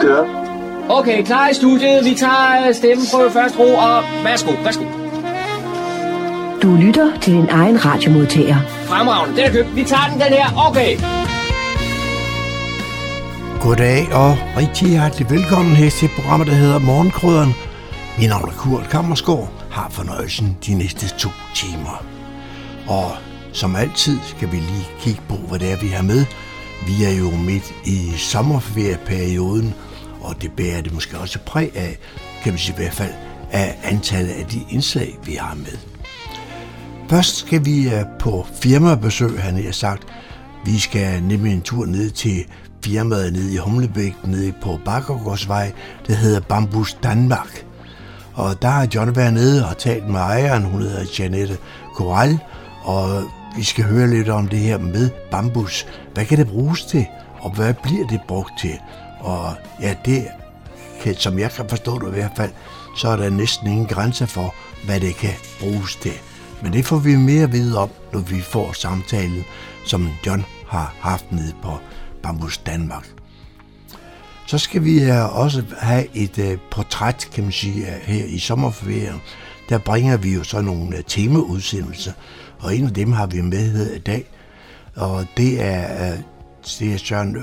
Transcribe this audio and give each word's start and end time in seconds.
kører. 0.00 0.24
Okay, 0.88 1.24
klar 1.24 1.48
i 1.48 1.54
studiet. 1.54 2.04
Vi 2.04 2.14
tager 2.14 2.68
øh, 2.68 2.74
stemmeprøve 2.74 3.30
først, 3.30 3.58
ro, 3.58 3.68
og 3.74 4.02
værsgo, 4.24 4.52
værsgo. 4.64 4.84
Du 6.62 6.76
lytter 6.76 7.18
til 7.20 7.32
din 7.32 7.48
egen 7.48 7.84
radiomodtager. 7.84 8.56
Fremragende, 8.66 9.36
den 9.36 9.44
er 9.44 9.52
købt. 9.52 9.76
Vi 9.76 9.84
tager 9.84 10.06
den, 10.10 10.20
den 10.20 10.32
her. 10.38 10.68
Okay. 10.68 10.96
Goddag 13.60 14.08
og 14.12 14.38
rigtig 14.56 14.88
hjertelig 14.88 15.30
velkommen 15.30 15.76
her 15.76 15.90
til 15.90 16.08
programmet, 16.16 16.46
der 16.48 16.54
hedder 16.54 16.78
Morgenkrydderen. 16.78 17.54
Mit 18.18 18.28
navn 18.28 18.48
er 18.48 18.52
Kurt 18.52 18.88
Kammersgaard, 18.90 19.48
har 19.70 19.88
fornøjelsen 19.90 20.56
de 20.66 20.74
næste 20.74 21.08
to 21.18 21.28
timer. 21.54 22.04
Og 22.86 23.10
som 23.52 23.76
altid 23.76 24.18
skal 24.24 24.52
vi 24.52 24.56
lige 24.56 24.88
kigge 25.00 25.20
på, 25.28 25.34
hvad 25.34 25.58
det 25.58 25.72
er, 25.72 25.76
vi 25.76 25.88
har 25.88 26.02
med. 26.02 26.24
Vi 26.86 27.04
er 27.04 27.18
jo 27.18 27.30
midt 27.30 27.74
i 27.84 28.12
sommerferieperioden, 28.16 29.74
og 30.30 30.42
det 30.42 30.52
bærer 30.52 30.80
det 30.80 30.92
måske 30.94 31.18
også 31.18 31.38
præg 31.46 31.76
af, 31.76 31.98
kan 32.42 32.52
vi 32.52 32.58
sige 32.58 32.74
i 32.74 32.76
hvert 32.76 32.94
fald, 32.94 33.12
af 33.52 33.78
antallet 33.82 34.32
af 34.32 34.46
de 34.46 34.60
indslag, 34.70 35.18
vi 35.24 35.34
har 35.34 35.54
med. 35.54 35.78
Først 37.08 37.36
skal 37.36 37.64
vi 37.64 37.88
øh, 37.88 38.04
på 38.18 38.46
firmabesøg, 38.62 39.42
han 39.42 39.64
har 39.64 39.72
sagt. 39.72 40.02
Vi 40.64 40.78
skal 40.78 41.22
nemlig 41.22 41.52
en 41.52 41.62
tur 41.62 41.86
ned 41.86 42.10
til 42.10 42.44
firmaet 42.84 43.32
nede 43.32 43.54
i 43.54 43.56
Humlebæk, 43.56 44.14
nede 44.24 44.52
på 44.62 44.78
Bakkergårdsvej, 44.84 45.72
der 46.06 46.14
hedder 46.14 46.40
Bambus 46.40 46.98
Danmark. 47.02 47.64
Og 48.34 48.62
der 48.62 48.68
har 48.68 48.88
John 48.94 49.16
været 49.16 49.32
nede 49.32 49.68
og 49.68 49.78
talt 49.78 50.08
med 50.08 50.20
ejeren, 50.20 50.62
hun 50.62 50.82
hedder 50.82 51.04
Janette 51.18 51.58
Koral, 51.94 52.38
og 52.82 53.22
vi 53.56 53.64
skal 53.64 53.84
høre 53.84 54.10
lidt 54.10 54.28
om 54.28 54.48
det 54.48 54.58
her 54.58 54.78
med 54.78 55.10
bambus. 55.30 55.86
Hvad 56.14 56.24
kan 56.24 56.38
det 56.38 56.48
bruges 56.48 56.84
til, 56.84 57.06
og 57.40 57.50
hvad 57.50 57.74
bliver 57.82 58.06
det 58.06 58.20
brugt 58.28 58.52
til? 58.60 58.78
Og 59.20 59.54
ja, 59.80 59.94
det 60.04 60.26
kan, 61.02 61.14
som 61.14 61.38
jeg 61.38 61.50
kan 61.50 61.68
forstå 61.68 61.98
det 61.98 62.08
i 62.08 62.10
hvert 62.10 62.32
fald, 62.36 62.50
så 62.96 63.08
er 63.08 63.16
der 63.16 63.30
næsten 63.30 63.66
ingen 63.66 63.86
grænse 63.86 64.26
for, 64.26 64.54
hvad 64.84 65.00
det 65.00 65.16
kan 65.16 65.34
bruges 65.60 65.96
til. 65.96 66.12
Men 66.62 66.72
det 66.72 66.86
får 66.86 66.98
vi 66.98 67.16
mere 67.16 67.42
at 67.42 67.52
vide 67.52 67.78
om, 67.78 67.90
når 68.12 68.20
vi 68.20 68.40
får 68.40 68.72
samtalen, 68.72 69.44
som 69.86 70.08
John 70.26 70.44
har 70.68 70.94
haft 71.00 71.32
nede 71.32 71.54
på 71.62 71.78
Bambus 72.22 72.58
Danmark. 72.58 73.08
Så 74.46 74.58
skal 74.58 74.84
vi 74.84 75.02
øh, 75.02 75.38
også 75.38 75.64
have 75.78 76.16
et 76.16 76.38
øh, 76.38 76.58
portræt, 76.70 77.28
kan 77.34 77.44
man 77.44 77.52
sige, 77.52 77.86
her 78.02 78.24
i 78.24 78.38
sommerferien. 78.38 79.20
Der 79.68 79.78
bringer 79.78 80.16
vi 80.16 80.34
jo 80.34 80.44
så 80.44 80.60
nogle 80.60 80.96
øh, 80.96 81.04
temaudsendelser, 81.06 82.12
og 82.58 82.76
en 82.76 82.86
af 82.86 82.94
dem 82.94 83.12
har 83.12 83.26
vi 83.26 83.40
med 83.40 83.72
her 83.72 83.96
i 83.96 83.98
dag, 83.98 84.30
og 84.96 85.26
det 85.36 85.62
er, 85.64 86.16
det 86.78 86.92
er 86.92 86.98
Søren 86.98 87.36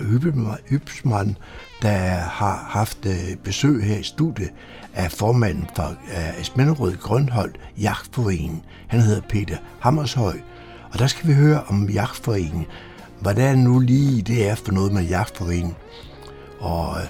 Hybsmann, 0.69 1.37
der 1.81 1.97
har 2.15 2.67
haft 2.69 3.05
øh, 3.05 3.35
besøg 3.43 3.83
her 3.83 3.97
i 3.97 4.03
studiet 4.03 4.49
af 4.93 5.11
formanden 5.11 5.69
for 5.75 5.83
øh, 5.83 6.39
Asmenderød 6.39 6.97
Grønhold 6.97 7.53
Jagtforeningen. 7.77 8.61
Han 8.87 9.01
hedder 9.01 9.21
Peter 9.21 9.57
Hammershøj, 9.79 10.39
og 10.93 10.99
der 10.99 11.07
skal 11.07 11.27
vi 11.27 11.33
høre 11.33 11.63
om 11.67 11.89
Jagtforeningen. 11.89 12.65
Hvordan 13.21 13.57
nu 13.57 13.79
lige 13.79 14.21
det 14.21 14.49
er 14.49 14.55
for 14.55 14.71
noget 14.71 14.91
med 14.91 15.03
Jagtforeningen, 15.03 15.75
og 16.59 16.97
øh, 16.97 17.07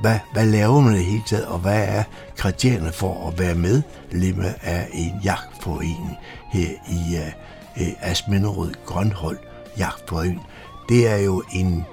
hvad, 0.00 0.18
hvad 0.32 0.46
laver 0.46 0.80
man 0.80 0.94
i 0.94 0.96
det 0.96 1.04
hele 1.04 1.22
taget, 1.26 1.46
og 1.46 1.58
hvad 1.58 1.84
er 1.88 2.02
kriterierne 2.36 2.92
for 2.92 3.28
at 3.28 3.38
være 3.38 3.54
med 3.54 3.82
medlem 4.12 4.44
af 4.62 4.88
en 4.92 5.20
jagtforening 5.24 6.16
her 6.52 6.68
i 6.88 7.16
uh, 7.16 8.10
Asmenderød 8.10 8.74
Grønhold 8.86 9.38
Jagtforening. 9.78 10.40
Det 10.88 11.08
er 11.08 11.16
jo 11.16 11.42
en 11.52 11.84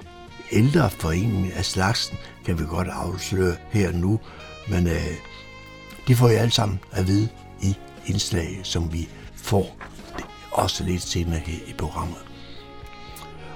ældre 0.52 0.90
forening 0.90 1.52
af 1.52 1.64
slagsen, 1.64 2.16
kan 2.46 2.58
vi 2.58 2.64
godt 2.64 2.88
afsløre 2.88 3.56
her 3.70 3.92
nu, 3.92 4.20
men 4.68 4.86
øh, 4.86 5.14
det 6.08 6.16
får 6.16 6.28
I 6.28 6.34
alle 6.34 6.50
sammen 6.50 6.80
at 6.92 7.06
vide 7.06 7.28
i 7.62 7.76
indslag, 8.06 8.60
som 8.62 8.92
vi 8.92 9.08
får 9.34 9.76
også 10.50 10.84
lidt 10.84 11.02
senere 11.02 11.38
her 11.38 11.58
i 11.66 11.72
programmet. 11.78 12.18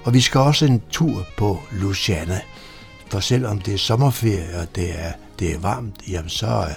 Og 0.04 0.14
vi 0.14 0.20
skal 0.20 0.40
også 0.40 0.66
en 0.66 0.82
tur 0.90 1.26
på 1.36 1.58
Luciana. 1.72 2.40
For 3.08 3.20
selvom 3.20 3.60
det 3.60 3.74
er 3.74 3.78
sommerferie, 3.78 4.58
og 4.60 4.76
det 4.76 5.00
er, 5.00 5.12
det 5.38 5.54
er 5.54 5.58
varmt, 5.58 5.94
jamen 6.08 6.30
så 6.30 6.46
øh, 6.46 6.74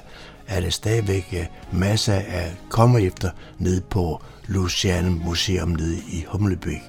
er 0.48 0.62
der 0.62 0.70
stadigvæk 0.70 1.28
øh, 1.34 1.46
masser 1.80 2.14
af 2.14 2.56
kommer 2.70 3.00
efter 3.00 3.30
ned 3.60 3.82
på 3.82 4.22
Luciana 4.48 5.10
Museum 5.10 5.70
nede 5.70 5.98
i 5.98 6.26
Humlebæk. 6.28 6.82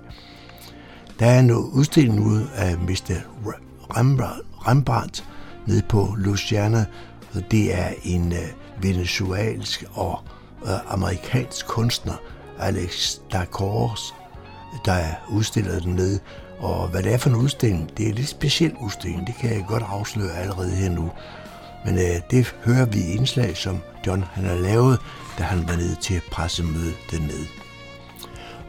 Der 1.18 1.26
er 1.26 1.38
en 1.38 1.50
udstilling 1.50 2.26
ude 2.26 2.48
af 2.54 2.78
Mr. 2.78 3.14
Rembrandt 4.68 5.24
nede 5.66 5.82
på 5.88 6.14
Luciana, 6.18 6.84
og 7.34 7.42
det 7.50 7.74
er 7.78 7.88
en 8.02 8.32
øh, 8.32 8.48
venezuelsk 8.82 9.84
og 9.92 10.20
øh, 10.62 10.92
amerikansk 10.92 11.66
kunstner, 11.66 12.14
Alex 12.58 13.16
Dacors, 13.32 14.14
der 14.84 15.00
udstiller 15.30 15.80
den 15.80 15.94
nede. 15.94 16.20
Og 16.58 16.88
hvad 16.88 17.02
det 17.02 17.12
er 17.12 17.18
for 17.18 17.30
en 17.30 17.36
udstilling, 17.36 17.90
det 17.96 18.04
er 18.04 18.08
en 18.08 18.14
lidt 18.14 18.28
speciel 18.28 18.74
udstilling, 18.80 19.26
det 19.26 19.34
kan 19.40 19.52
jeg 19.52 19.64
godt 19.68 19.84
afsløre 19.88 20.36
allerede 20.36 20.70
her 20.70 20.90
nu. 20.90 21.10
Men 21.84 21.94
øh, 21.94 22.20
det 22.30 22.54
hører 22.64 22.84
vi 22.84 22.98
i 22.98 23.12
indslag, 23.12 23.56
som 23.56 23.78
John 24.06 24.24
han 24.32 24.44
har 24.44 24.56
lavet, 24.56 24.98
da 25.38 25.42
han 25.42 25.68
var 25.68 25.76
nede 25.76 25.96
til 26.00 26.20
pressemøde 26.30 26.92
dernede. 27.10 27.65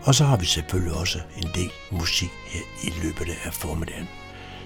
Og 0.07 0.15
så 0.15 0.23
har 0.23 0.37
vi 0.37 0.45
selvfølgelig 0.45 0.93
også 0.93 1.19
en 1.37 1.49
del 1.55 1.71
musik 1.91 2.29
her 2.45 2.61
i 2.83 2.93
løbet 3.03 3.27
af 3.45 3.53
formiddagen. 3.53 4.07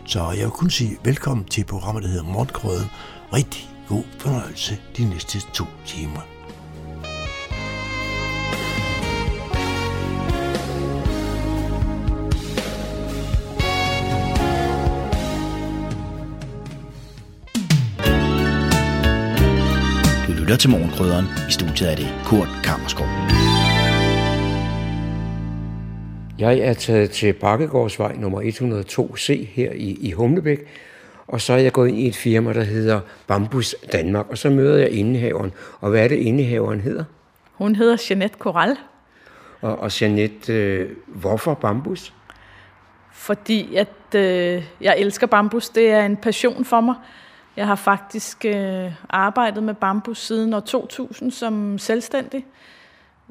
Så 0.05 0.31
jeg 0.31 0.43
vil 0.43 0.51
kun 0.51 0.69
sige 0.69 0.97
velkommen 1.03 1.45
til 1.45 1.63
programmet, 1.63 2.03
der 2.03 2.09
hedder 2.09 2.23
Morgenkrøden. 2.23 2.89
Rigtig 3.33 3.69
god 3.87 4.03
fornøjelse 4.19 4.79
de 4.97 5.05
næste 5.05 5.39
to 5.53 5.65
timer. 5.85 6.21
lytter 20.51 20.55
til 20.57 20.69
Morgenkrydderen. 20.69 21.25
I 21.49 21.51
studiet 21.51 21.91
er 21.91 21.95
det 21.95 22.09
Kurt 22.25 22.49
Kammerskov. 22.63 23.07
Jeg 26.41 26.59
er 26.59 26.73
taget 26.73 27.11
til 27.11 27.33
Bakkegårdsvej 27.33 28.15
nummer 28.15 28.41
102C 28.41 29.45
her 29.45 29.71
i, 29.71 29.97
i 30.01 30.11
Humlebæk, 30.11 30.59
og 31.27 31.41
så 31.41 31.53
er 31.53 31.57
jeg 31.57 31.71
gået 31.71 31.87
ind 31.87 31.97
i 31.97 32.07
et 32.07 32.15
firma, 32.15 32.53
der 32.53 32.63
hedder 32.63 32.99
Bambus 33.27 33.75
Danmark, 33.91 34.29
og 34.29 34.37
så 34.37 34.49
møder 34.49 34.77
jeg 34.77 34.89
indehaveren. 34.89 35.51
Og 35.79 35.89
hvad 35.89 36.03
er 36.03 36.07
det, 36.07 36.15
indehaveren 36.15 36.81
hedder? 36.81 37.03
Hun 37.53 37.75
hedder 37.75 37.97
Jeanette 38.09 38.37
Koral. 38.39 38.77
Og, 39.61 39.79
og 39.79 40.01
Jeanette, 40.01 40.53
øh, 40.53 40.89
hvorfor 41.07 41.53
bambus? 41.53 42.13
Fordi 43.11 43.75
at 43.75 44.15
øh, 44.15 44.63
jeg 44.81 44.95
elsker 44.97 45.27
bambus. 45.27 45.69
Det 45.69 45.89
er 45.89 46.05
en 46.05 46.17
passion 46.17 46.65
for 46.65 46.81
mig. 46.81 46.95
Jeg 47.57 47.67
har 47.67 47.75
faktisk 47.75 48.45
øh, 48.45 48.91
arbejdet 49.09 49.63
med 49.63 49.73
bambus 49.73 50.17
siden 50.19 50.53
år 50.53 50.59
2000 50.59 51.31
som 51.31 51.77
selvstændig, 51.77 52.45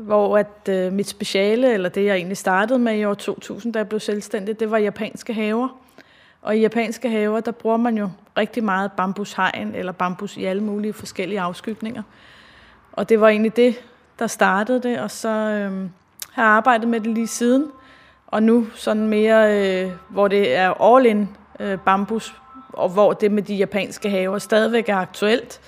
hvor 0.01 0.39
at 0.39 0.69
øh, 0.69 0.93
mit 0.93 1.09
speciale, 1.09 1.73
eller 1.73 1.89
det 1.89 2.05
jeg 2.05 2.17
egentlig 2.17 2.37
startede 2.37 2.79
med 2.79 2.99
i 2.99 3.05
år 3.05 3.15
2000, 3.15 3.73
da 3.73 3.79
jeg 3.79 3.89
blev 3.89 4.01
selvstændig, 4.01 4.61
det 4.61 4.71
var 4.71 4.79
japanske 4.79 5.35
haver. 5.35 5.69
Og 6.43 6.57
i 6.57 6.61
japanske 6.61 7.11
haver, 7.11 7.41
der 7.41 7.53
bruger 7.53 7.77
man 7.77 7.99
jo 7.99 8.09
rigtig 8.37 8.65
meget 8.65 8.93
bambushegn, 8.93 9.75
eller 9.75 9.93
bambus 9.93 10.37
i 10.37 10.45
alle 10.45 10.63
mulige 10.63 10.93
forskellige 10.93 11.41
afskygninger. 11.41 12.03
Og 12.93 13.09
det 13.09 13.21
var 13.21 13.29
egentlig 13.29 13.57
det, 13.57 13.75
der 14.19 14.27
startede 14.27 14.83
det, 14.83 15.01
og 15.01 15.11
så 15.11 15.29
øh, 15.29 15.89
har 16.33 16.43
jeg 16.43 16.53
arbejdet 16.53 16.89
med 16.89 17.01
det 17.01 17.11
lige 17.11 17.27
siden. 17.27 17.67
Og 18.27 18.43
nu 18.43 18.67
sådan 18.75 19.09
mere, 19.09 19.59
øh, 19.59 19.91
hvor 20.09 20.29
det 20.29 20.57
er 20.57 20.83
all-in 20.83 21.29
øh, 21.61 21.79
bambus 21.79 22.35
og 22.73 22.89
hvor 22.89 23.13
det 23.13 23.31
med 23.31 23.43
de 23.43 23.55
japanske 23.55 24.11
haver 24.11 24.39
stadigvæk 24.39 24.89
er 24.89 24.97
aktuelt. 24.97 25.61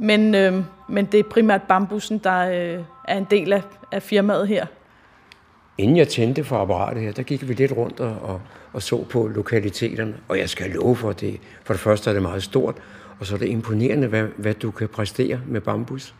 Men, 0.00 0.34
øh, 0.34 0.54
men 0.88 1.04
det 1.04 1.20
er 1.20 1.24
primært 1.30 1.62
bambusen, 1.62 2.18
der 2.18 2.38
øh, 2.40 2.84
er 3.08 3.18
en 3.18 3.26
del 3.30 3.52
af, 3.52 3.62
af 3.92 4.02
firmaet 4.02 4.48
her. 4.48 4.66
Inden 5.78 5.96
jeg 5.96 6.08
tændte 6.08 6.44
for 6.44 6.56
apparatet 6.56 7.02
her, 7.02 7.12
der 7.12 7.22
gik 7.22 7.48
vi 7.48 7.54
lidt 7.54 7.72
rundt 7.72 8.00
og, 8.00 8.16
og, 8.22 8.40
og 8.72 8.82
så 8.82 9.04
på 9.04 9.26
lokaliteterne. 9.26 10.14
Og 10.28 10.38
jeg 10.38 10.48
skal 10.48 10.70
love 10.70 10.96
for 10.96 11.12
det. 11.12 11.40
For 11.64 11.74
det 11.74 11.80
første 11.80 12.10
er 12.10 12.14
det 12.14 12.22
meget 12.22 12.42
stort, 12.42 12.74
og 13.20 13.26
så 13.26 13.34
er 13.34 13.38
det 13.38 13.48
imponerende, 13.48 14.06
hvad, 14.06 14.22
hvad 14.22 14.54
du 14.54 14.70
kan 14.70 14.88
præstere 14.88 15.40
med 15.46 15.60
bambus. 15.60 16.14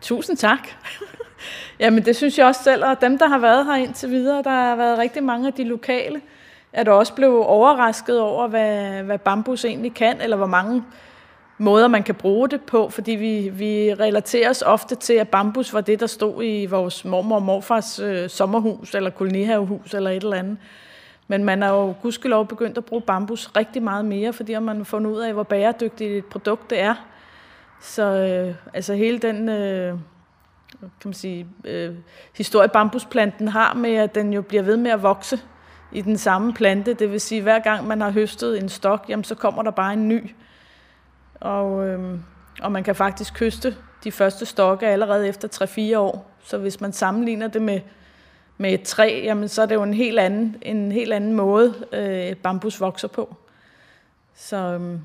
Tusind 0.00 0.36
tak. 0.36 0.68
Jamen 1.80 2.04
det 2.04 2.16
synes 2.16 2.38
jeg 2.38 2.46
også 2.46 2.62
selv, 2.64 2.84
og 2.84 3.00
dem, 3.00 3.18
der 3.18 3.28
har 3.28 3.38
været 3.38 3.64
her 3.64 3.74
indtil 3.74 4.10
videre, 4.10 4.42
der 4.42 4.50
har 4.50 4.76
været 4.76 4.98
rigtig 4.98 5.22
mange 5.24 5.46
af 5.46 5.52
de 5.52 5.64
lokale, 5.64 6.20
er 6.72 6.84
du 6.84 6.90
også 6.90 7.14
blevet 7.14 7.46
overrasket 7.46 8.20
over, 8.20 8.48
hvad, 8.48 9.02
hvad 9.02 9.18
bambus 9.18 9.64
egentlig 9.64 9.94
kan, 9.94 10.20
eller 10.20 10.36
hvor 10.36 10.46
mange 10.46 10.84
måder, 11.58 11.88
man 11.88 12.02
kan 12.02 12.14
bruge 12.14 12.48
det 12.48 12.60
på, 12.60 12.88
fordi 12.88 13.12
vi, 13.12 13.48
vi 13.48 13.94
relaterer 13.94 14.50
os 14.50 14.62
ofte 14.62 14.94
til, 14.94 15.12
at 15.12 15.28
bambus 15.28 15.74
var 15.74 15.80
det, 15.80 16.00
der 16.00 16.06
stod 16.06 16.44
i 16.44 16.66
vores 16.66 17.04
mormor 17.04 17.36
og 17.36 17.42
morfars 17.42 17.98
øh, 17.98 18.30
sommerhus, 18.30 18.94
eller 18.94 19.10
kolonihavehus, 19.10 19.94
eller 19.94 20.10
et 20.10 20.22
eller 20.22 20.36
andet. 20.36 20.56
Men 21.28 21.44
man 21.44 21.62
er 21.62 21.68
jo 21.68 21.94
gudskelov 22.02 22.46
begyndt 22.46 22.78
at 22.78 22.84
bruge 22.84 23.02
bambus 23.02 23.50
rigtig 23.56 23.82
meget 23.82 24.04
mere, 24.04 24.32
fordi 24.32 24.58
man 24.58 24.76
har 24.76 24.84
fundet 24.84 25.10
ud 25.10 25.20
af, 25.20 25.32
hvor 25.32 25.42
bæredygtigt 25.42 26.12
et 26.12 26.24
produkt 26.24 26.70
det 26.70 26.80
er. 26.80 26.94
Så 27.80 28.02
øh, 28.02 28.54
altså 28.74 28.94
hele 28.94 29.18
den 29.18 29.48
øh, 29.48 29.98
kan 30.80 30.90
man 31.04 31.14
sige, 31.14 31.46
øh, 31.64 31.94
historie, 32.36 32.68
bambusplanten 32.68 33.48
har 33.48 33.74
med, 33.74 33.94
at 33.94 34.14
den 34.14 34.32
jo 34.32 34.42
bliver 34.42 34.62
ved 34.62 34.76
med 34.76 34.90
at 34.90 35.02
vokse 35.02 35.40
i 35.92 36.00
den 36.00 36.18
samme 36.18 36.54
plante. 36.54 36.94
Det 36.94 37.12
vil 37.12 37.20
sige, 37.20 37.38
at 37.38 37.42
hver 37.42 37.58
gang 37.58 37.86
man 37.86 38.00
har 38.00 38.10
høstet 38.10 38.62
en 38.62 38.68
stok, 38.68 39.04
jamen, 39.08 39.24
så 39.24 39.34
kommer 39.34 39.62
der 39.62 39.70
bare 39.70 39.92
en 39.92 40.08
ny. 40.08 40.30
Og, 41.40 41.86
øh, 41.86 42.18
og 42.62 42.72
man 42.72 42.84
kan 42.84 42.94
faktisk 42.94 43.40
høste 43.40 43.76
de 44.04 44.12
første 44.12 44.46
stokke 44.46 44.86
allerede 44.86 45.28
efter 45.28 45.48
3-4 45.94 45.98
år. 45.98 46.30
Så 46.42 46.58
hvis 46.58 46.80
man 46.80 46.92
sammenligner 46.92 47.48
det 47.48 47.62
med, 47.62 47.80
med 48.58 48.72
et 48.72 48.82
træ, 48.82 49.20
jamen, 49.24 49.48
så 49.48 49.62
er 49.62 49.66
det 49.66 49.74
jo 49.74 49.82
en 49.82 49.94
helt 49.94 50.18
anden, 50.18 50.56
en 50.62 50.92
helt 50.92 51.12
anden 51.12 51.34
måde, 51.34 51.74
øh, 51.92 52.36
bambus 52.36 52.80
vokser 52.80 53.08
på. 53.08 53.36
Så 54.34 54.56
øh, 54.56 54.98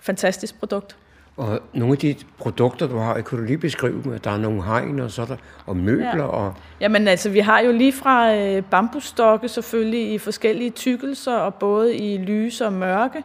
fantastisk 0.00 0.58
produkt. 0.58 0.96
Og 1.36 1.60
nogle 1.72 1.92
af 1.92 1.98
de 1.98 2.14
produkter, 2.38 2.86
du 2.86 2.98
har, 2.98 3.14
kan 3.20 3.38
du 3.38 3.44
lige 3.44 3.58
beskrive 3.58 4.02
dem? 4.02 4.18
Der 4.18 4.30
er 4.30 4.38
nogle 4.38 4.64
hegn 4.64 5.00
og, 5.00 5.10
så 5.10 5.24
der, 5.24 5.36
og 5.66 5.76
møbler. 5.76 6.16
Ja. 6.16 6.22
Og... 6.22 6.54
Jamen 6.80 7.08
altså, 7.08 7.30
vi 7.30 7.38
har 7.38 7.60
jo 7.60 7.72
lige 7.72 7.92
fra 7.92 8.34
øh, 8.34 8.62
bambusstokke 8.62 9.48
selvfølgelig 9.48 10.12
i 10.12 10.18
forskellige 10.18 10.70
tykkelser, 10.70 11.36
og 11.36 11.54
både 11.54 11.96
i 11.96 12.18
lyse 12.18 12.66
og 12.66 12.72
mørke. 12.72 13.22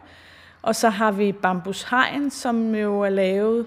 Og 0.68 0.76
så 0.76 0.88
har 0.88 1.10
vi 1.10 1.32
bambushegn, 1.32 2.30
som 2.30 2.74
jo 2.74 3.00
er 3.00 3.08
lavet 3.08 3.66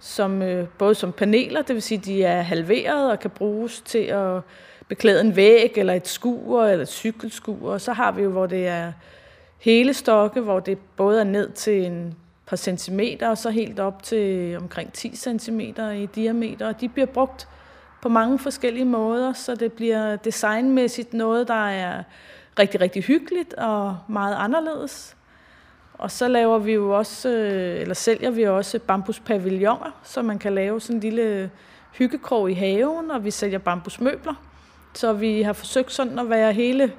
som, 0.00 0.42
øh, 0.42 0.68
både 0.78 0.94
som 0.94 1.12
paneler, 1.12 1.62
det 1.62 1.74
vil 1.74 1.82
sige, 1.82 1.98
de 1.98 2.24
er 2.24 2.42
halveret 2.42 3.10
og 3.10 3.20
kan 3.20 3.30
bruges 3.30 3.80
til 3.80 3.98
at 3.98 4.40
beklæde 4.88 5.20
en 5.20 5.36
væg, 5.36 5.72
eller 5.76 5.94
et 5.94 6.08
skur, 6.08 6.64
eller 6.64 6.82
et 6.82 6.88
cykelskur. 6.88 7.70
Og 7.72 7.80
så 7.80 7.92
har 7.92 8.12
vi 8.12 8.22
jo, 8.22 8.30
hvor 8.30 8.46
det 8.46 8.66
er 8.66 8.92
hele 9.58 9.94
stokke, 9.94 10.40
hvor 10.40 10.60
det 10.60 10.78
både 10.96 11.20
er 11.20 11.24
ned 11.24 11.50
til 11.50 11.86
en 11.86 12.14
par 12.46 12.56
centimeter, 12.56 13.28
og 13.28 13.38
så 13.38 13.50
helt 13.50 13.80
op 13.80 14.02
til 14.02 14.56
omkring 14.56 14.92
10 14.92 15.16
cm 15.16 15.60
i 15.94 16.08
diameter. 16.14 16.68
Og 16.68 16.80
de 16.80 16.88
bliver 16.88 17.06
brugt 17.06 17.48
på 18.02 18.08
mange 18.08 18.38
forskellige 18.38 18.84
måder, 18.84 19.32
så 19.32 19.54
det 19.54 19.72
bliver 19.72 20.16
designmæssigt 20.16 21.14
noget, 21.14 21.48
der 21.48 21.68
er 21.68 22.02
rigtig, 22.58 22.80
rigtig 22.80 23.02
hyggeligt 23.02 23.54
og 23.54 23.98
meget 24.08 24.36
anderledes. 24.38 25.17
Og 25.98 26.10
så 26.10 26.28
laver 26.28 26.58
vi 26.58 26.72
jo 26.72 26.98
også, 26.98 27.28
øh, 27.28 27.80
eller 27.80 27.94
sælger 27.94 28.30
vi 28.30 28.46
også 28.46 28.78
bambuspavilloner, 28.78 30.00
så 30.04 30.22
man 30.22 30.38
kan 30.38 30.54
lave 30.54 30.80
sådan 30.80 30.96
en 30.96 31.00
lille 31.00 31.50
hyggekrog 31.92 32.50
i 32.50 32.54
haven, 32.54 33.10
og 33.10 33.24
vi 33.24 33.30
sælger 33.30 33.58
bambusmøbler. 33.58 34.34
Så 34.94 35.12
vi 35.12 35.42
har 35.42 35.52
forsøgt 35.52 35.92
sådan 35.92 36.18
at 36.18 36.30
være 36.30 36.52
hele, 36.52 36.92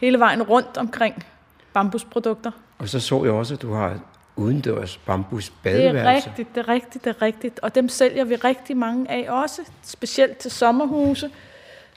hele 0.00 0.18
vejen 0.18 0.42
rundt 0.42 0.76
omkring 0.76 1.24
bambusprodukter. 1.72 2.50
Og 2.78 2.88
så 2.88 3.00
så 3.00 3.24
jeg 3.24 3.32
også, 3.32 3.54
at 3.54 3.62
du 3.62 3.72
har 3.72 3.98
udendørs 4.36 4.96
bambus 4.96 5.50
badeværelse. 5.50 5.96
Det 5.96 6.06
er 6.06 6.14
rigtigt, 6.14 6.54
det 6.54 6.60
er 6.60 6.68
rigtigt, 6.68 7.04
det 7.04 7.10
er 7.10 7.22
rigtigt. 7.22 7.60
Og 7.62 7.74
dem 7.74 7.88
sælger 7.88 8.24
vi 8.24 8.34
rigtig 8.34 8.76
mange 8.76 9.10
af 9.10 9.26
også, 9.42 9.62
specielt 9.82 10.38
til 10.38 10.50
sommerhuse, 10.50 11.30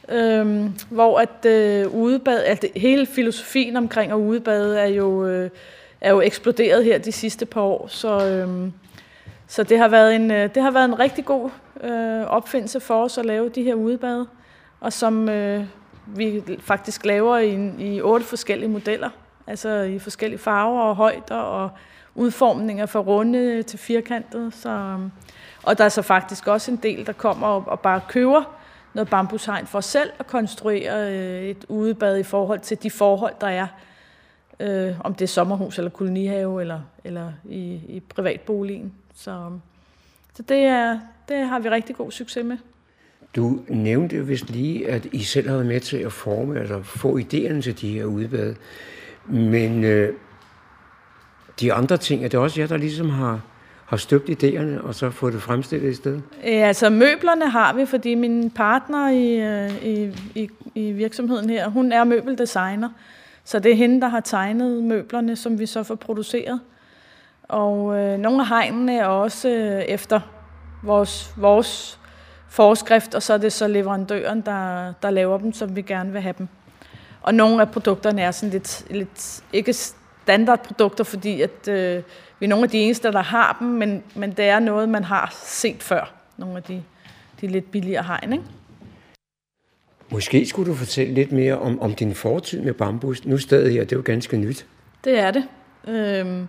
øhm, 0.10 0.74
hvor 0.90 1.20
at 1.20 1.46
øh, 1.46 1.94
udebad, 1.94 2.44
altså 2.44 2.70
hele 2.76 3.06
filosofien 3.06 3.76
omkring 3.78 4.12
at 4.12 4.16
udebade 4.16 4.80
er 4.80 4.88
jo, 4.88 5.26
øh, 5.26 5.50
er 6.02 6.12
jo 6.12 6.22
eksploderet 6.22 6.86
her 6.86 6.98
de 6.98 7.12
sidste 7.12 7.46
par 7.46 7.62
år. 7.62 7.88
Så, 7.88 8.28
øhm, 8.28 8.74
så 9.48 9.64
det, 9.64 9.78
har 9.78 9.88
været 9.88 10.16
en, 10.16 10.32
øh, 10.32 10.56
det 10.56 10.64
har 10.64 10.72
været 10.72 10.86
en 10.86 11.00
rigtig 11.00 11.26
god 11.26 11.50
øh, 11.82 12.22
opfindelse 12.22 12.80
for 12.80 13.04
os 13.04 13.18
at 13.18 13.26
lave 13.26 13.50
de 13.50 13.64
her 13.64 13.74
udebade, 13.74 14.28
og 14.80 14.94
som 14.94 15.30
øh, 15.30 15.66
vi 16.06 16.44
faktisk 16.60 17.06
laver 17.06 17.38
i, 17.38 17.72
i 17.80 18.02
otte 18.02 18.26
forskellige 18.26 18.70
modeller, 18.70 19.10
altså 19.48 19.70
i 19.82 20.00
forskellige 20.00 20.40
farver 20.40 20.82
og 20.82 20.96
højder 20.96 21.36
og 21.36 21.70
udformninger 22.16 22.86
fra 22.86 23.00
runde 23.00 23.64
til 23.64 23.80
firkantet. 23.80 24.54
Så, 24.54 24.70
øhm, 24.70 25.12
og 25.64 25.78
der 25.78 25.84
er 25.84 25.90
så 25.90 26.02
faktisk 26.02 26.48
også 26.48 26.72
en 26.72 26.80
del, 26.84 27.06
der 27.06 27.14
kommer 27.14 27.48
og, 27.48 27.64
og 27.68 27.80
bare 27.80 28.02
køber 28.08 28.44
noget 28.94 29.10
bambushegn 29.10 29.68
for 29.68 29.82
selv 29.82 30.12
at 30.20 30.28
konstruere 30.28 31.12
øh, 31.14 31.44
et 31.44 31.66
udebad 31.68 32.18
i 32.20 32.24
forhold 32.24 32.60
til 32.60 32.84
de 32.84 32.92
forhold, 32.92 33.34
der 33.42 33.48
er. 33.48 33.68
Øh, 34.60 35.00
om 35.00 35.14
det 35.14 35.22
er 35.22 35.28
sommerhus 35.28 35.78
eller 35.78 35.92
kolonihave 35.92 36.62
eller, 36.62 36.80
eller 37.04 37.32
i, 37.50 37.82
i 37.88 38.02
privatboligen. 38.16 38.94
Så, 39.16 39.52
så 40.36 40.44
det, 40.44 40.58
er, 40.58 41.00
det 41.30 41.38
har 41.38 41.60
vi 41.60 41.70
rigtig 41.70 41.96
god 41.96 42.12
succes 42.12 42.46
med. 42.46 42.58
Du 43.36 43.60
nævnte 43.68 44.26
vist 44.28 44.50
lige, 44.50 44.90
at 44.90 45.06
I 45.12 45.24
selv 45.24 45.48
har 45.48 45.56
været 45.56 45.68
med 45.68 45.80
til 45.80 45.98
at 45.98 46.12
forme 46.12 46.60
eller 46.60 46.84
få 46.84 47.18
idéerne 47.18 47.62
til 47.62 47.82
de 47.82 47.94
her 47.94 48.06
udebad. 48.06 48.56
Men 49.26 49.84
øh, 49.84 50.14
de 51.60 51.74
andre 51.74 51.98
ting, 51.98 52.24
er 52.24 52.28
det 52.28 52.40
også 52.40 52.62
jer, 52.62 52.68
der 52.68 52.78
ligesom 52.78 53.10
har, 53.10 53.42
har 53.86 53.98
støbt 53.98 54.30
idéerne, 54.30 54.82
og 54.82 54.96
så 54.96 55.10
fået 55.10 55.34
det 55.34 55.42
fremstillet 55.42 55.92
i 55.92 55.94
stedet? 55.94 56.24
Ja, 56.44 56.50
altså 56.50 56.90
møblerne 56.90 57.50
har 57.50 57.74
vi, 57.74 57.86
fordi 57.86 58.16
min 58.16 58.50
partner 58.50 59.10
i, 59.10 59.40
øh, 59.42 59.86
i, 59.86 60.14
i, 60.36 60.50
i 60.76 60.92
virksomheden 60.92 61.50
her, 61.50 61.70
hun 61.70 61.92
er 61.92 62.04
møbeldesigner. 62.04 62.90
Så 63.50 63.60
det 63.60 63.72
er 63.72 63.76
hende, 63.76 64.02
der 64.02 64.08
har 64.08 64.20
tegnet 64.20 64.84
møblerne, 64.84 65.36
som 65.36 65.60
vi 65.60 65.66
så 65.66 65.84
får 65.84 65.96
produceret. 65.96 66.60
Og 67.44 67.98
øh, 67.98 68.18
nogle 68.18 68.42
af 68.42 68.48
hegnene 68.48 68.98
er 68.98 69.06
også 69.06 69.50
øh, 69.50 69.82
efter 69.82 70.20
vores, 70.84 71.34
vores 71.38 72.00
forskrift, 72.50 73.16
og 73.16 73.24
så 73.24 73.34
er 73.34 73.38
det 73.38 73.54
så 73.54 73.68
leverandøren, 73.68 74.42
der, 74.42 74.94
der 75.02 75.10
laver 75.10 75.38
dem, 75.38 75.54
som 75.54 75.76
vi 75.76 75.82
gerne 75.82 76.12
vil 76.12 76.22
have 76.22 76.34
dem. 76.38 76.48
Og 77.22 77.34
nogle 77.34 77.62
af 77.62 77.72
produkterne 77.72 78.22
er 78.22 78.32
sådan 78.32 78.54
lidt, 78.54 78.86
lidt 78.90 79.44
ikke 79.54 79.74
standardprodukter, 79.74 81.04
fordi 81.04 81.42
at, 81.42 81.68
øh, 81.68 82.04
vi 82.40 82.46
er 82.46 82.50
nogle 82.50 82.64
af 82.64 82.70
de 82.70 82.78
eneste, 82.78 83.12
der 83.12 83.22
har 83.22 83.58
dem, 83.60 83.68
men, 83.68 84.04
men 84.16 84.32
det 84.32 84.46
er 84.46 84.60
noget, 84.60 84.90
man 84.90 85.04
har 85.04 85.34
set 85.44 85.84
før. 85.84 86.14
Nogle 86.38 86.58
af 86.58 86.64
de, 86.64 86.84
de 87.42 87.48
lidt 87.48 87.72
billigere 87.72 88.04
hegn, 88.04 88.34
ikke? 88.34 88.46
Måske 90.12 90.46
skulle 90.46 90.72
du 90.72 90.76
fortælle 90.76 91.14
lidt 91.14 91.32
mere 91.32 91.60
om, 91.60 91.82
om 91.82 91.94
din 91.94 92.16
fortid 92.16 92.62
med 92.62 92.74
bambus. 92.74 93.26
Nu 93.26 93.38
stedet 93.38 93.72
her, 93.72 93.84
det 93.84 93.92
er 93.92 93.96
jo 93.96 94.04
ganske 94.06 94.38
nyt. 94.38 94.66
Det 95.04 95.20
er 95.20 95.32
det. 95.32 95.44
Øhm, 95.88 96.48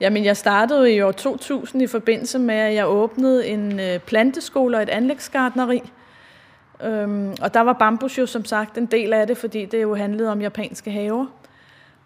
jamen, 0.00 0.24
jeg 0.24 0.36
startede 0.36 0.94
i 0.94 1.00
år 1.00 1.12
2000 1.12 1.82
i 1.82 1.86
forbindelse 1.86 2.38
med, 2.38 2.54
at 2.54 2.74
jeg 2.74 2.88
åbnede 2.88 3.46
en 3.46 3.80
øh, 3.80 3.98
planteskole 3.98 4.76
og 4.76 4.82
et 4.82 4.88
anlægsgardneri. 4.88 5.82
Øhm, 6.84 7.34
og 7.42 7.54
der 7.54 7.60
var 7.60 7.72
bambus 7.72 8.18
jo 8.18 8.26
som 8.26 8.44
sagt 8.44 8.78
en 8.78 8.86
del 8.86 9.12
af 9.12 9.26
det, 9.26 9.36
fordi 9.36 9.64
det 9.64 9.82
jo 9.82 9.94
handlede 9.94 10.32
om 10.32 10.40
japanske 10.40 10.90
haver. 10.90 11.26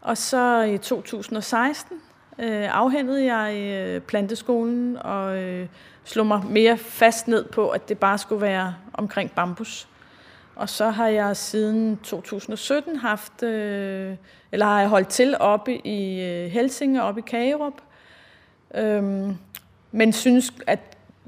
Og 0.01 0.17
så 0.17 0.63
i 0.63 0.79
2016 0.79 1.97
øh, 2.39 2.77
afhændede 2.79 3.35
jeg 3.35 3.57
øh, 3.57 4.01
planteskolen 4.01 4.97
og 4.97 5.39
øh, 5.39 5.67
slog 6.05 6.27
mig 6.27 6.43
mere 6.51 6.77
fast 6.77 7.29
ned 7.29 7.45
på, 7.45 7.69
at 7.69 7.89
det 7.89 7.99
bare 7.99 8.19
skulle 8.19 8.43
være 8.43 8.75
omkring 8.93 9.31
bambus. 9.31 9.89
Og 10.57 10.69
så 10.69 10.91
har 10.91 11.09
jeg 11.09 11.37
siden 11.37 11.97
2017 11.97 12.97
haft, 12.97 13.43
øh, 13.43 14.15
eller 14.53 14.67
har 14.67 14.81
jeg 14.81 14.89
holdt 14.89 15.09
til 15.09 15.37
oppe 15.41 15.87
i 15.87 16.21
øh, 16.23 16.51
Helsinge, 16.51 17.03
oppe 17.03 17.21
i 17.21 17.25
Kagerup. 17.31 17.73
Øhm, 18.75 19.37
men 19.93 20.13
synes, 20.13 20.53
at 20.67 20.79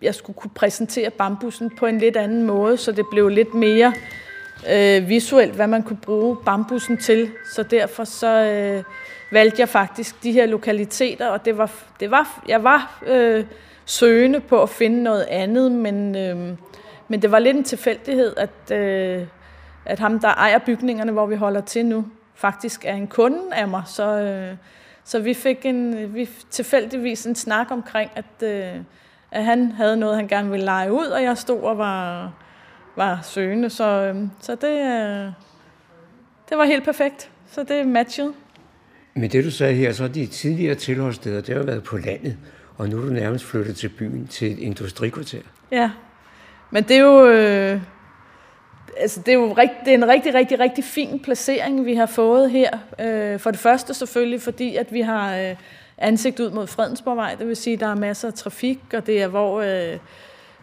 jeg 0.03 0.15
skulle 0.15 0.37
kunne 0.37 0.51
præsentere 0.55 1.11
bambusen 1.11 1.71
på 1.77 1.87
en 1.87 1.99
lidt 1.99 2.17
anden 2.17 2.43
måde, 2.43 2.77
så 2.77 2.93
det 2.93 3.05
blev 3.11 3.29
lidt 3.29 3.55
mere 3.55 3.93
øh, 4.71 5.09
visuelt, 5.09 5.55
hvad 5.55 5.67
man 5.67 5.83
kunne 5.83 5.99
bruge 6.03 6.37
bambusen 6.45 6.99
til. 6.99 7.31
Så 7.55 7.63
derfor 7.63 8.05
så 8.05 8.29
øh, 8.29 8.83
valgte 9.33 9.61
jeg 9.61 9.69
faktisk 9.69 10.23
de 10.23 10.33
her 10.33 10.47
lokaliteter, 10.47 11.29
og 11.29 11.45
det 11.45 11.59
var, 11.59 11.71
det 12.01 12.11
var, 12.11 12.45
jeg 12.49 12.65
var 12.65 13.03
øh, 13.07 13.45
søgende 13.85 14.41
på 14.41 14.63
at 14.63 14.69
finde 14.69 15.03
noget 15.03 15.23
andet, 15.23 15.73
men, 15.73 16.17
øh, 16.17 16.57
men 17.09 17.23
det 17.23 17.31
var 17.31 17.39
lidt 17.39 17.57
en 17.57 17.65
tilfældighed, 17.65 18.35
at, 18.37 18.77
øh, 18.77 19.27
at 19.85 19.99
ham, 19.99 20.21
der 20.21 20.29
ejer 20.29 20.59
bygningerne, 20.59 21.13
hvor 21.13 21.27
vi 21.27 21.37
holder 21.37 21.61
til 21.61 21.87
nu, 21.87 22.07
faktisk 22.35 22.85
er 22.85 22.95
en 22.95 23.07
kunde 23.07 23.43
af 23.53 23.69
mig. 23.69 23.83
Så, 23.87 24.21
øh, 24.21 24.57
så 25.05 25.19
vi 25.19 25.35
fik 25.35 25.67
en, 25.67 26.15
vi 26.15 26.29
tilfældigvis 26.51 27.27
en 27.27 27.35
snak 27.35 27.71
omkring, 27.71 28.11
at, 28.17 28.49
øh, 28.49 28.81
at 29.31 29.45
han 29.45 29.73
havde 29.73 29.97
noget, 29.97 30.17
han 30.17 30.29
gerne 30.29 30.51
ville 30.51 30.65
lege 30.65 30.93
ud, 30.93 31.07
og 31.07 31.23
jeg 31.23 31.39
stod 31.39 31.61
og 31.61 31.79
var 31.79 32.33
var 32.99 33.21
søgende, 33.23 33.71
så, 33.71 33.85
øhm, 33.85 34.31
så 34.41 34.55
det, 34.55 34.65
øh, 34.65 35.33
det 36.49 36.59
var 36.59 36.65
helt 36.65 36.85
perfekt. 36.85 37.31
Så 37.51 37.63
det 37.63 37.87
matchede. 37.87 38.33
Men 39.15 39.31
det 39.31 39.45
du 39.45 39.51
sagde 39.51 39.75
her, 39.75 39.93
så 39.93 40.09
de 40.09 40.27
tidligere 40.27 40.75
tilholdssteder, 40.75 41.41
det 41.41 41.57
har 41.57 41.63
været 41.63 41.83
på 41.83 41.97
landet, 41.97 42.37
og 42.77 42.89
nu 42.89 42.99
er 42.99 43.03
du 43.03 43.13
nærmest 43.13 43.45
flyttet 43.45 43.77
til 43.77 43.89
byen, 43.89 44.27
til 44.27 44.53
et 44.53 44.59
industrikvarter. 44.59 45.41
Ja, 45.71 45.91
men 46.71 46.83
det 46.83 46.97
er 46.97 47.01
jo, 47.01 47.27
øh, 47.27 47.81
altså 48.97 49.21
det 49.21 49.29
er 49.29 49.39
jo 49.39 49.53
rigt, 49.53 49.73
det 49.85 49.91
er 49.91 49.95
en 49.95 50.09
rigtig, 50.09 50.35
rigtig, 50.35 50.61
rigtig 50.61 50.85
fin 50.85 51.21
placering, 51.21 51.87
vi 51.87 51.95
har 51.95 52.07
fået 52.07 52.51
her. 52.51 52.79
Øh, 53.01 53.41
for 53.41 53.51
det 53.51 53.61
første 53.61 53.95
selvfølgelig, 53.95 54.43
fordi 54.43 54.77
at 54.77 54.93
vi 54.93 55.01
har 55.01 55.37
øh, 55.37 55.57
ansigt 55.99 56.41
ud 56.41 56.51
mod 56.51 56.67
Fredensborgvej, 56.67 57.35
det 57.35 57.49
vil 57.49 57.57
sige, 57.57 57.75
at 57.75 57.81
der 57.81 57.87
er 57.87 57.95
masser 57.95 58.29
af 58.29 58.35
trafik, 58.35 58.81
og 58.95 59.07
det 59.07 59.23
er 59.23 59.29
hvor... 59.29 59.61
Øh, 59.61 59.99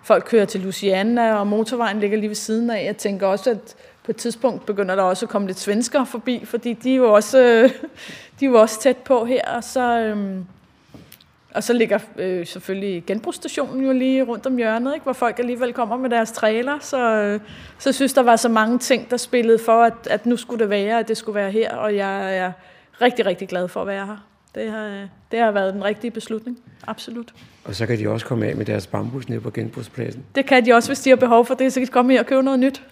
folk 0.06 0.24
kører 0.28 0.46
til 0.46 0.62
Luciana, 0.62 1.36
og 1.36 1.48
motorvejen 1.48 2.00
ligger 2.00 2.18
lige 2.18 2.30
ved 2.30 2.36
siden 2.36 2.70
af. 2.70 2.86
Jeg 2.86 2.98
tænker 2.98 3.28
også, 3.28 3.50
at 3.50 3.76
på 4.04 4.12
et 4.12 4.16
tidspunkt 4.16 4.66
begynder 4.66 4.96
der 4.96 5.04
også 5.04 5.26
at 5.26 5.30
komme 5.30 5.48
lidt 5.48 5.60
svensker 5.60 6.06
forbi, 6.06 6.46
fordi 6.46 6.74
de 6.74 6.92
er 6.92 6.96
jo 6.96 7.14
også, 7.14 7.40
øh, 7.40 7.70
de 8.40 8.46
er 8.46 8.50
jo 8.50 8.62
også 8.62 8.82
tæt 8.82 8.98
på 8.98 9.26
her, 9.26 9.42
og 9.56 9.64
så, 9.64 10.00
Øh, 10.00 10.38
og 11.56 11.64
så 11.64 11.74
ligger 11.74 12.00
øh, 12.18 12.46
selvfølgelig 12.46 13.04
genbrugsstationen 13.08 13.86
jo 13.86 13.92
lige 13.92 14.24
rundt 14.24 14.46
om 14.46 14.58
hjørnet, 14.58 14.94
ikke? 14.94 15.04
hvor 15.04 15.14
folk 15.14 15.40
alligevel 15.40 15.74
kommer 15.74 15.98
med 15.98 16.10
deres 16.10 16.32
trailer. 16.32 16.80
Så, 16.82 17.22
øh, 17.22 17.40
så 17.80 17.92
synes 17.92 18.14
der 18.14 18.24
var 18.24 18.36
så 18.36 18.50
mange 18.50 18.80
ting, 18.80 19.12
der 19.12 19.18
spillede 19.18 19.60
for, 19.60 19.84
at, 19.84 19.94
at 20.10 20.26
nu 20.26 20.38
skulle 20.38 20.60
det 20.60 20.70
være, 20.70 21.00
at 21.00 21.08
det 21.08 21.18
skulle 21.18 21.36
være 21.36 21.52
her, 21.52 21.76
og 21.76 21.96
jeg 21.96 22.38
er 22.38 22.52
rigtig, 23.02 23.26
rigtig 23.26 23.48
glad 23.48 23.68
for 23.68 23.82
at 23.82 23.88
være 23.88 24.06
her. 24.06 24.28
Det 24.56 24.72
har, 24.72 25.08
det 25.32 25.40
har 25.40 25.52
været 25.52 25.74
den 25.74 25.84
rigtige 25.84 26.12
beslutning, 26.12 26.60
absolut. 26.88 27.34
Og 27.66 27.76
så 27.76 27.86
kan 27.86 28.00
de 28.00 28.10
også 28.10 28.26
komme 28.26 28.48
af 28.48 28.56
med 28.56 28.66
deres 28.66 28.88
bambus 28.88 29.30
ned 29.30 29.40
på 29.40 29.52
genbrugspladsen. 29.52 30.24
Det 30.36 30.46
kan 30.46 30.66
de 30.66 30.74
også, 30.74 30.90
hvis 30.90 31.00
de 31.00 31.10
har 31.10 31.18
behov 31.18 31.46
for 31.46 31.54
det, 31.54 31.74
så 31.74 31.80
kan 31.80 31.88
de 31.88 31.92
komme 31.92 32.14
her 32.14 32.20
og 32.20 32.26
købe 32.26 32.44
noget 32.44 32.60
nyt. 32.60 32.84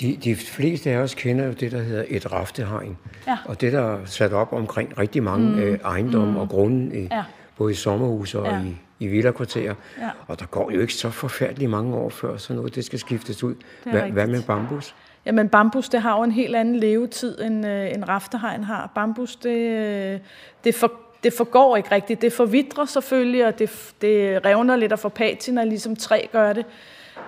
De, 0.00 0.18
de 0.24 0.36
fleste 0.36 0.90
af 0.90 0.96
os 0.96 1.14
kender 1.14 1.44
jo 1.44 1.52
det, 1.52 1.72
der 1.72 1.82
hedder 1.82 2.04
et 2.08 2.32
raftehegn. 2.32 2.96
Ja. 3.26 3.38
Og 3.44 3.60
det, 3.60 3.72
der 3.72 3.80
er 3.80 3.98
sat 4.04 4.32
op 4.32 4.52
omkring 4.52 4.98
rigtig 4.98 5.22
mange 5.22 5.48
mm. 5.48 5.58
øh, 5.58 5.78
ejendomme 5.84 6.30
mm. 6.30 6.36
og 6.36 6.48
grunde, 6.48 7.00
i, 7.00 7.08
Ja. 7.10 7.22
Både 7.58 7.72
i 7.72 7.74
sommerhuse 7.74 8.38
og 8.38 8.46
Ja. 8.46 8.60
i, 8.60 8.76
i 8.98 9.06
villakvarterer. 9.06 9.74
Ja. 10.00 10.10
Og 10.26 10.40
der 10.40 10.46
går 10.46 10.70
jo 10.70 10.80
ikke 10.80 10.94
så 10.94 11.10
forfærdeligt 11.10 11.70
mange 11.70 11.96
år 11.96 12.08
før 12.08 12.36
sådan 12.36 12.56
noget, 12.56 12.74
det 12.74 12.84
skal 12.84 12.98
skiftes 12.98 13.42
ud. 13.44 13.54
er 13.86 14.10
Hvad, 14.10 14.26
med 14.26 14.42
bambus? 14.42 14.94
Jamen 15.26 15.48
bambus, 15.48 15.88
det 15.88 16.02
har 16.02 16.16
jo 16.16 16.22
en 16.22 16.32
helt 16.32 16.56
anden 16.56 16.76
levetid, 16.76 17.40
end 17.40 17.66
øh, 17.66 17.90
en 17.94 18.08
raftehegn 18.08 18.64
har. 18.64 18.90
Bambus, 18.94 19.36
det, 19.36 19.58
øh, 19.58 20.18
det, 20.64 20.74
for, 20.74 20.92
det 21.24 21.32
forgår 21.32 21.76
ikke 21.76 21.92
rigtigt. 21.92 22.22
Det 22.22 22.32
forvidrer 22.32 22.84
selvfølgelig, 22.84 23.46
og 23.46 23.58
det, 23.58 23.94
det 24.00 24.44
revner 24.44 24.76
lidt 24.76 24.92
og 24.92 24.98
får 24.98 25.08
patina, 25.08 25.64
ligesom 25.64 25.96
træ 25.96 26.26
gør 26.32 26.52
det. 26.52 26.66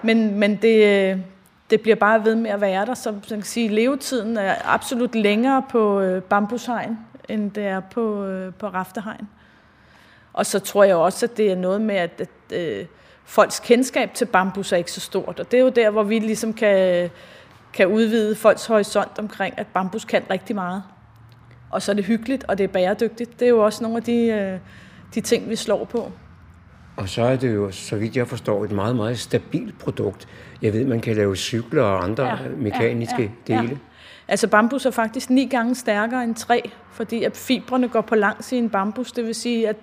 Men, 0.03 0.39
men 0.39 0.57
det, 0.57 1.11
øh, 1.13 1.19
det 1.71 1.81
bliver 1.81 1.97
bare 1.97 2.25
ved 2.25 2.35
med 2.35 2.51
at 2.51 2.61
være 2.61 2.87
der. 2.87 2.95
Så 2.95 3.13
man 3.13 3.21
kan 3.31 3.43
sige, 3.43 3.69
levetiden 3.69 4.37
er 4.37 4.55
absolut 4.65 5.15
længere 5.15 5.63
på 5.71 6.01
øh, 6.01 6.23
bambushegn, 6.23 6.99
end 7.29 7.51
det 7.51 7.65
er 7.67 7.81
på, 7.81 8.25
øh, 8.25 8.55
på 8.55 8.67
raftehegn. 8.69 9.29
Og 10.41 10.47
så 10.47 10.59
tror 10.59 10.85
jeg 10.85 10.97
også, 10.97 11.27
at 11.27 11.37
det 11.37 11.53
er 11.53 11.57
noget 11.57 11.81
med, 11.81 11.95
at, 11.95 12.21
at 12.21 12.57
øh, 12.59 12.87
folks 13.25 13.61
kendskab 13.61 14.15
til 14.15 14.25
bambus 14.25 14.73
er 14.73 14.77
ikke 14.77 14.93
så 14.93 15.01
stort. 15.01 15.41
Og 15.41 15.51
det 15.51 15.59
er 15.59 15.63
jo 15.63 15.69
der, 15.69 15.91
hvor 15.91 16.03
vi 16.03 16.19
ligesom 16.19 16.53
kan, 16.53 17.11
kan 17.73 17.87
udvide 17.87 18.37
folks 18.37 18.67
horisont 18.67 19.19
omkring, 19.19 19.59
at 19.59 19.67
bambus 19.67 20.05
kan 20.05 20.23
rigtig 20.31 20.57
meget. 20.57 20.83
Og 21.71 21.83
så 21.83 21.93
er 21.93 21.97
det 21.97 22.05
hyggeligt, 22.05 22.45
og 22.49 22.59
det 22.59 22.65
er 22.65 22.69
bæredygtigt. 22.69 23.41
Det 23.41 23.47
er 23.47 23.49
jo 23.49 23.65
også 23.65 23.83
nogle 23.83 23.97
af 23.97 24.03
de, 24.03 24.27
øh, 24.27 24.59
de 25.15 25.21
ting, 25.21 25.49
vi 25.49 25.57
slår 25.57 25.85
på. 25.85 26.13
Og 26.97 27.09
så 27.09 27.23
er 27.23 27.37
det 27.37 27.55
jo, 27.55 27.71
så 27.71 27.97
vidt 27.97 28.17
jeg 28.17 28.29
forstår, 28.29 28.65
et 28.65 28.73
meget, 28.73 28.97
meget 28.97 29.19
stabilt 29.19 29.79
produkt. 29.79 30.29
Jeg 30.63 30.73
ved, 30.73 30.85
man 30.85 31.01
kan 31.01 31.17
lave 31.17 31.37
cykler 31.37 31.83
og 31.83 32.05
andre 32.05 32.27
ja, 32.27 32.37
mekaniske 32.57 33.33
ja, 33.49 33.55
ja, 33.55 33.63
dele. 33.63 33.79
Altså 34.29 34.49
bambus 34.49 34.87
er 34.87 34.91
faktisk 34.91 35.31
ni 35.31 35.47
gange 35.47 35.75
stærkere 35.75 36.25
end 36.25 36.35
træ, 36.35 36.61
fordi 36.93 37.25
at 37.25 37.37
fibrene 37.37 37.89
går 37.89 38.01
på 38.01 38.15
langs 38.15 38.53
i 38.53 38.57
en 38.57 38.71
bambus. 38.71 39.13
Det 39.13 39.25
vil 39.25 39.35
sige, 39.35 39.69
at, 39.69 39.77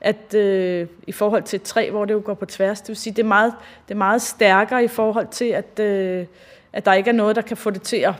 at 0.00 0.34
øh, 0.34 0.86
i 1.06 1.12
forhold 1.12 1.42
til 1.42 1.56
et 1.56 1.62
træ, 1.62 1.90
hvor 1.90 2.04
det 2.04 2.14
jo 2.14 2.22
går 2.24 2.34
på 2.34 2.46
tværs, 2.46 2.80
det 2.80 2.88
vil 2.88 2.96
sige, 2.96 3.14
det 3.14 3.22
er 3.22 3.28
meget, 3.28 3.52
det 3.88 3.94
er 3.94 3.98
meget 3.98 4.22
stærkere 4.22 4.84
i 4.84 4.88
forhold 4.88 5.26
til, 5.30 5.44
at, 5.44 5.80
øh, 5.80 6.26
at 6.72 6.84
der 6.84 6.92
ikke 6.92 7.10
er 7.10 7.14
noget, 7.14 7.36
der 7.36 7.42
kan 7.42 7.56
få 7.56 7.70
det 7.70 7.82
til 7.82 7.96
at 7.96 8.14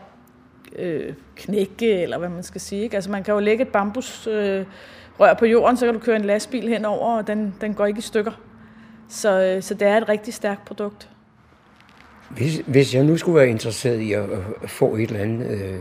øh, 0.77 1.13
knække, 1.37 2.03
eller 2.03 2.19
hvad 2.19 2.29
man 2.29 2.43
skal 2.43 2.61
sige. 2.61 2.83
Ikke? 2.83 2.97
Altså 2.97 3.11
man 3.11 3.25
kan 3.25 3.35
jo 3.35 3.41
lægge 3.41 3.63
et 3.63 3.69
bambus 3.69 4.27
øh, 4.27 4.65
rør 5.21 5.35
på 5.35 5.47
jorden, 5.47 5.77
så 5.77 5.85
kan 5.85 5.95
du 5.95 6.01
køre 6.01 6.17
en 6.17 6.25
lastbil 6.25 6.69
henover, 6.69 7.17
og 7.17 7.27
den, 7.27 7.55
den 7.61 7.75
går 7.75 7.87
ikke 7.87 7.99
i 7.99 8.03
stykker. 8.03 8.33
Så, 9.09 9.43
øh, 9.43 9.63
så 9.63 9.75
det 9.75 9.89
er 9.89 9.97
et 9.97 10.09
rigtig 10.09 10.35
stærkt 10.35 10.65
produkt. 10.65 11.09
Hvis, 12.31 12.63
hvis 12.67 12.95
jeg 12.95 13.05
nu 13.05 13.17
skulle 13.17 13.37
være 13.37 13.49
interesseret 13.49 14.01
i 14.01 14.13
at, 14.13 14.25
få 14.67 14.97
et 14.97 15.03
eller 15.03 15.21
andet 15.21 15.47
øh, 15.51 15.81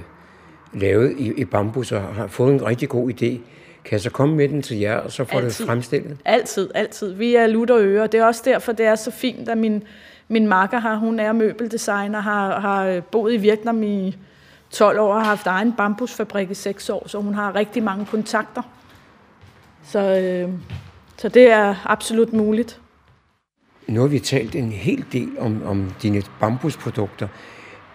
lavet 0.73 1.15
i, 1.17 1.33
i 1.33 1.45
bambus, 1.45 1.91
og 1.91 2.01
har 2.01 2.27
fået 2.27 2.53
en 2.53 2.65
rigtig 2.65 2.89
god 2.89 3.11
idé, 3.11 3.39
kan 3.87 3.95
jeg 3.95 4.01
så 4.01 4.09
komme 4.09 4.35
med 4.35 4.49
den 4.49 4.61
til 4.61 4.77
jer, 4.77 4.97
og 4.97 5.11
så 5.11 5.25
få 5.25 5.41
det 5.41 5.53
fremstillet? 5.53 6.17
Altid, 6.25 6.69
altid. 6.75 7.13
Vi 7.13 7.35
er 7.35 7.47
lutter 7.47 7.75
og 7.75 7.81
øre. 7.81 8.07
Det 8.07 8.19
er 8.19 8.25
også 8.25 8.41
derfor, 8.45 8.71
det 8.71 8.85
er 8.85 8.95
så 8.95 9.11
fint, 9.11 9.49
at 9.49 9.57
min, 9.57 9.83
min 10.27 10.47
makker 10.47 10.79
har, 10.79 10.95
hun 10.95 11.19
er 11.19 11.31
møbeldesigner, 11.31 12.19
har, 12.19 12.59
har 12.59 12.99
boet 12.99 13.33
i 13.33 13.37
Vietnam 13.37 13.83
i 13.83 14.15
12 14.71 14.99
år 14.99 15.13
og 15.13 15.19
har 15.21 15.27
haft 15.27 15.47
egen 15.47 15.73
bambusfabrik 15.73 16.51
i 16.51 16.53
6 16.53 16.89
år, 16.89 17.07
så 17.07 17.21
hun 17.21 17.33
har 17.33 17.55
rigtig 17.55 17.83
mange 17.83 18.05
kontakter. 18.05 18.61
Så, 19.83 19.99
øh, 19.99 20.49
så 21.17 21.29
det 21.29 21.51
er 21.51 21.75
absolut 21.85 22.33
muligt. 22.33 22.81
Nu 23.87 24.01
har 24.01 24.07
vi 24.07 24.19
talt 24.19 24.55
en 24.55 24.71
hel 24.71 25.05
del 25.11 25.29
om, 25.39 25.63
om 25.65 25.91
dine 26.01 26.21
bambusprodukter, 26.39 27.27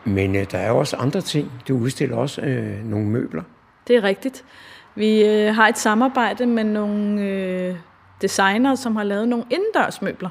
men 0.04 0.37
øh, 0.37 0.46
der 0.50 0.58
er 0.58 0.70
også 0.70 0.96
andre 0.96 1.20
ting. 1.20 1.52
Du 1.68 1.76
udstiller 1.76 2.16
også 2.16 2.40
øh, 2.40 2.84
nogle 2.84 3.06
møbler. 3.06 3.42
Det 3.88 3.96
er 3.96 4.02
rigtigt. 4.02 4.44
Vi 4.94 5.25
øh, 5.25 5.54
har 5.54 5.68
et 5.68 5.78
samarbejde 5.78 6.46
med 6.46 6.64
nogle 6.64 7.22
øh, 7.22 7.76
designere, 8.22 8.76
som 8.76 8.96
har 8.96 9.04
lavet 9.04 9.28
nogle 9.28 9.44
indendørsmøbler, 9.50 10.28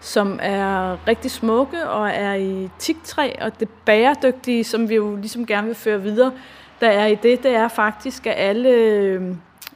som 0.00 0.38
er 0.42 0.98
rigtig 1.08 1.30
smukke 1.30 1.88
og 1.88 2.10
er 2.10 2.34
i 2.34 2.68
tigtræ, 2.78 3.32
og 3.40 3.60
det 3.60 3.68
bæredygtige, 3.84 4.64
som 4.64 4.88
vi 4.88 4.94
jo 4.94 5.16
ligesom 5.16 5.46
gerne 5.46 5.66
vil 5.66 5.76
føre 5.76 6.02
videre, 6.02 6.32
der 6.80 6.88
er 6.88 7.06
i 7.06 7.14
det, 7.14 7.42
det 7.42 7.54
er 7.54 7.68
faktisk, 7.68 8.26
at 8.26 8.34
alle, 8.36 8.68
øh, 8.68 9.22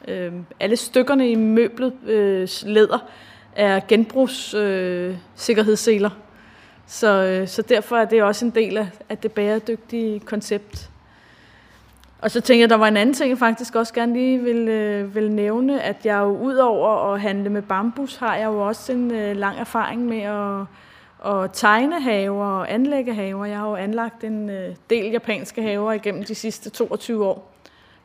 øh 0.09 0.33
alle 0.61 0.77
stykkerne 0.77 1.31
i 1.31 1.35
møblet 1.35 1.93
øh, 2.07 2.49
læder 2.63 2.99
er 3.57 3.81
genbrugssikkerhedsseler. 3.89 6.11
Øh, 6.11 6.17
så, 6.87 7.25
øh, 7.25 7.49
så 7.49 7.63
derfor 7.63 7.97
er 7.97 8.05
det 8.05 8.23
også 8.23 8.45
en 8.45 8.51
del 8.51 8.77
af, 8.77 8.89
af 9.09 9.19
det 9.19 9.33
bæredygtige 9.33 10.21
koncept. 10.21 10.91
Og 12.23 12.31
så 12.31 12.41
tænker 12.41 12.63
jeg, 12.63 12.71
der 12.71 12.77
var 12.77 12.89
en 12.89 12.97
anden 12.97 13.15
ting, 13.15 13.31
jeg 13.31 13.39
faktisk 13.39 13.75
også 13.75 13.95
gerne 13.95 14.13
lige 14.13 14.39
vil, 14.39 14.69
øh, 14.69 15.15
vil 15.15 15.33
nævne, 15.33 15.83
at 15.83 16.07
jeg 16.07 16.19
jo 16.19 16.39
ud 16.39 16.55
over 16.55 17.13
at 17.13 17.21
handle 17.21 17.51
med 17.51 17.63
bambus, 17.63 18.17
har 18.17 18.37
jeg 18.37 18.47
jo 18.47 18.67
også 18.67 18.93
en 18.93 19.11
øh, 19.11 19.37
lang 19.37 19.59
erfaring 19.59 20.05
med 20.05 20.23
at, 20.23 20.61
at 21.33 21.51
tegne 21.53 22.01
haver 22.01 22.47
og 22.47 22.73
anlægge 22.73 23.15
haver. 23.15 23.45
Jeg 23.45 23.59
har 23.59 23.69
jo 23.69 23.77
anlagt 23.77 24.25
en 24.25 24.51
øh, 24.51 24.77
del 24.91 25.11
japanske 25.11 25.63
haver 25.63 25.93
igennem 25.93 26.25
de 26.25 26.35
sidste 26.35 26.71
22 26.71 27.27
år. 27.27 27.53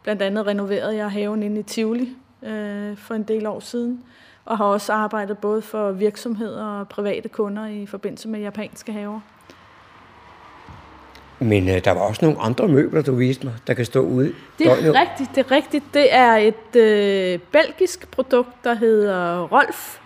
Blandt 0.03 0.22
andet 0.22 0.48
renoverede 0.48 0.95
jeg 0.95 1.12
haven 1.12 1.43
inde 1.43 1.60
i 1.60 1.63
Tivoli 1.63 2.15
øh, 2.43 2.98
for 2.98 3.13
en 3.13 3.24
del 3.24 3.45
år 3.45 3.60
siden, 3.60 4.03
og 4.45 4.57
har 4.57 4.65
også 4.65 4.93
arbejdet 4.93 5.38
både 5.38 5.62
for 5.62 5.91
virksomheder 5.91 6.65
og 6.65 6.89
private 6.89 7.29
kunder 7.29 7.65
i 7.65 7.86
forbindelse 7.86 8.27
med 8.27 8.39
japanske 8.39 8.91
haver. 8.91 9.19
Men 11.39 11.70
øh, 11.70 11.86
der 11.86 11.92
var 11.92 12.01
også 12.01 12.25
nogle 12.25 12.42
andre 12.42 12.68
møbler, 12.68 13.01
du 13.01 13.15
viste 13.15 13.46
mig, 13.46 13.54
der 13.68 13.74
kan 13.74 13.86
stå 13.86 14.00
ude 14.01 14.34
Det 14.60 14.68
er 14.68 14.75
døgnet. 14.75 14.96
rigtigt, 14.96 15.30
det 15.36 15.46
er 15.46 15.51
rigtigt. 15.51 15.84
Det 15.94 16.13
er 16.15 16.36
et 16.36 16.75
øh, 16.75 17.39
belgisk 17.51 18.12
produkt, 18.12 18.63
der 18.63 18.74
hedder 18.74 19.48
Rolf, 19.48 20.00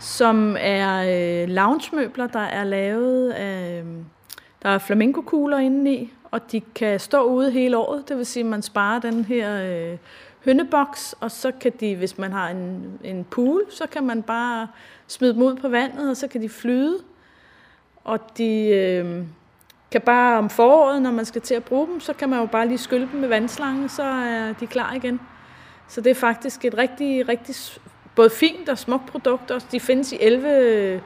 som 0.00 0.56
er 0.60 0.98
øh, 1.42 1.48
loungemøbler, 1.48 2.26
der 2.26 2.40
er 2.40 2.64
lavet 2.64 3.30
af... 3.30 3.78
Øh, 3.80 3.84
der 4.62 4.68
er 4.68 4.78
flamingokugler 4.78 5.58
indeni, 5.58 6.12
og 6.30 6.52
de 6.52 6.60
kan 6.60 7.00
stå 7.00 7.22
ude 7.22 7.50
hele 7.50 7.76
året. 7.76 8.08
Det 8.08 8.16
vil 8.16 8.26
sige, 8.26 8.40
at 8.44 8.46
man 8.50 8.62
sparer 8.62 9.00
den 9.00 9.24
her 9.24 9.62
øh, 9.92 9.96
hønneboks, 10.44 11.14
og 11.20 11.30
så 11.30 11.52
kan 11.60 11.72
de, 11.80 11.96
hvis 11.96 12.18
man 12.18 12.32
har 12.32 12.48
en, 12.48 12.84
en 13.04 13.24
pool, 13.24 13.62
så 13.70 13.86
kan 13.86 14.06
man 14.06 14.22
bare 14.22 14.68
smide 15.06 15.32
dem 15.34 15.42
ud 15.42 15.54
på 15.54 15.68
vandet, 15.68 16.10
og 16.10 16.16
så 16.16 16.28
kan 16.28 16.42
de 16.42 16.48
flyde. 16.48 16.96
Og 18.04 18.38
de 18.38 18.68
øh, 18.68 19.22
kan 19.90 20.00
bare 20.00 20.38
om 20.38 20.50
foråret, 20.50 21.02
når 21.02 21.10
man 21.10 21.24
skal 21.24 21.40
til 21.40 21.54
at 21.54 21.64
bruge 21.64 21.86
dem, 21.86 22.00
så 22.00 22.12
kan 22.12 22.28
man 22.28 22.40
jo 22.40 22.46
bare 22.46 22.68
lige 22.68 22.78
skylle 22.78 23.08
dem 23.12 23.20
med 23.20 23.28
vandslange, 23.28 23.88
så 23.88 24.02
er 24.02 24.52
de 24.60 24.66
klar 24.66 24.94
igen. 24.94 25.20
Så 25.88 26.00
det 26.00 26.10
er 26.10 26.14
faktisk 26.14 26.64
et 26.64 26.78
rigtig, 26.78 27.28
rigtig 27.28 27.54
både 28.14 28.30
fint 28.30 28.68
og 28.68 28.78
smukt 28.78 29.06
produkt. 29.06 29.50
også. 29.50 29.66
de 29.72 29.80
findes 29.80 30.12
i 30.12 30.18
11 30.20 30.48
øh, 30.48 31.00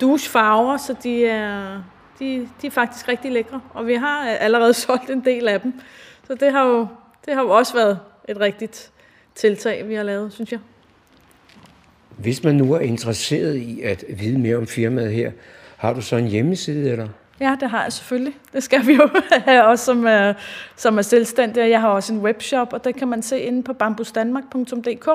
douchefarver, 0.00 0.76
så 0.76 0.94
de 1.02 1.26
er, 1.26 1.82
de, 2.18 2.48
de 2.62 2.66
er 2.66 2.70
faktisk 2.70 3.08
rigtig 3.08 3.32
lækre. 3.32 3.60
Og 3.74 3.86
vi 3.86 3.94
har 3.94 4.30
øh, 4.30 4.44
allerede 4.44 4.74
solgt 4.84 5.10
en 5.10 5.24
del 5.24 5.48
af 5.48 5.60
dem. 5.60 5.80
Så 6.26 6.34
det 6.34 6.52
har 6.52 6.66
jo, 6.66 6.86
det 7.26 7.34
har 7.34 7.42
jo 7.42 7.50
også 7.50 7.74
været 7.74 7.98
et 8.28 8.40
rigtigt 8.40 8.90
tiltag, 9.34 9.88
vi 9.88 9.94
har 9.94 10.02
lavet, 10.02 10.32
synes 10.32 10.52
jeg. 10.52 10.60
Hvis 12.18 12.44
man 12.44 12.54
nu 12.54 12.72
er 12.72 12.80
interesseret 12.80 13.56
i 13.56 13.82
at 13.82 14.04
vide 14.08 14.38
mere 14.38 14.56
om 14.56 14.66
firmaet 14.66 15.12
her, 15.12 15.32
har 15.76 15.92
du 15.92 16.00
så 16.00 16.16
en 16.16 16.26
hjemmeside, 16.26 16.90
eller? 16.90 17.08
Ja, 17.40 17.56
det 17.60 17.70
har 17.70 17.82
jeg 17.82 17.92
selvfølgelig. 17.92 18.36
Det 18.52 18.62
skal 18.62 18.86
vi 18.86 18.94
jo 18.94 19.08
have 19.46 19.64
også 19.64 19.84
som 19.84 20.06
er, 20.06 20.32
som 20.76 20.98
er 20.98 21.02
selvstændige. 21.02 21.68
Jeg 21.68 21.80
har 21.80 21.88
også 21.88 22.12
en 22.12 22.20
webshop, 22.20 22.72
og 22.72 22.84
det 22.84 22.96
kan 22.96 23.08
man 23.08 23.22
se 23.22 23.40
inde 23.40 23.62
på 23.62 23.72
bambusdanmark.dk. 23.72 25.08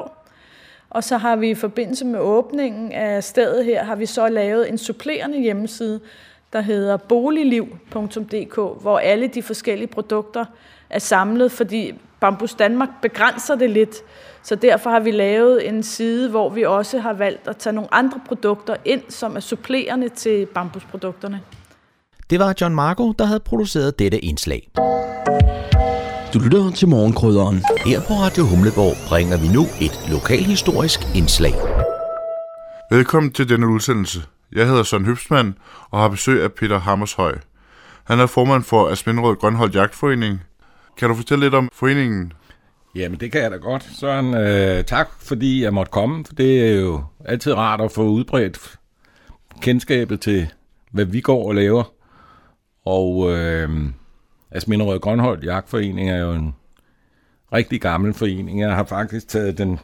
Og 0.89 1.03
så 1.03 1.17
har 1.17 1.35
vi 1.35 1.49
i 1.49 1.55
forbindelse 1.55 2.05
med 2.05 2.19
åbningen 2.19 2.91
af 2.91 3.23
stedet 3.23 3.65
her, 3.65 3.83
har 3.83 3.95
vi 3.95 4.05
så 4.05 4.27
lavet 4.27 4.69
en 4.69 4.77
supplerende 4.77 5.39
hjemmeside, 5.39 5.99
der 6.53 6.61
hedder 6.61 6.97
boligliv.dk, 6.97 8.55
hvor 8.55 8.99
alle 8.99 9.27
de 9.27 9.43
forskellige 9.43 9.87
produkter 9.87 10.45
er 10.89 10.99
samlet, 10.99 11.51
fordi 11.51 11.93
Bambus 12.19 12.53
Danmark 12.53 12.89
begrænser 13.01 13.55
det 13.55 13.69
lidt. 13.69 13.95
Så 14.43 14.55
derfor 14.55 14.89
har 14.89 14.99
vi 14.99 15.11
lavet 15.11 15.67
en 15.67 15.83
side, 15.83 16.29
hvor 16.29 16.49
vi 16.49 16.63
også 16.63 16.99
har 16.99 17.13
valgt 17.13 17.47
at 17.47 17.57
tage 17.57 17.73
nogle 17.73 17.93
andre 17.93 18.21
produkter 18.27 18.75
ind, 18.85 19.01
som 19.09 19.35
er 19.35 19.39
supplerende 19.39 20.09
til 20.09 20.45
bambusprodukterne. 20.45 21.41
Det 22.29 22.39
var 22.39 22.55
John 22.61 22.75
Marco, 22.75 23.11
der 23.11 23.25
havde 23.25 23.39
produceret 23.39 23.99
dette 23.99 24.19
indslag. 24.19 24.69
Du 26.33 26.39
lytter 26.39 26.71
til 26.75 26.87
morgenkrydderen. 26.87 27.55
Her 27.85 27.99
på 28.07 28.13
Radio 28.13 28.43
Humleborg 28.43 29.09
bringer 29.09 29.37
vi 29.37 29.47
nu 29.47 29.61
et 29.81 30.11
lokalhistorisk 30.11 30.99
indslag. 31.15 31.53
Velkommen 32.91 33.33
til 33.33 33.49
denne 33.49 33.67
udsendelse. 33.67 34.19
Jeg 34.51 34.67
hedder 34.67 34.83
Søren 34.83 35.05
Høbsmann 35.05 35.57
og 35.89 35.99
har 35.99 36.09
besøg 36.09 36.43
af 36.43 36.53
Peter 36.53 36.79
Hammershøj. 36.79 37.37
Han 38.03 38.19
er 38.19 38.25
formand 38.25 38.63
for 38.63 38.89
Asminderød 38.89 39.35
Grønholdt 39.35 39.75
Jagtforening. 39.75 40.41
Kan 40.97 41.09
du 41.09 41.15
fortælle 41.15 41.45
lidt 41.45 41.53
om 41.53 41.69
foreningen? 41.73 42.33
Jamen, 42.95 43.19
det 43.19 43.31
kan 43.31 43.41
jeg 43.41 43.51
da 43.51 43.55
godt. 43.57 43.89
Søren, 43.99 44.33
øh, 44.33 44.83
tak 44.83 45.09
fordi 45.19 45.63
jeg 45.63 45.73
måtte 45.73 45.91
komme. 45.91 46.25
For 46.25 46.33
det 46.33 46.69
er 46.69 46.81
jo 46.81 47.03
altid 47.25 47.53
rart 47.53 47.81
at 47.81 47.91
få 47.91 48.03
udbredt 48.03 48.79
kendskabet 49.61 50.21
til, 50.21 50.47
hvad 50.91 51.05
vi 51.05 51.21
går 51.21 51.47
og 51.47 51.55
laver. 51.55 51.98
Og 52.89 53.31
øh, 53.31 53.69
Asminderød 54.51 54.99
Grønholdt 54.99 55.43
Jagtforening 55.43 56.09
er 56.09 56.17
jo 56.17 56.31
en 56.31 56.55
rigtig 57.53 57.81
gammel 57.81 58.13
forening. 58.13 58.61
Jeg 58.61 58.75
har 58.75 58.83
faktisk 58.83 59.27
taget 59.27 59.57
den 59.57 59.79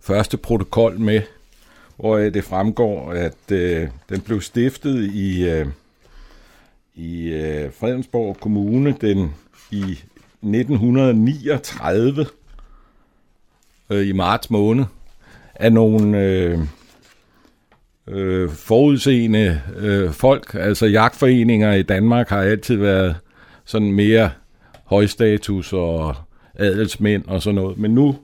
første 0.00 0.36
protokol 0.36 1.00
med, 1.00 1.22
hvor 1.96 2.16
det 2.16 2.44
fremgår, 2.44 3.12
at 3.12 3.52
øh, 3.52 3.88
den 4.08 4.20
blev 4.20 4.40
stiftet 4.40 5.04
i, 5.14 5.48
øh, 5.48 5.66
i 6.94 7.28
øh, 7.28 7.72
Fredensborg 7.72 8.36
Kommune 8.40 8.96
den 9.00 9.34
i 9.70 9.82
1939 10.42 12.26
øh, 13.90 14.08
i 14.08 14.12
marts 14.12 14.50
måned 14.50 14.84
af 15.54 15.72
nogle 15.72 16.18
øh, 16.18 16.58
øh, 18.08 18.50
forudseende 18.50 19.60
øh, 19.76 20.10
folk. 20.10 20.54
Altså 20.54 20.86
jagtforeninger 20.86 21.72
i 21.72 21.82
Danmark 21.82 22.28
har 22.28 22.42
altid 22.42 22.76
været 22.76 23.16
sådan 23.64 23.92
mere 23.92 24.30
højstatus 24.84 25.72
og 25.72 26.14
adelsmænd 26.54 27.24
og 27.26 27.42
sådan 27.42 27.54
noget. 27.54 27.78
Men 27.78 27.90
nu 27.94 28.16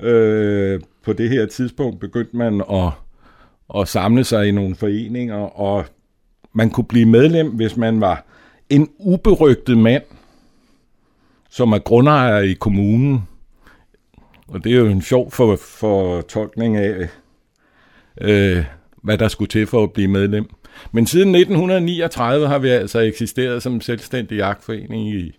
øh, 0.00 0.80
på 1.04 1.12
det 1.12 1.30
her 1.30 1.46
tidspunkt 1.46 2.00
begyndte 2.00 2.36
man 2.36 2.62
at, 2.72 2.90
at 3.80 3.88
samle 3.88 4.24
sig 4.24 4.48
i 4.48 4.50
nogle 4.50 4.74
foreninger, 4.74 5.60
og 5.60 5.84
man 6.52 6.70
kunne 6.70 6.84
blive 6.84 7.06
medlem, 7.06 7.50
hvis 7.50 7.76
man 7.76 8.00
var 8.00 8.24
en 8.70 8.88
uberygtet 8.98 9.78
mand, 9.78 10.02
som 11.50 11.72
er 11.72 11.78
grundejer 11.78 12.38
i 12.38 12.52
kommunen. 12.52 13.28
Og 14.48 14.64
det 14.64 14.72
er 14.72 14.76
jo 14.76 14.86
en 14.86 15.02
sjov 15.02 15.30
for, 15.30 15.56
for 15.56 16.20
tolkning 16.20 16.76
af, 16.76 17.08
øh, 18.20 18.64
hvad 19.02 19.18
der 19.18 19.28
skulle 19.28 19.48
til 19.48 19.66
for 19.66 19.82
at 19.82 19.92
blive 19.92 20.08
medlem. 20.08 20.50
Men 20.92 21.06
siden 21.06 21.34
1939 21.34 22.48
har 22.48 22.58
vi 22.58 22.68
altså 22.68 22.98
eksisteret 22.98 23.62
som 23.62 23.80
selvstændig 23.80 24.36
jagtforening 24.36 25.08
i, 25.08 25.38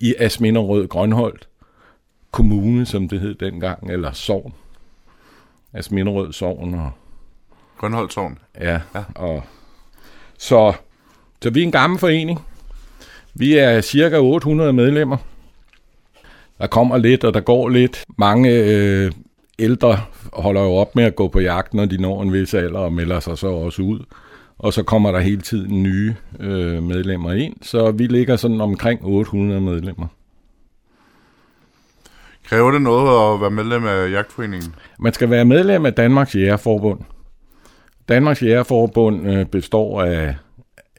i 0.00 0.14
Asminderød 0.18 0.88
Grønholdt 0.88 1.48
Kommune, 2.30 2.86
som 2.86 3.08
det 3.08 3.20
hed 3.20 3.34
dengang, 3.34 3.90
eller 3.90 4.12
Sogn. 4.12 4.54
Asminderød 5.72 6.32
Sogn. 6.32 6.74
Og, 6.74 6.90
Grønholdt 7.78 8.12
Sogn? 8.12 8.38
Ja, 8.60 8.80
ja. 8.94 9.04
Og, 9.14 9.42
så, 10.38 10.72
så 11.42 11.50
vi 11.50 11.60
er 11.60 11.64
en 11.64 11.72
gammel 11.72 11.98
forening. 11.98 12.40
Vi 13.34 13.56
er 13.56 13.80
cirka 13.80 14.18
800 14.18 14.72
medlemmer. 14.72 15.16
Der 16.58 16.66
kommer 16.66 16.96
lidt, 16.96 17.24
og 17.24 17.34
der 17.34 17.40
går 17.40 17.68
lidt. 17.68 18.04
Mange 18.18 18.50
øh, 18.50 19.12
ældre 19.58 20.00
holder 20.32 20.60
jo 20.62 20.72
op 20.72 20.96
med 20.96 21.04
at 21.04 21.16
gå 21.16 21.28
på 21.28 21.40
jagt, 21.40 21.74
når 21.74 21.84
de 21.84 22.02
når 22.02 22.22
en 22.22 22.32
vis 22.32 22.54
alder, 22.54 22.78
og 22.78 22.92
melder 22.92 23.20
sig 23.20 23.38
så 23.38 23.46
også 23.46 23.82
ud. 23.82 24.04
Og 24.58 24.72
så 24.72 24.82
kommer 24.82 25.12
der 25.12 25.20
hele 25.20 25.40
tiden 25.40 25.82
nye 25.82 26.14
øh, 26.40 26.82
medlemmer 26.82 27.32
ind, 27.32 27.56
så 27.62 27.90
vi 27.90 28.06
ligger 28.06 28.36
sådan 28.36 28.60
omkring 28.60 29.00
800 29.02 29.60
medlemmer. 29.60 30.06
Kræver 32.44 32.70
det 32.70 32.82
noget 32.82 33.34
at 33.34 33.40
være 33.40 33.50
medlem 33.50 33.84
af 33.86 34.10
jagtforeningen? 34.10 34.74
Man 34.98 35.12
skal 35.12 35.30
være 35.30 35.44
medlem 35.44 35.86
af 35.86 35.92
Danmarks 35.92 36.34
Jægerforbund. 36.34 37.00
Danmarks 38.08 38.42
Jægerforbund 38.42 39.28
øh, 39.28 39.46
består 39.46 40.02
af 40.02 40.36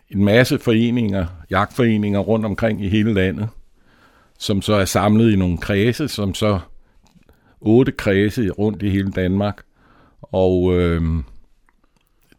en 0.09 0.23
masse 0.23 0.59
foreninger, 0.59 1.25
jagtforeninger 1.49 2.19
rundt 2.19 2.45
omkring 2.45 2.85
i 2.85 2.89
hele 2.89 3.13
landet, 3.13 3.49
som 4.39 4.61
så 4.61 4.73
er 4.73 4.85
samlet 4.85 5.33
i 5.33 5.35
nogle 5.35 5.57
kredse, 5.57 6.07
som 6.07 6.33
så 6.33 6.59
otte 7.63 7.91
kredse 7.91 8.49
rundt 8.49 8.83
i 8.83 8.89
hele 8.89 9.11
Danmark, 9.11 9.61
og 10.21 10.73
øh, 10.79 11.01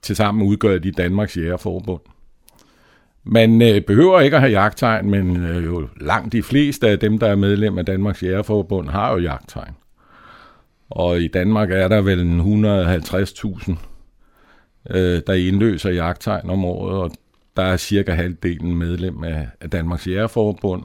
tilsammen 0.02 0.46
udgør 0.46 0.78
de 0.78 0.90
Danmarks 0.90 1.36
Jægerforbund. 1.36 2.00
Man 3.24 3.62
øh, 3.62 3.80
behøver 3.80 4.20
ikke 4.20 4.36
at 4.36 4.40
have 4.40 4.60
jagttegn, 4.60 5.10
men 5.10 5.36
øh, 5.36 5.64
jo 5.64 5.88
langt 6.00 6.32
de 6.32 6.42
fleste 6.42 6.88
af 6.88 6.98
dem, 6.98 7.18
der 7.18 7.26
er 7.26 7.36
medlem 7.36 7.78
af 7.78 7.86
Danmarks 7.86 8.22
Jægerforbund, 8.22 8.88
har 8.88 9.12
jo 9.12 9.18
jagttegn. 9.18 9.74
Og 10.90 11.20
i 11.20 11.28
Danmark 11.28 11.70
er 11.70 11.88
der 11.88 12.00
vel 12.00 12.20
150.000, 12.20 13.76
øh, 14.90 15.22
der 15.26 15.32
indløser 15.32 15.90
jagttegn 15.90 16.50
om 16.50 16.64
året, 16.64 16.98
og 16.98 17.10
der 17.56 17.62
er 17.62 17.76
cirka 17.76 18.12
halvdelen 18.12 18.78
medlem 18.78 19.24
af, 19.24 19.48
af 19.60 19.70
Danmarks 19.70 20.06
Jægerforbund. 20.06 20.82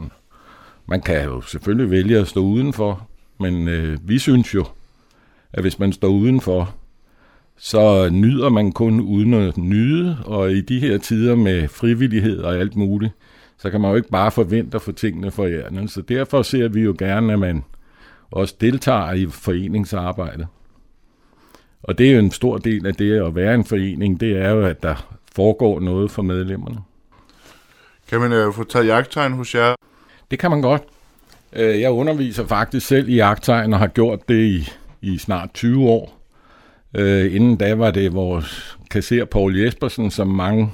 Man 0.87 1.01
kan 1.01 1.23
jo 1.23 1.41
selvfølgelig 1.41 1.91
vælge 1.91 2.17
at 2.19 2.27
stå 2.27 2.39
udenfor, 2.39 3.08
men 3.39 3.67
øh, 3.67 3.97
vi 4.09 4.19
synes 4.19 4.55
jo, 4.55 4.65
at 5.53 5.63
hvis 5.63 5.79
man 5.79 5.93
står 5.93 6.07
udenfor, 6.07 6.75
så 7.57 8.09
nyder 8.09 8.49
man 8.49 8.71
kun 8.71 8.99
uden 8.99 9.33
at 9.33 9.57
nyde, 9.57 10.17
og 10.25 10.51
i 10.51 10.61
de 10.61 10.79
her 10.79 10.97
tider 10.97 11.35
med 11.35 11.67
frivillighed 11.67 12.39
og 12.39 12.55
alt 12.55 12.75
muligt, 12.75 13.11
så 13.57 13.69
kan 13.69 13.81
man 13.81 13.91
jo 13.91 13.97
ikke 13.97 14.09
bare 14.09 14.31
forvente 14.31 14.75
at 14.75 14.81
få 14.81 14.91
tingene 14.91 15.31
for 15.31 15.47
hjernen. 15.47 15.87
Så 15.87 16.01
derfor 16.01 16.41
ser 16.41 16.67
vi 16.67 16.81
jo 16.81 16.95
gerne, 16.99 17.33
at 17.33 17.39
man 17.39 17.63
også 18.31 18.55
deltager 18.61 19.13
i 19.13 19.25
foreningsarbejdet. 19.25 20.47
Og 21.83 21.97
det 21.97 22.07
er 22.07 22.13
jo 22.13 22.19
en 22.19 22.31
stor 22.31 22.57
del 22.57 22.85
af 22.87 22.95
det 22.95 23.25
at 23.25 23.35
være 23.35 23.55
en 23.55 23.65
forening, 23.65 24.19
det 24.19 24.37
er 24.37 24.49
jo, 24.49 24.65
at 24.65 24.83
der 24.83 25.19
foregår 25.35 25.79
noget 25.79 26.11
for 26.11 26.21
medlemmerne. 26.21 26.77
Kan 28.09 28.19
man 28.19 28.31
øh, 28.31 28.53
få 28.53 28.63
taget 28.63 28.87
jagttegn 28.87 29.33
hos 29.33 29.55
jer? 29.55 29.75
Det 30.31 30.39
kan 30.39 30.49
man 30.51 30.61
godt. 30.61 30.83
Øh, 31.53 31.81
jeg 31.81 31.91
underviser 31.91 32.45
faktisk 32.45 32.87
selv 32.87 33.09
i 33.09 33.15
jagttegn 33.15 33.73
og 33.73 33.79
har 33.79 33.87
gjort 33.87 34.29
det 34.29 34.43
i, 34.43 34.69
i 35.01 35.17
snart 35.17 35.49
20 35.53 35.89
år. 35.89 36.19
Øh, 36.93 37.35
inden 37.35 37.55
da 37.55 37.75
var 37.75 37.91
det 37.91 38.13
vores 38.13 38.77
kasser 38.91 39.25
Paul 39.25 39.59
Jespersen, 39.59 40.11
som 40.11 40.27
mange 40.27 40.71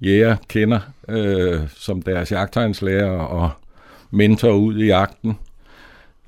jæger 0.00 0.36
kender 0.48 0.80
øh, 1.08 1.60
som 1.76 2.02
deres 2.02 2.32
jagttegnslærer 2.32 3.18
og 3.18 3.50
mentor 4.10 4.52
ud 4.52 4.78
i 4.78 4.86
jagten. 4.86 5.38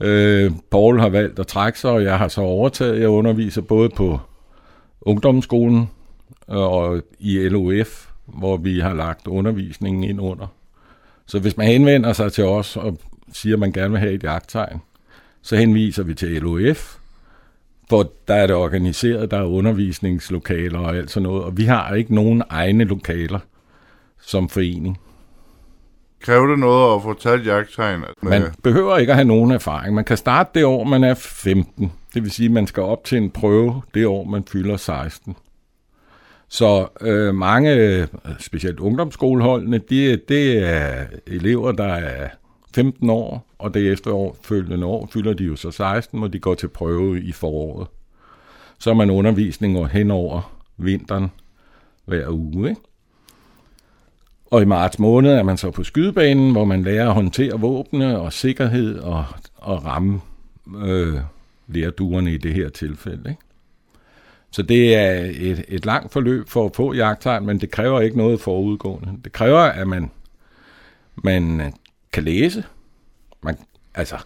Øh, 0.01 0.53
Paul 0.71 1.01
har 1.01 1.09
valgt 1.09 1.39
at 1.39 1.47
trække 1.47 1.79
sig, 1.79 1.91
og 1.91 2.05
jeg 2.05 2.19
har 2.19 2.29
så 2.29 2.41
overtaget. 2.41 3.01
Jeg 3.01 3.09
underviser 3.09 3.63
både 3.63 3.89
på 3.89 4.21
ungdomsskolen 5.01 5.91
øh, 6.51 6.57
og 6.57 7.03
i 7.19 7.49
LOF, 7.49 8.07
hvor 8.27 8.57
vi 8.57 8.81
har 8.81 8.95
lagt 8.95 9.27
undervisningen 9.27 10.05
ind 10.05 10.21
under. 10.21 10.47
Så 11.27 11.39
hvis 11.39 11.57
man 11.57 11.67
henvender 11.67 12.13
sig 12.13 12.33
til 12.33 12.45
os 12.45 12.77
og 12.77 12.99
siger, 13.33 13.55
at 13.55 13.61
man 13.61 13.73
gerne 13.73 13.91
vil 13.91 14.01
have 14.01 14.13
et 14.13 14.23
jagttegn, 14.23 14.81
så 15.43 15.57
henviser 15.57 16.03
vi 16.03 16.15
til 16.15 16.29
LOF, 16.29 16.97
hvor 17.89 18.13
der 18.29 18.35
er 18.35 18.47
det 18.47 18.57
organiseret, 18.57 19.31
der 19.31 19.39
er 19.39 19.45
undervisningslokaler 19.45 20.79
og 20.79 20.97
alt 20.97 21.11
sådan 21.11 21.23
noget, 21.23 21.45
og 21.45 21.57
vi 21.57 21.65
har 21.65 21.95
ikke 21.95 22.15
nogen 22.15 22.43
egne 22.49 22.85
lokaler 22.85 23.39
som 24.21 24.49
forening. 24.49 24.99
Kræver 26.21 26.47
det 26.47 26.59
noget 26.59 26.97
at 26.97 27.03
få 27.03 27.15
taget 27.15 27.47
jagttegn? 27.47 28.05
Man 28.23 28.43
behøver 28.63 28.97
ikke 28.97 29.13
at 29.13 29.17
have 29.17 29.29
nogen 29.29 29.51
erfaring. 29.51 29.95
Man 29.95 30.05
kan 30.05 30.17
starte 30.17 30.51
det 30.55 30.65
år, 30.65 30.85
man 30.85 31.05
er 31.05 31.15
15. 31.15 31.93
Det 32.15 32.23
vil 32.23 32.31
sige, 32.31 32.47
at 32.47 32.53
man 32.53 32.67
skal 32.67 32.83
op 32.83 33.05
til 33.05 33.19
en 33.19 33.31
prøve 33.31 33.83
det 33.95 34.07
år, 34.07 34.25
man 34.25 34.45
fylder 34.45 34.77
16. 34.77 35.37
Så 36.49 36.89
øh, 37.01 37.35
mange, 37.35 38.09
specielt 38.39 38.81
ungdomsskoleholdene, 38.81 39.79
det, 39.79 40.29
det 40.29 40.59
er 40.69 41.05
elever, 41.27 41.73
der 41.73 41.95
er 41.95 42.29
15 42.77 43.11
år, 43.11 43.47
og 43.59 43.75
det 43.75 43.93
efterfølgende 43.93 44.27
år, 44.27 44.39
følgende 44.43 44.87
år 44.87 45.09
fylder 45.13 45.33
de 45.33 45.45
jo 45.45 45.57
så 45.57 45.71
16, 45.71 46.23
og 46.23 46.33
de 46.33 46.39
går 46.39 46.55
til 46.55 46.69
prøve 46.69 47.23
i 47.23 47.33
foråret. 47.33 47.87
Så 48.79 48.91
er 48.91 48.95
man 48.95 49.11
undervisning 49.11 49.89
hen 49.89 50.11
over 50.11 50.53
vinteren 50.77 51.31
hver 52.05 52.29
uge. 52.31 52.69
Ikke? 52.69 52.81
Og 54.51 54.63
i 54.63 54.65
marts 54.65 54.99
måned 54.99 55.33
er 55.33 55.43
man 55.43 55.57
så 55.57 55.71
på 55.71 55.85
skydebanen, 55.85 56.53
hvor 56.53 56.65
man 56.65 56.83
lærer 56.83 57.09
at 57.09 57.15
håndtere 57.15 57.61
våbne 57.61 58.19
og 58.19 58.33
sikkerhed 58.33 58.99
og, 58.99 59.25
og 59.57 59.85
ramme 59.85 60.21
øh, 60.77 61.15
lærduerne 61.69 62.35
i 62.35 62.39
det 62.39 62.55
her 62.55 62.69
tilfælde. 62.69 63.31
Ikke? 63.31 63.43
Så 64.51 64.63
det 64.63 64.95
er 64.95 65.31
et, 65.35 65.65
et 65.69 65.87
langt 65.87 66.13
forløb 66.13 66.49
for 66.49 66.67
at 66.67 66.77
få 66.77 66.93
jagttegn, 66.93 67.47
men 67.47 67.61
det 67.61 67.71
kræver 67.71 68.01
ikke 68.01 68.17
noget 68.17 68.41
forudgående. 68.41 69.13
Det 69.25 69.33
kræver, 69.33 69.61
at 69.61 69.89
man, 69.89 70.11
man 71.25 71.73
kan 72.13 72.23
læse. 72.25 72.65
Man, 73.43 73.57
altså 73.95 74.17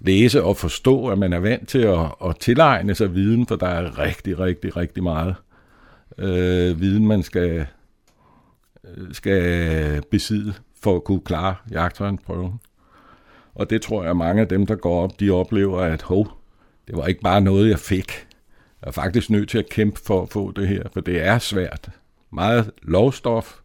læse 0.00 0.42
og 0.42 0.56
forstå, 0.56 1.08
at 1.08 1.18
man 1.18 1.32
er 1.32 1.38
vant 1.38 1.68
til 1.68 1.78
at, 1.78 2.06
at 2.24 2.36
tilegne 2.40 2.94
sig 2.94 3.14
viden, 3.14 3.46
for 3.46 3.56
der 3.56 3.66
er 3.66 3.98
rigtig, 3.98 4.38
rigtig, 4.38 4.76
rigtig 4.76 5.02
meget 5.02 5.34
øh, 6.18 6.80
viden, 6.80 7.06
man 7.06 7.22
skal 7.22 7.66
øh, 8.84 9.14
skal 9.14 10.02
besidde 10.10 10.54
for 10.82 10.96
at 10.96 11.04
kunne 11.04 11.20
klare 11.20 11.54
jagttegnsprøven. 11.70 12.60
Og 13.54 13.70
det 13.70 13.82
tror 13.82 14.04
jeg, 14.04 14.16
mange 14.16 14.42
af 14.42 14.48
dem, 14.48 14.66
der 14.66 14.74
går 14.74 15.02
op, 15.02 15.20
de 15.20 15.30
oplever, 15.30 15.80
at 15.80 16.02
hov, 16.02 16.28
det 16.88 16.96
var 16.96 17.06
ikke 17.06 17.20
bare 17.20 17.40
noget, 17.40 17.70
jeg 17.70 17.78
fik. 17.78 18.26
Jeg 18.82 18.88
er 18.88 18.92
faktisk 18.92 19.30
nødt 19.30 19.48
til 19.48 19.58
at 19.58 19.68
kæmpe 19.68 20.00
for 20.04 20.22
at 20.22 20.28
få 20.28 20.52
det 20.52 20.68
her, 20.68 20.82
for 20.92 21.00
det 21.00 21.26
er 21.26 21.38
svært. 21.38 21.90
Meget 22.32 22.70
lovstof, 22.82 23.60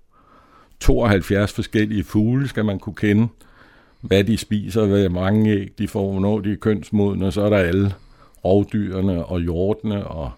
72 0.79 1.53
forskellige 1.53 2.03
fugle 2.03 2.47
skal 2.47 2.65
man 2.65 2.79
kunne 2.79 2.95
kende, 2.95 3.27
hvad 4.07 4.23
de 4.23 4.37
spiser, 4.37 4.85
hvad 4.85 5.09
mange 5.09 5.51
æg 5.51 5.71
de 5.77 5.87
får, 5.87 6.11
hvornår 6.11 6.39
de 6.39 6.51
er 6.51 6.55
kønsmodne, 6.55 7.25
og 7.25 7.33
så 7.33 7.41
er 7.41 7.49
der 7.49 7.57
alle 7.57 7.93
rovdyrene 8.45 9.25
og 9.25 9.39
hjortene. 9.39 10.07
Og... 10.07 10.31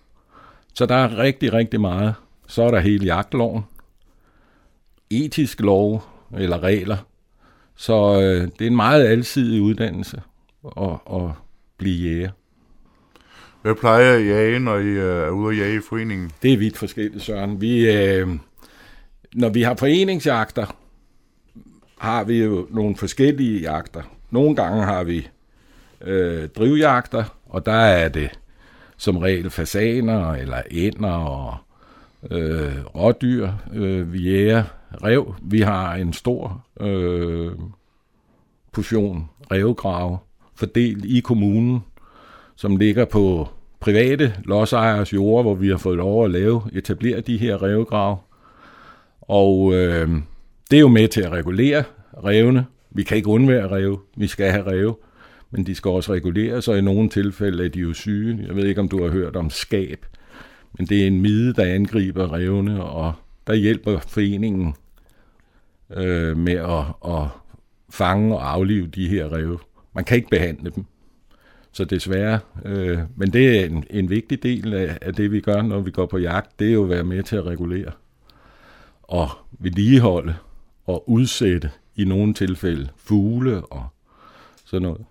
Så 0.74 0.86
der 0.86 0.96
er 0.96 1.18
rigtig, 1.18 1.54
rigtig 1.54 1.82
meget. 1.82 2.14
Så 2.48 2.64
er 2.64 2.72
der 2.72 2.80
hele 2.80 3.06
jagtloven, 3.06 3.64
etisk 5.10 5.62
lov 5.62 6.04
eller 6.38 6.64
regler. 6.64 6.98
Så 7.76 8.22
øh, 8.22 8.48
det 8.60 8.62
er 8.62 8.68
en 8.68 8.76
meget 8.76 9.08
alsidig 9.08 9.62
uddannelse 9.62 10.22
at, 10.78 10.98
at 11.14 11.32
blive 11.78 12.10
jæger. 12.10 12.30
Hvad 13.62 13.76
plejer 13.76 14.18
I 14.18 14.22
at 14.22 14.28
jage, 14.28 14.60
når 14.60 14.78
I 14.78 14.86
øh, 14.86 15.24
er 15.26 15.30
ude 15.30 15.56
at 15.56 15.62
jage 15.62 15.76
i 15.76 15.82
foreningen? 15.90 16.32
Det 16.42 16.54
er 16.54 16.58
vidt 16.58 16.78
forskelligt, 16.78 17.24
Søren. 17.24 17.62
Vi, 17.62 17.92
øh, 17.92 18.28
når 19.34 19.50
vi 19.50 19.62
har 19.62 19.76
foreningsjagter, 19.76 20.76
har 21.98 22.24
vi 22.24 22.44
jo 22.44 22.68
nogle 22.70 22.96
forskellige 22.96 23.62
jagter. 23.62 24.02
Nogle 24.32 24.56
gange 24.56 24.84
har 24.84 25.04
vi 25.04 25.28
øh, 26.02 26.50
drivjagter, 26.50 27.24
og 27.46 27.66
der 27.66 27.72
er 27.72 28.10
det 28.10 28.40
som 28.98 29.18
regel 29.18 29.50
fasaner 29.50 30.34
eller 30.34 30.62
ænder 30.72 31.12
og 31.12 31.56
øh, 32.32 32.86
rådyr. 32.96 33.50
Øh, 33.74 34.14
vi 34.14 34.20
jæger 34.20 34.64
rev. 35.04 35.36
Vi 35.42 35.62
har 35.62 35.94
en 35.94 36.14
stor 36.14 36.66
øh, 36.80 37.52
portion 38.72 39.30
revgrave 39.52 40.18
fordelt 40.56 41.06
i 41.06 41.20
kommunen, 41.20 41.84
som 42.56 42.78
ligger 42.78 43.06
på 43.06 43.48
private 43.80 44.34
lodsejers 44.46 45.14
jord, 45.14 45.44
hvor 45.44 45.56
vi 45.56 45.70
har 45.70 45.78
fået 45.78 45.98
lov 45.98 46.26
at 46.26 46.32
lave, 46.32 46.62
etablere 46.74 47.22
de 47.22 47.38
her 47.38 47.64
revgrave. 47.64 48.18
Og 49.22 49.74
øh, 49.74 50.10
det 50.72 50.78
er 50.78 50.82
jo 50.82 50.88
med 50.88 51.08
til 51.08 51.22
at 51.22 51.32
regulere 51.32 51.84
revne. 52.24 52.66
Vi 52.92 53.04
kan 53.04 53.18
ikke 53.18 53.30
undvære 53.30 53.68
rev. 53.68 54.02
Vi 54.18 54.28
skal 54.28 54.52
have 54.52 54.72
rev. 54.72 55.00
Men 55.52 55.66
de 55.66 55.76
skal 55.76 55.90
også 55.90 56.14
reguleres, 56.14 56.68
og 56.68 56.78
i 56.78 56.82
nogle 56.82 57.10
tilfælde 57.10 57.66
er 57.66 57.70
de 57.70 57.80
jo 57.80 57.94
syge. 57.94 58.46
Jeg 58.48 58.56
ved 58.56 58.66
ikke, 58.66 58.82
om 58.82 58.90
du 58.90 59.04
har 59.04 59.10
hørt 59.10 59.36
om 59.36 59.50
skab. 59.50 60.06
Men 60.78 60.88
det 60.88 61.04
er 61.04 61.08
en 61.08 61.22
mide, 61.22 61.54
der 61.54 61.66
angriber 61.66 62.34
revne, 62.34 62.84
og 62.84 63.14
der 63.48 63.54
hjælper 63.54 64.00
foreningen 64.00 64.74
øh, 65.98 66.38
med 66.38 66.54
at, 66.54 67.12
at 67.14 67.28
fange 67.90 68.36
og 68.36 68.52
aflive 68.52 68.88
de 68.88 69.08
her 69.08 69.34
rev. 69.34 69.62
Man 69.96 70.04
kan 70.04 70.18
ikke 70.18 70.30
behandle 70.30 70.72
dem. 70.76 70.86
Så 71.72 71.86
desværre, 71.86 72.40
øh, 72.66 73.00
men 73.16 73.34
det 73.34 73.60
er 73.60 73.66
en, 73.66 73.84
en 73.90 74.10
vigtig 74.10 74.44
del 74.44 74.74
af, 74.74 74.98
af 75.02 75.14
det, 75.14 75.32
vi 75.32 75.40
gør, 75.40 75.62
når 75.62 75.80
vi 75.80 75.92
går 75.92 76.06
på 76.06 76.18
jagt, 76.18 76.60
det 76.60 76.68
er 76.68 76.74
jo 76.74 76.84
at 76.84 76.90
være 76.90 77.04
med 77.04 77.24
til 77.24 77.36
at 77.36 77.46
regulere 77.46 77.92
og 79.04 79.30
vedligeholde 79.60 80.36
og 80.88 81.10
udsætte 81.10 81.71
i 81.95 82.06
nogle 82.06 82.34
tilfælde 82.34 82.89
fugle 82.97 83.65
og 83.65 83.86
sådan 84.65 84.82
noget. 84.82 85.06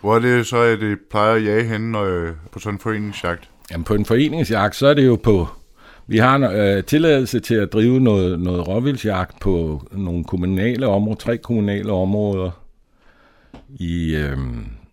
Hvor 0.00 0.14
er 0.14 0.18
det 0.18 0.46
så, 0.46 0.56
at 0.56 0.80
det 0.80 0.98
plejer 1.10 1.34
at 1.34 1.44
jage 1.44 1.64
henne 1.64 1.92
når, 1.92 2.32
på 2.52 2.58
sådan 2.58 2.74
en 2.74 2.80
foreningsjagt? 2.80 3.50
Jamen 3.70 3.84
på 3.84 3.94
en 3.94 4.04
foreningsjagt, 4.04 4.76
så 4.76 4.86
er 4.86 4.94
det 4.94 5.06
jo 5.06 5.16
på... 5.16 5.48
Vi 6.06 6.18
har 6.18 6.36
en 6.36 6.42
øh, 6.42 6.84
tilladelse 6.84 7.40
til 7.40 7.54
at 7.54 7.72
drive 7.72 8.00
noget, 8.00 8.40
noget 8.40 8.68
råvildsjagt 8.68 9.40
på 9.40 9.82
nogle 9.92 10.24
kommunale 10.24 10.86
områder, 10.86 11.16
tre 11.16 11.38
kommunale 11.38 11.92
områder 11.92 12.50
i, 13.68 14.14
øh, 14.16 14.38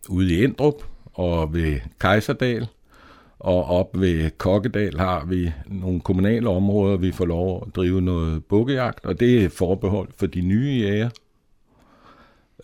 ude 0.10 0.34
i 0.34 0.43
Endrup 0.43 0.84
og 1.13 1.54
ved 1.54 1.80
Kejserdal. 2.00 2.67
Og 3.39 3.65
op 3.65 4.02
ved 4.02 4.30
Kokkedal 4.38 5.00
har 5.00 5.26
vi 5.26 5.54
nogle 5.65 6.00
kommunale 6.00 6.50
områder, 6.50 6.97
vi 6.97 7.12
får 7.12 7.26
lov 7.26 7.63
at 7.67 7.76
drive 7.76 8.02
noget 8.02 8.45
bukkejagt, 8.45 9.06
og 9.06 9.19
det 9.19 9.43
er 9.43 9.50
forbeholdt 9.50 10.13
for 10.15 10.26
de 10.26 10.41
nye 10.41 10.80
jæger. 10.82 11.10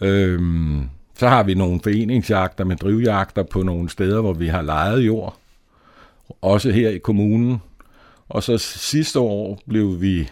Øhm, 0.01 0.89
så 1.15 1.27
har 1.27 1.43
vi 1.43 1.53
nogle 1.53 1.79
foreningsjagter 1.83 2.63
med 2.63 2.75
drivjagter 2.75 3.43
på 3.43 3.63
nogle 3.63 3.89
steder, 3.89 4.21
hvor 4.21 4.33
vi 4.33 4.47
har 4.47 4.61
lejet 4.61 4.99
jord. 4.99 5.37
Også 6.41 6.71
her 6.71 6.89
i 6.89 6.97
kommunen. 6.97 7.61
Og 8.29 8.43
så 8.43 8.57
sidste 8.57 9.19
år 9.19 9.59
blev 9.67 10.01
vi 10.01 10.29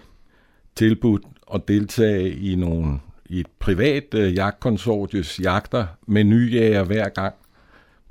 tilbudt 0.75 1.23
at 1.53 1.67
deltage 1.67 2.35
i 2.35 2.55
nogle 2.55 2.99
i 3.25 3.39
et 3.39 3.47
privat 3.59 4.13
øh, 4.13 4.35
jagtkonsortius 4.35 5.39
jagter 5.39 5.85
med 6.07 6.23
nye 6.23 6.49
jæger 6.51 6.83
hver 6.83 7.09
gang 7.09 7.35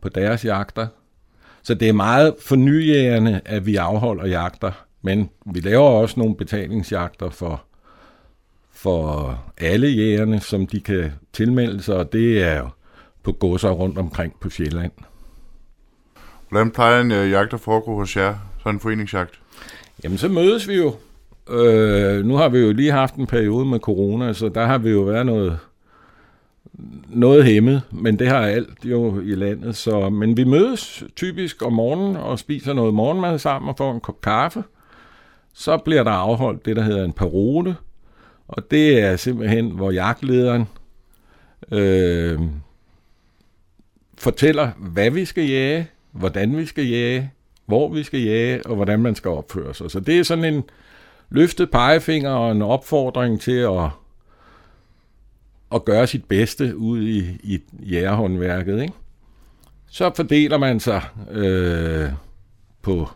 på 0.03 0.09
deres 0.09 0.45
jagter. 0.45 0.87
Så 1.63 1.75
det 1.75 1.89
er 1.89 1.93
meget 1.93 2.35
for 2.41 2.57
nyjægerne, 2.57 3.41
at 3.45 3.67
vi 3.67 3.77
afholder 3.77 4.27
jagter, 4.27 4.73
men 5.03 5.31
vi 5.47 5.61
laver 5.61 5.89
også 5.89 6.21
nogle 6.21 6.35
betalingsjagter 6.35 7.31
for, 7.31 7.63
for 8.73 9.39
alle 9.59 9.89
jægerne, 9.89 10.41
som 10.41 10.67
de 10.67 10.81
kan 10.81 11.13
tilmelde 11.33 11.83
sig, 11.83 11.97
og 11.97 12.13
det 12.13 12.43
er 12.43 12.59
jo 12.59 12.69
på 13.23 13.33
godser 13.33 13.71
rundt 13.71 13.99
omkring 13.99 14.35
på 14.41 14.51
Sjælland. 14.51 14.93
Hvordan 16.49 16.71
plejer 16.71 17.01
en 17.01 17.13
øh, 17.13 17.31
jagt 17.31 17.55
at 17.55 17.61
foregå 17.61 17.95
hos 17.95 18.17
jer, 18.17 18.35
sådan 18.59 18.75
en 18.75 18.81
foreningsjagt? 18.81 19.41
Jamen, 20.05 20.19
så 20.19 20.29
mødes 20.29 20.69
vi 20.69 20.75
jo. 20.75 20.95
Øh, 21.51 22.25
nu 22.25 22.35
har 22.35 22.49
vi 22.49 22.59
jo 22.59 22.73
lige 22.73 22.93
haft 22.93 23.15
en 23.15 23.27
periode 23.27 23.67
med 23.67 23.79
corona, 23.79 24.33
så 24.33 24.49
der 24.49 24.67
har 24.67 24.79
vi 24.79 24.91
jo 24.91 25.01
været 25.01 25.27
noget, 25.27 25.59
noget 27.09 27.45
hæmmet, 27.45 27.83
men 27.91 28.19
det 28.19 28.29
har 28.29 28.39
alt 28.39 28.85
jo 28.85 29.21
i 29.21 29.35
landet. 29.35 29.77
Så, 29.77 30.11
men 30.11 30.37
vi 30.37 30.45
mødes 30.45 31.05
typisk 31.17 31.63
om 31.63 31.73
morgenen 31.73 32.17
og 32.17 32.39
spiser 32.39 32.73
noget 32.73 32.95
morgenmad 32.95 33.39
sammen 33.39 33.69
og 33.69 33.77
får 33.79 33.95
en 33.95 34.01
kop 34.01 34.21
kaffe. 34.21 34.65
Så 35.53 35.77
bliver 35.77 36.05
der 36.05 36.11
afholdt 36.11 36.65
det, 36.65 36.77
der 36.77 36.83
hedder 36.83 37.05
en 37.05 37.13
parole, 37.13 37.77
og 38.49 38.71
det 38.71 39.01
er 39.01 39.17
simpelthen, 39.17 39.71
hvor 39.71 39.91
jagtlederen 39.91 40.69
øh, 41.73 42.41
fortæller, 44.19 44.71
hvad 44.79 45.11
vi 45.11 45.25
skal 45.25 45.49
jage, 45.49 45.89
hvordan 46.13 46.57
vi 46.57 46.67
skal 46.67 46.87
jage, 46.87 47.31
hvor 47.67 47.89
vi 47.89 48.03
skal 48.03 48.21
jage, 48.21 48.67
og 48.67 48.77
hvordan 48.77 49.01
man 49.01 49.15
skal 49.15 49.31
opføre 49.31 49.75
sig. 49.75 49.91
Så 49.91 50.01
det 50.01 50.19
er 50.19 50.23
sådan 50.23 50.45
en 50.45 50.65
løftet 51.31 51.71
pegefinger 51.71 52.31
og 52.31 52.53
en 52.53 52.63
opfordring 52.63 53.41
til 53.41 53.57
at, 53.57 53.89
at 55.75 55.85
gøre 55.85 56.07
sit 56.07 56.25
bedste 56.25 56.77
ud 56.77 57.03
i, 57.03 57.39
i 57.43 57.61
jægerhåndværket. 57.81 58.83
Ikke? 58.83 58.95
Så 59.87 60.13
fordeler 60.17 60.59
man 60.59 60.81
sig 60.81 61.03
øh, 61.31 62.11
på, 62.83 63.09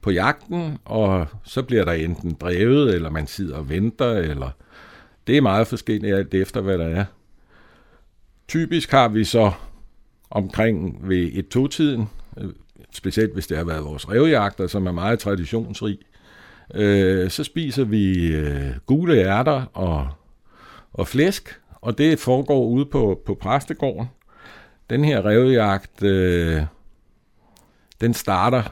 på 0.00 0.10
jagten, 0.10 0.78
og 0.84 1.26
så 1.44 1.62
bliver 1.62 1.84
der 1.84 1.92
enten 1.92 2.36
drevet, 2.40 2.94
eller 2.94 3.10
man 3.10 3.26
sidder 3.26 3.56
og 3.56 3.68
venter, 3.68 4.12
eller 4.12 4.50
det 5.26 5.36
er 5.36 5.40
meget 5.40 5.66
forskelligt 5.66 6.16
alt 6.16 6.34
efter, 6.34 6.60
hvad 6.60 6.78
der 6.78 6.86
er. 6.86 7.04
Typisk 8.48 8.90
har 8.90 9.08
vi 9.08 9.24
så 9.24 9.52
omkring 10.30 11.08
ved 11.08 11.30
et 11.32 11.48
totiden, 11.48 12.08
øh, 12.36 12.48
specielt 12.92 13.32
hvis 13.32 13.46
det 13.46 13.56
har 13.56 13.64
været 13.64 13.84
vores 13.84 14.08
revjagter, 14.08 14.66
som 14.66 14.86
er 14.86 14.92
meget 14.92 15.18
traditionsrig, 15.18 15.98
øh, 16.74 17.30
så 17.30 17.44
spiser 17.44 17.84
vi 17.84 18.32
øh, 18.32 18.70
gule 18.86 19.14
ærter 19.14 19.64
og, 19.74 20.08
og 20.92 21.08
flæsk, 21.08 21.59
og 21.82 21.98
det 21.98 22.18
foregår 22.18 22.66
ude 22.66 22.86
på, 22.86 23.22
på 23.26 23.34
præstegården. 23.34 24.06
Den 24.90 25.04
her 25.04 25.26
revjagt, 25.26 26.02
øh, 26.02 26.62
den 28.00 28.14
starter 28.14 28.62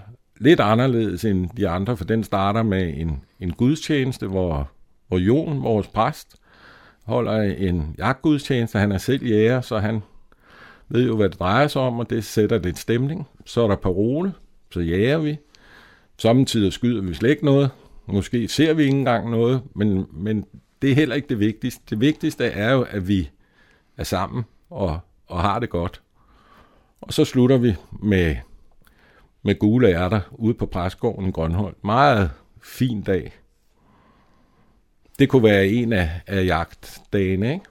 lidt 0.41 0.61
anderledes 0.61 1.25
end 1.25 1.51
de 1.57 1.69
andre, 1.69 1.97
for 1.97 2.05
den 2.05 2.25
starter 2.25 2.63
med 2.63 2.95
en, 2.97 3.23
en 3.41 3.53
gudstjeneste, 3.53 4.27
hvor, 4.27 4.71
hvor 5.09 5.19
Jon, 5.19 5.63
vores 5.63 5.87
præst, 5.87 6.37
holder 7.05 7.43
en 7.43 7.95
jagtgudstjeneste. 7.99 8.79
Han 8.79 8.93
er 8.93 8.99
selv 8.99 9.27
jæger, 9.27 9.61
så 9.61 9.79
han 9.79 10.03
ved 10.89 11.07
jo, 11.07 11.17
hvad 11.17 11.29
det 11.29 11.39
drejer 11.39 11.69
sig 11.69 11.83
om, 11.83 11.99
og 11.99 12.11
det 12.11 12.25
sætter 12.25 12.59
lidt 12.59 12.79
stemning. 12.79 13.27
Så 13.47 13.63
er 13.63 13.69
der 13.69 13.77
parole, 13.77 14.33
så 14.71 14.81
jager 14.81 15.19
vi. 15.19 15.37
Samtidig 16.19 16.73
skyder 16.73 17.03
vi 17.03 17.15
slet 17.15 17.31
ikke 17.31 17.45
noget. 17.45 17.71
Måske 18.07 18.49
ser 18.49 18.75
vi 18.75 18.83
ikke 18.83 18.97
engang 18.97 19.31
noget, 19.31 19.63
men, 19.75 20.07
men 20.13 20.45
det 20.83 20.91
er 20.91 20.95
heller 20.95 21.17
ikke 21.17 21.29
det 21.29 21.39
vigtigste. 21.39 21.83
Det 21.91 22.01
vigtigste 22.01 22.45
er 22.45 22.73
jo, 22.73 22.83
at 22.83 23.09
vi 23.09 23.31
er 23.97 24.05
sammen 24.05 24.45
og, 24.71 25.01
og 25.27 25.41
har 25.41 25.59
det 25.59 25.71
godt. 25.71 26.03
Og 27.01 27.13
så 27.13 27.25
slutter 27.25 27.59
vi 27.59 27.75
med, 28.03 28.37
med 29.43 29.59
gule 29.59 29.89
ærter 29.89 30.21
ude 30.33 30.55
på 30.55 30.67
Præsgården 30.67 31.29
i 31.29 31.31
Grønhold. 31.31 31.77
Meget 31.85 32.31
fin 32.63 33.03
dag. 33.03 33.39
Det 35.19 35.29
kunne 35.29 35.43
være 35.43 35.67
en 35.67 35.93
af, 35.93 36.11
af 36.27 36.45
jagtdagene, 36.45 37.53
ikke? 37.53 37.65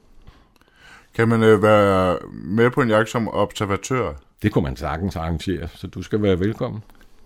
Kan 1.13 1.27
man 1.27 1.43
øh, 1.43 1.63
være 1.63 2.17
med 2.31 2.71
på 2.71 2.81
en 2.81 2.89
jagt 2.89 3.09
som 3.09 3.27
observatør? 3.27 4.13
Det 4.41 4.51
kunne 4.51 4.63
man 4.63 4.75
sagtens 4.75 5.15
arrangere, 5.15 5.67
så 5.67 5.87
du 5.87 6.01
skal 6.01 6.21
være 6.21 6.39
velkommen. 6.39 6.83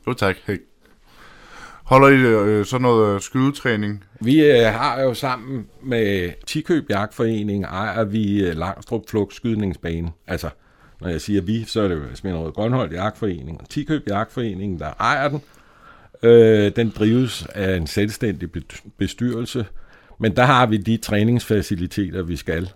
Jo 0.07 0.13
tak. 0.13 0.35
Hey. 0.45 0.57
Holder 1.91 2.07
I 2.07 2.15
øh, 2.15 2.65
sådan 2.65 2.81
noget 2.81 3.15
øh, 3.15 3.21
skydetræning? 3.21 4.03
Vi 4.21 4.45
øh, 4.45 4.65
har 4.65 5.01
jo 5.01 5.13
sammen 5.13 5.65
med 5.83 6.31
Tikøb 6.47 6.89
Jagtforening, 6.89 7.63
ejer 7.63 8.03
vi 8.03 8.43
øh, 8.43 8.57
Langstrup 8.57 9.01
Flugt 9.09 9.33
Skydningsbane. 9.33 10.11
Altså, 10.27 10.49
når 11.01 11.09
jeg 11.09 11.21
siger 11.21 11.41
vi, 11.41 11.63
så 11.63 11.81
er 11.81 11.87
det 11.87 11.95
jo 11.95 12.01
Sminderød 12.13 12.51
Grønholdt 12.51 12.93
Jagtforening 12.93 13.61
og 13.61 13.69
Tikøb 13.69 14.07
Jagtforening, 14.07 14.79
der 14.79 14.93
ejer 14.99 15.29
den. 15.29 15.41
Øh, 16.23 16.71
den 16.75 16.89
drives 16.89 17.45
af 17.55 17.75
en 17.75 17.87
selvstændig 17.87 18.49
bestyrelse, 18.97 19.65
men 20.19 20.35
der 20.35 20.43
har 20.43 20.65
vi 20.65 20.77
de 20.77 20.97
træningsfaciliteter, 20.97 22.23
vi 22.23 22.35
skal. 22.35 22.69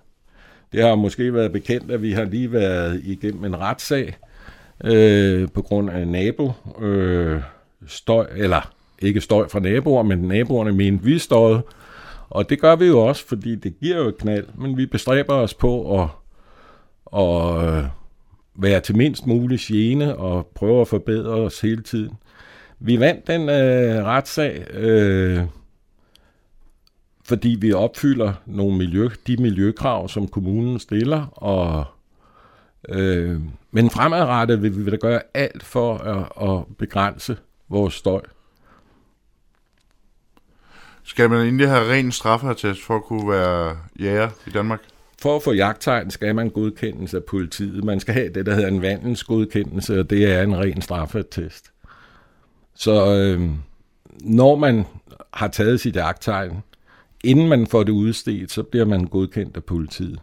Det 0.73 0.83
har 0.83 0.95
måske 0.95 1.33
været 1.33 1.51
bekendt, 1.51 1.91
at 1.91 2.01
vi 2.01 2.11
har 2.11 2.23
lige 2.23 2.51
været 2.51 3.01
igennem 3.03 3.45
en 3.45 3.59
retssag 3.59 4.17
øh, 4.83 5.47
på 5.53 5.61
grund 5.61 5.89
af 5.89 6.07
nabo 6.07 6.51
øh, 6.81 7.41
støj, 7.87 8.27
eller 8.35 8.74
ikke 9.01 9.21
støj 9.21 9.47
fra 9.47 9.59
naboer, 9.59 10.03
men 10.03 10.19
naboerne 10.19 10.71
mente, 10.71 11.03
vi 11.03 11.19
støjede. 11.19 11.61
Og 12.29 12.49
det 12.49 12.61
gør 12.61 12.75
vi 12.75 12.85
jo 12.85 12.99
også, 12.99 13.27
fordi 13.27 13.55
det 13.55 13.79
giver 13.79 13.97
jo 13.97 14.07
et 14.07 14.17
knald, 14.17 14.45
men 14.57 14.77
vi 14.77 14.85
bestræber 14.85 15.33
os 15.33 15.53
på 15.53 16.01
at, 16.01 16.09
at 17.19 17.67
øh, 17.67 17.83
være 18.55 18.79
til 18.79 18.97
mindst 18.97 19.27
mulig 19.27 19.59
gene 19.59 20.15
og 20.17 20.51
prøve 20.55 20.81
at 20.81 20.87
forbedre 20.87 21.31
os 21.31 21.61
hele 21.61 21.83
tiden. 21.83 22.13
Vi 22.79 22.99
vandt 22.99 23.27
den 23.27 23.49
øh, 23.49 24.03
retssag, 24.05 24.65
øh, 24.73 25.43
fordi 27.23 27.57
vi 27.59 27.73
opfylder 27.73 28.33
nogle 28.45 28.77
miljø, 28.77 29.09
de 29.27 29.37
miljøkrav, 29.37 30.07
som 30.07 30.27
kommunen 30.27 30.79
stiller, 30.79 31.25
og 31.31 31.85
øh, 32.89 33.39
men 33.71 33.89
fremadrettet 33.89 34.61
vil 34.61 34.85
vi 34.85 34.91
da 34.91 34.95
gøre 34.95 35.21
alt 35.33 35.63
for 35.63 35.97
at, 35.97 36.49
at 36.49 36.63
begrænse 36.77 37.37
vores 37.69 37.93
støj. 37.93 38.21
Skal 41.05 41.29
man 41.29 41.41
egentlig 41.41 41.69
have 41.69 41.91
ren 41.91 42.11
straffertest 42.11 42.83
for 42.83 42.95
at 42.95 43.03
kunne 43.03 43.29
være 43.29 43.77
jæger 43.99 44.29
i 44.47 44.49
Danmark? 44.49 44.81
For 45.21 45.35
at 45.35 45.43
få 45.43 45.51
jagttegn 45.51 46.11
skal 46.11 46.35
man 46.35 46.49
godkendes 46.49 47.13
af 47.13 47.23
politiet. 47.23 47.83
Man 47.83 47.99
skal 47.99 48.13
have 48.13 48.29
det, 48.33 48.45
der 48.45 48.53
hedder 48.55 48.67
en 48.67 48.81
vandelsgodkendelse, 48.81 49.99
og 49.99 50.09
det 50.09 50.33
er 50.33 50.43
en 50.43 50.57
ren 50.57 50.81
straffertest. 50.81 51.71
Så 52.75 53.15
øh, 53.15 53.49
når 54.21 54.55
man 54.55 54.85
har 55.33 55.47
taget 55.47 55.79
sit 55.79 55.95
jagttegn, 55.95 56.63
inden 57.23 57.49
man 57.49 57.67
får 57.67 57.83
det 57.83 57.91
udstedt, 57.91 58.51
så 58.51 58.63
bliver 58.63 58.85
man 58.85 59.05
godkendt 59.05 59.57
af 59.57 59.63
politiet. 59.63 60.19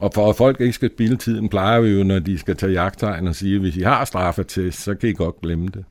Og 0.00 0.10
for 0.14 0.30
at 0.30 0.36
folk 0.36 0.60
ikke 0.60 0.72
skal 0.72 0.90
spille 0.94 1.16
tiden, 1.16 1.48
plejer 1.48 1.80
vi 1.80 1.88
jo, 1.88 2.04
når 2.04 2.18
de 2.18 2.38
skal 2.38 2.56
tage 2.56 2.72
jagttegn 2.72 3.26
og 3.26 3.34
sige, 3.34 3.54
at 3.54 3.60
hvis 3.60 3.76
I 3.76 3.82
har 3.82 4.04
straffetest, 4.04 4.82
så 4.82 4.94
kan 4.94 5.08
I 5.08 5.12
godt 5.12 5.40
glemme 5.40 5.66
det. 5.66 5.84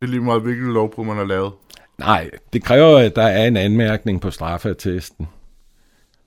Det 0.00 0.06
er 0.06 0.06
lige 0.06 0.20
meget, 0.20 0.42
hvilken 0.42 0.72
lovbrud 0.72 1.04
man 1.04 1.16
har 1.16 1.24
lavet. 1.24 1.52
Nej, 1.98 2.30
det 2.52 2.64
kræver, 2.64 2.98
at 2.98 3.16
der 3.16 3.22
er 3.22 3.46
en 3.46 3.56
anmærkning 3.56 4.20
på 4.20 4.30
straffeattesten, 4.30 5.28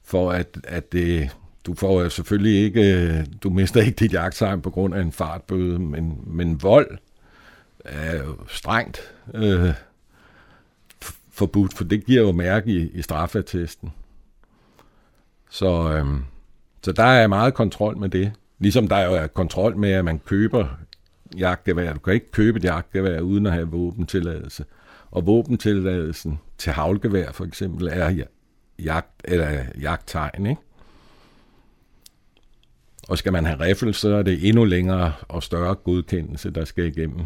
for 0.03 0.31
at, 0.31 0.57
at 0.63 0.91
det, 0.91 1.29
du 1.65 1.75
får 1.75 2.01
jo 2.01 2.09
selvfølgelig 2.09 2.63
ikke, 2.63 3.25
du 3.43 3.49
mister 3.49 3.81
ikke 3.81 3.95
dit 3.99 4.13
jagttegn 4.13 4.61
på 4.61 4.69
grund 4.69 4.93
af 4.95 5.01
en 5.01 5.11
fartbøde, 5.11 5.79
men, 5.79 6.23
men 6.25 6.63
vold 6.63 6.97
er 7.85 8.17
jo 8.17 8.37
strengt 8.47 9.13
øh, 9.33 9.73
forbudt, 11.31 11.73
for 11.73 11.83
det 11.83 12.05
giver 12.05 12.21
jo 12.21 12.31
mærke 12.31 12.71
i, 12.71 12.89
i 12.93 13.01
straffeattesten. 13.01 13.93
Så, 15.49 15.93
øh, 15.93 16.05
så 16.81 16.91
der 16.91 17.03
er 17.03 17.27
meget 17.27 17.53
kontrol 17.53 17.97
med 17.97 18.09
det. 18.09 18.31
Ligesom 18.59 18.87
der 18.87 18.99
jo 18.99 19.13
er 19.13 19.27
kontrol 19.27 19.77
med, 19.77 19.91
at 19.91 20.05
man 20.05 20.19
køber 20.19 20.67
jagtgevær. 21.37 21.93
Du 21.93 21.99
kan 21.99 22.13
ikke 22.13 22.31
købe 22.31 22.57
et 22.57 22.63
jagtgevær 22.63 23.19
uden 23.19 23.45
at 23.45 23.53
have 23.53 23.67
våbentilladelse. 23.67 24.65
Og 25.11 25.25
våbentilladelsen 25.25 26.39
til 26.57 26.73
havlgevær 26.73 27.31
for 27.31 27.45
eksempel 27.45 27.87
er 27.87 28.23
jagt, 28.79 29.21
eller 29.23 29.63
jagttegn, 29.81 30.45
ikke? 30.45 30.61
Og 33.09 33.17
skal 33.17 33.31
man 33.31 33.45
have 33.45 33.59
riffel, 33.59 33.93
så 33.93 34.15
er 34.15 34.23
det 34.23 34.47
endnu 34.47 34.63
længere 34.63 35.13
og 35.27 35.43
større 35.43 35.75
godkendelse, 35.75 36.49
der 36.49 36.65
skal 36.65 36.85
igennem 36.85 37.25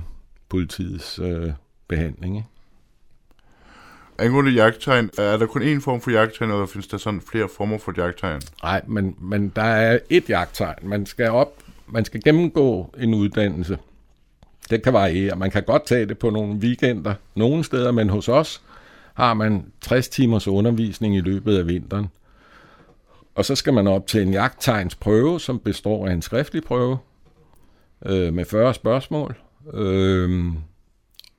politiets 0.49 1.19
øh, 1.19 1.51
behandling. 1.87 2.35
Ikke? 2.35 2.47
Angående 4.19 4.51
jagttegn, 4.51 5.09
er 5.17 5.37
der 5.37 5.45
kun 5.45 5.61
én 5.61 5.81
form 5.81 6.01
for 6.01 6.11
jagttegn, 6.11 6.51
eller 6.51 6.65
findes 6.65 6.87
der 6.87 6.97
sådan 6.97 7.21
flere 7.21 7.49
former 7.57 7.77
for 7.77 7.93
jagttegn? 7.97 8.41
Nej, 8.63 8.81
men, 8.87 9.15
men 9.21 9.49
der 9.55 9.61
er 9.61 9.99
et 10.09 10.29
jagttegn. 10.29 10.89
Man 10.89 11.05
skal 11.05 11.29
op, 11.29 11.63
man 11.87 12.05
skal 12.05 12.21
gennemgå 12.23 12.93
en 12.97 13.13
uddannelse. 13.13 13.77
Det 14.69 14.83
kan 14.83 14.93
variere. 14.93 15.35
Man 15.35 15.51
kan 15.51 15.63
godt 15.63 15.85
tage 15.85 16.05
det 16.05 16.17
på 16.17 16.29
nogle 16.29 16.53
weekender 16.53 17.13
nogle 17.35 17.63
steder, 17.63 17.91
men 17.91 18.09
hos 18.09 18.29
os 18.29 18.61
har 19.13 19.33
man 19.33 19.65
60 19.81 20.09
timers 20.09 20.47
undervisning 20.47 21.15
i 21.15 21.21
løbet 21.21 21.57
af 21.57 21.67
vinteren. 21.67 22.07
Og 23.35 23.45
så 23.45 23.55
skal 23.55 23.73
man 23.73 23.87
op 23.87 24.07
til 24.07 24.21
en 24.21 24.33
jagttegns 24.33 24.95
prøve, 24.95 25.39
som 25.39 25.59
består 25.59 26.07
af 26.07 26.13
en 26.13 26.21
skriftlig 26.21 26.63
prøve 26.63 26.97
øh, 28.05 28.33
med 28.33 28.45
40 28.45 28.73
spørgsmål. 28.73 29.35
Øh, 29.73 30.53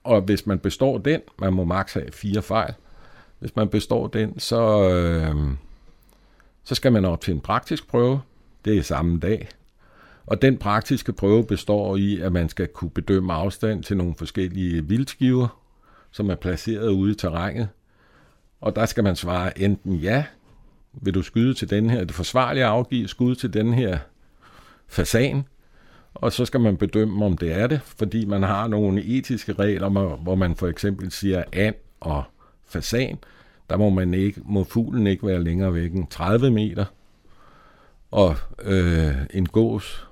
og 0.05 0.21
hvis 0.21 0.47
man 0.47 0.59
består 0.59 0.99
den, 0.99 1.21
man 1.39 1.53
må 1.53 1.65
maks 1.65 1.93
have 1.93 2.13
fire 2.13 2.43
fejl, 2.43 2.75
hvis 3.39 3.57
man 3.57 3.69
består 3.69 4.07
den, 4.07 4.39
så, 4.39 4.91
øh, 4.91 5.35
så 6.65 6.75
skal 6.75 6.93
man 6.93 7.05
op 7.05 7.21
til 7.21 7.35
en 7.35 7.41
praktisk 7.41 7.89
prøve. 7.89 8.21
Det 8.65 8.79
er 8.79 8.83
samme 8.83 9.19
dag. 9.19 9.49
Og 10.27 10.43
den 10.43 10.57
praktiske 10.57 11.13
prøve 11.13 11.47
består 11.47 11.97
i, 11.97 12.21
at 12.21 12.33
man 12.33 12.49
skal 12.49 12.69
kunne 12.69 12.91
bedømme 12.91 13.33
afstand 13.33 13.83
til 13.83 13.97
nogle 13.97 14.15
forskellige 14.19 14.85
vildskiver, 14.85 15.61
som 16.11 16.31
er 16.31 16.35
placeret 16.35 16.89
ude 16.89 17.13
i 17.13 17.15
terrænet. 17.15 17.69
Og 18.61 18.77
der 18.77 18.87
skal 18.87 19.05
man 19.05 19.17
svare 19.17 19.59
enten 19.59 19.95
ja, 19.95 20.25
vil 20.93 21.15
du 21.15 21.23
skyde 21.23 21.55
til 21.55 21.71
den 21.71 21.91
her, 21.91 22.01
er 22.01 22.05
det 22.05 22.15
forsvarligt 22.15 22.65
at 22.65 22.71
afgive 22.71 23.09
skud 23.09 23.35
til 23.35 23.55
den 23.55 23.75
her 23.75 23.99
fasan, 24.89 25.45
og 26.15 26.33
så 26.33 26.45
skal 26.45 26.61
man 26.61 26.77
bedømme, 26.77 27.25
om 27.25 27.39
det 27.39 27.53
er 27.53 27.67
det, 27.67 27.81
fordi 27.83 28.25
man 28.25 28.43
har 28.43 28.69
nogle 28.69 29.05
etiske 29.05 29.53
regler, 29.53 30.17
hvor 30.17 30.35
man 30.35 30.57
for 30.57 30.69
eksempel 30.69 31.11
siger 31.11 31.43
and 31.53 31.75
og 32.01 32.23
fasan, 32.65 33.19
der 33.71 33.77
må, 33.77 33.91
man 33.91 34.15
ikke, 34.15 34.41
må 34.45 34.65
fuglen 34.65 35.07
ikke 35.07 35.27
være 35.27 35.45
længere 35.45 35.75
væk 35.75 35.93
end 35.93 36.07
30 36.09 36.51
meter, 36.51 36.85
og 38.11 38.37
øh, 38.63 39.15
en 39.35 39.47
gås 39.47 40.09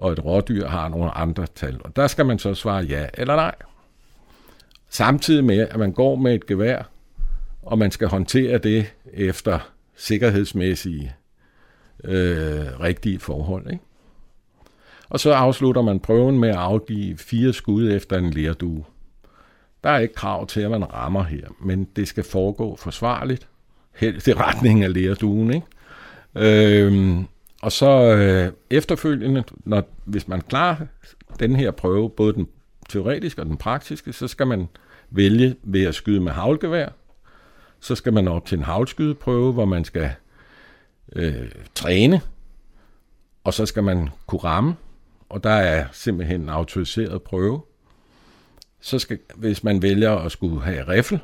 og 0.00 0.12
et 0.12 0.24
rådyr 0.24 0.66
har 0.66 0.88
nogle 0.88 1.10
andre 1.10 1.46
tal. 1.54 1.80
Og 1.84 1.96
der 1.96 2.06
skal 2.06 2.26
man 2.26 2.38
så 2.38 2.54
svare 2.54 2.84
ja 2.84 3.06
eller 3.14 3.36
nej. 3.36 3.54
Samtidig 4.88 5.44
med, 5.44 5.58
at 5.58 5.76
man 5.76 5.92
går 5.92 6.16
med 6.16 6.34
et 6.34 6.46
gevær, 6.46 6.82
og 7.62 7.78
man 7.78 7.90
skal 7.90 8.08
håndtere 8.08 8.58
det 8.58 8.92
efter 9.12 9.58
sikkerhedsmæssige 9.96 11.14
øh, 12.04 12.80
rigtige 12.80 13.18
forhold. 13.18 13.70
Ikke? 13.72 13.84
Og 15.08 15.20
så 15.20 15.32
afslutter 15.32 15.82
man 15.82 16.00
prøven 16.00 16.38
med 16.38 16.48
at 16.48 16.56
afgive 16.56 17.16
fire 17.16 17.52
skud 17.52 17.92
efter 17.92 18.18
en 18.18 18.30
lerdue. 18.30 18.84
Der 19.84 19.90
er 19.90 19.98
ikke 19.98 20.14
krav 20.14 20.46
til, 20.46 20.60
at 20.60 20.70
man 20.70 20.92
rammer 20.92 21.22
her, 21.22 21.48
men 21.60 21.84
det 21.96 22.08
skal 22.08 22.24
foregå 22.24 22.76
forsvarligt, 22.76 23.48
helst 23.94 24.28
i 24.28 24.32
retning 24.32 24.84
af 24.84 24.92
lerduen. 24.92 25.54
Ikke? 25.54 25.66
Øhm, 26.86 27.26
og 27.60 27.72
så 27.72 28.14
øh, 28.16 28.52
efterfølgende, 28.70 29.44
når, 29.64 29.88
hvis 30.04 30.28
man 30.28 30.40
klarer 30.40 30.76
den 31.38 31.56
her 31.56 31.70
prøve, 31.70 32.10
både 32.10 32.32
den 32.32 32.48
teoretiske 32.88 33.42
og 33.42 33.46
den 33.46 33.56
praktiske, 33.56 34.12
så 34.12 34.28
skal 34.28 34.46
man 34.46 34.68
vælge 35.10 35.56
ved 35.62 35.84
at 35.84 35.94
skyde 35.94 36.20
med 36.20 36.32
havlgevær. 36.32 36.88
Så 37.80 37.94
skal 37.94 38.12
man 38.12 38.28
op 38.28 38.46
til 38.46 38.58
en 38.58 38.64
havlskydeprøve, 38.64 39.52
hvor 39.52 39.64
man 39.64 39.84
skal 39.84 40.10
øh, 41.16 41.50
træne, 41.74 42.20
og 43.44 43.54
så 43.54 43.66
skal 43.66 43.82
man 43.82 44.08
kunne 44.26 44.44
ramme, 44.44 44.76
og 45.28 45.44
der 45.44 45.50
er 45.50 45.86
simpelthen 45.92 46.40
en 46.40 46.48
autoriseret 46.48 47.22
prøve. 47.22 47.60
Så 48.80 48.98
skal, 48.98 49.18
hvis 49.34 49.64
man 49.64 49.82
vælger 49.82 50.16
at 50.16 50.32
skulle 50.32 50.62
have 50.62 50.88
riffel, 50.88 51.20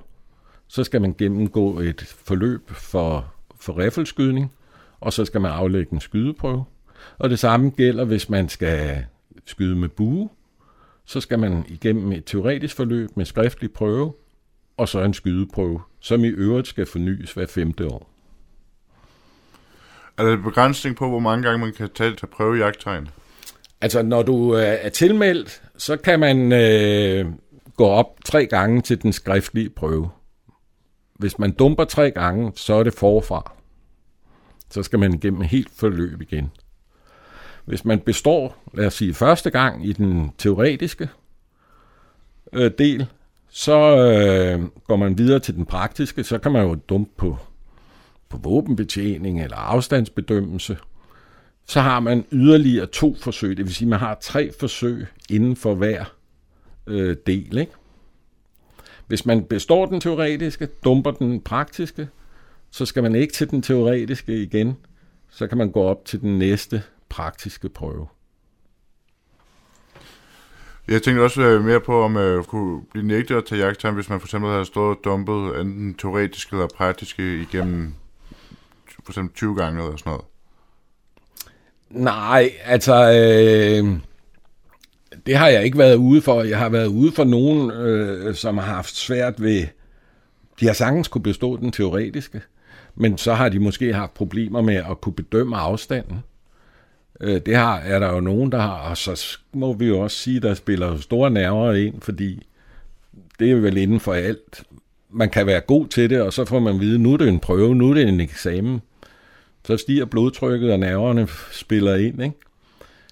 så 0.68 0.84
skal 0.84 1.00
man 1.00 1.14
gennemgå 1.18 1.80
et 1.80 2.14
forløb 2.24 2.70
for, 2.70 3.32
for 3.60 3.78
riffelskydning, 3.78 4.52
og 5.06 5.12
så 5.12 5.24
skal 5.24 5.40
man 5.40 5.50
aflægge 5.50 5.92
en 5.92 6.00
skydeprøve. 6.00 6.64
Og 7.18 7.30
det 7.30 7.38
samme 7.38 7.70
gælder, 7.70 8.04
hvis 8.04 8.28
man 8.28 8.48
skal 8.48 9.04
skyde 9.44 9.76
med 9.76 9.88
bue, 9.88 10.28
så 11.04 11.20
skal 11.20 11.38
man 11.38 11.64
igennem 11.68 12.12
et 12.12 12.24
teoretisk 12.24 12.76
forløb 12.76 13.08
med 13.16 13.24
skriftlig 13.24 13.72
prøve, 13.72 14.12
og 14.76 14.88
så 14.88 15.00
en 15.00 15.14
skydeprøve, 15.14 15.80
som 16.00 16.24
i 16.24 16.28
øvrigt 16.28 16.68
skal 16.68 16.86
fornyes 16.86 17.32
hver 17.32 17.46
femte 17.46 17.86
år. 17.86 18.10
Er 20.18 20.24
der 20.24 20.32
en 20.32 20.42
begrænsning 20.42 20.96
på, 20.96 21.08
hvor 21.08 21.18
mange 21.18 21.42
gange 21.42 21.58
man 21.58 21.72
kan 21.72 21.88
tage 21.94 22.14
til 22.14 22.26
prøve 22.26 22.56
jagttegn? 22.56 23.08
Altså, 23.80 24.02
når 24.02 24.22
du 24.22 24.56
øh, 24.56 24.62
er 24.62 24.88
tilmeldt, 24.88 25.62
så 25.76 25.96
kan 25.96 26.20
man 26.20 26.52
øh, 26.52 27.26
gå 27.76 27.86
op 27.86 28.24
tre 28.24 28.46
gange 28.46 28.82
til 28.82 29.02
den 29.02 29.12
skriftlige 29.12 29.70
prøve. 29.70 30.10
Hvis 31.14 31.38
man 31.38 31.52
dumper 31.52 31.84
tre 31.84 32.10
gange, 32.10 32.52
så 32.56 32.74
er 32.74 32.82
det 32.82 32.94
forfra. 32.94 33.55
Så 34.70 34.82
skal 34.82 34.98
man 34.98 35.14
igennem 35.14 35.40
helt 35.40 35.70
forløb 35.74 36.22
igen. 36.22 36.50
Hvis 37.64 37.84
man 37.84 38.00
består, 38.00 38.62
lad 38.74 38.86
os 38.86 38.94
sige, 38.94 39.14
første 39.14 39.50
gang 39.50 39.86
i 39.86 39.92
den 39.92 40.32
teoretiske 40.38 41.08
øh, 42.52 42.70
del, 42.78 43.06
Så 43.48 43.72
øh, 43.96 44.64
går 44.86 44.96
man 44.96 45.18
videre 45.18 45.38
til 45.38 45.54
den 45.54 45.66
praktiske, 45.66 46.24
så 46.24 46.38
kan 46.38 46.52
man 46.52 46.62
jo 46.66 46.74
dumpe 46.74 47.10
på, 47.16 47.38
på 48.28 48.36
våbenbetjening 48.36 49.42
eller 49.42 49.56
afstandsbedømmelse. 49.56 50.78
Så 51.66 51.80
har 51.80 52.00
man 52.00 52.24
yderligere 52.32 52.86
to 52.86 53.14
forsøg, 53.14 53.56
det 53.56 53.64
vil 53.64 53.74
sige, 53.74 53.86
at 53.86 53.90
man 53.90 53.98
har 53.98 54.18
tre 54.22 54.52
forsøg 54.60 55.06
inden 55.30 55.56
for 55.56 55.74
hver 55.74 56.04
øh, 56.86 57.16
del. 57.26 57.58
Ikke? 57.58 57.72
Hvis 59.06 59.26
man 59.26 59.44
består 59.44 59.86
den 59.86 60.00
teoretiske, 60.00 60.66
dumper 60.66 61.10
den 61.10 61.40
praktiske, 61.40 62.08
så 62.70 62.86
skal 62.86 63.02
man 63.02 63.14
ikke 63.14 63.32
til 63.32 63.50
den 63.50 63.62
teoretiske 63.62 64.42
igen. 64.42 64.76
Så 65.30 65.46
kan 65.46 65.58
man 65.58 65.70
gå 65.70 65.82
op 65.82 66.04
til 66.04 66.20
den 66.20 66.38
næste 66.38 66.82
praktiske 67.08 67.68
prøve. 67.68 68.06
Jeg 70.88 71.02
tænkte 71.02 71.20
også 71.20 71.42
øh, 71.42 71.64
mere 71.64 71.80
på, 71.80 72.02
om 72.02 72.10
man 72.10 72.44
kunne 72.44 72.82
blive 72.90 73.06
nægtet 73.06 73.36
at 73.36 73.44
tage 73.44 73.64
jagttegn, 73.64 73.94
hvis 73.94 74.08
man 74.08 74.20
for 74.20 74.26
eksempel 74.26 74.50
havde 74.50 74.64
stået 74.64 74.96
og 74.96 75.04
dumpet 75.04 75.60
enten 75.60 75.94
teoretisk 75.94 76.52
eller 76.52 76.66
praktisk 76.76 77.18
igennem 77.18 77.94
for 79.04 79.12
eksempel 79.12 79.34
20 79.34 79.56
gange 79.56 79.84
eller 79.84 79.96
sådan 79.96 80.10
noget. 80.10 80.24
Nej, 81.90 82.52
altså, 82.64 82.94
øh, 82.94 83.98
det 85.26 85.36
har 85.36 85.48
jeg 85.48 85.64
ikke 85.64 85.78
været 85.78 85.96
ude 85.96 86.22
for. 86.22 86.42
Jeg 86.42 86.58
har 86.58 86.68
været 86.68 86.86
ude 86.86 87.12
for 87.12 87.24
nogen, 87.24 87.70
øh, 87.70 88.34
som 88.34 88.58
har 88.58 88.74
haft 88.74 88.96
svært 88.96 89.42
ved, 89.42 89.66
de 90.60 90.66
har 90.66 90.72
sagtens 90.72 91.08
kunne 91.08 91.22
bestå 91.22 91.56
den 91.56 91.72
teoretiske, 91.72 92.40
men 92.96 93.18
så 93.18 93.34
har 93.34 93.48
de 93.48 93.58
måske 93.58 93.94
haft 93.94 94.14
problemer 94.14 94.62
med 94.62 94.74
at 94.74 95.00
kunne 95.00 95.14
bedømme 95.14 95.56
afstanden. 95.56 96.18
Øh, 97.20 97.40
det 97.46 97.56
har, 97.56 97.78
er 97.78 97.98
der 97.98 98.14
jo 98.14 98.20
nogen, 98.20 98.52
der 98.52 98.58
har, 98.58 98.90
og 98.90 98.96
så 98.96 99.38
må 99.52 99.72
vi 99.72 99.86
jo 99.86 99.98
også 99.98 100.16
sige, 100.16 100.40
der 100.40 100.54
spiller 100.54 100.98
store 100.98 101.30
nerver 101.30 101.72
ind, 101.72 102.00
fordi 102.00 102.46
det 103.38 103.50
er 103.50 103.54
vel 103.54 103.76
inden 103.76 104.00
for 104.00 104.12
alt. 104.12 104.64
Man 105.10 105.30
kan 105.30 105.46
være 105.46 105.60
god 105.60 105.86
til 105.86 106.10
det, 106.10 106.22
og 106.22 106.32
så 106.32 106.44
får 106.44 106.58
man 106.58 106.74
at 106.74 106.80
vide, 106.80 106.98
nu 106.98 107.12
er 107.12 107.16
det 107.16 107.28
en 107.28 107.40
prøve, 107.40 107.74
nu 107.74 107.90
er 107.90 107.94
det 107.94 108.08
en 108.08 108.20
eksamen. 108.20 108.80
Så 109.64 109.76
stiger 109.76 110.04
blodtrykket, 110.04 110.72
og 110.72 110.78
nerverne 110.78 111.28
spiller 111.52 111.94
ind, 111.94 112.22
ikke? 112.22 112.36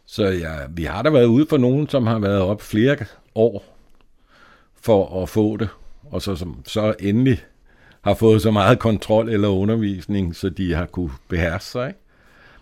Så 0.07 0.25
ja, 0.25 0.55
vi 0.71 0.85
har 0.85 1.03
da 1.03 1.11
været 1.11 1.25
ude 1.25 1.47
for 1.49 1.57
nogen, 1.57 1.89
som 1.89 2.07
har 2.07 2.19
været 2.19 2.41
op 2.41 2.63
flere 2.63 2.97
år 3.35 3.65
for 4.81 5.23
at 5.23 5.29
få 5.29 5.57
det, 5.57 5.69
og 6.11 6.23
så, 6.23 6.37
som, 6.37 6.63
så 6.67 6.95
endelig 7.01 7.39
har 8.05 8.15
fået 8.15 8.43
så 8.43 8.51
meget 8.51 8.79
kontrol 8.79 9.29
eller 9.29 9.49
undervisning, 9.49 10.37
så 10.37 10.49
de 10.49 10.75
har 10.75 10.87
kunne 10.87 11.11
beherske 11.29 11.71
sig. 11.71 11.89
Ikke? 11.89 12.01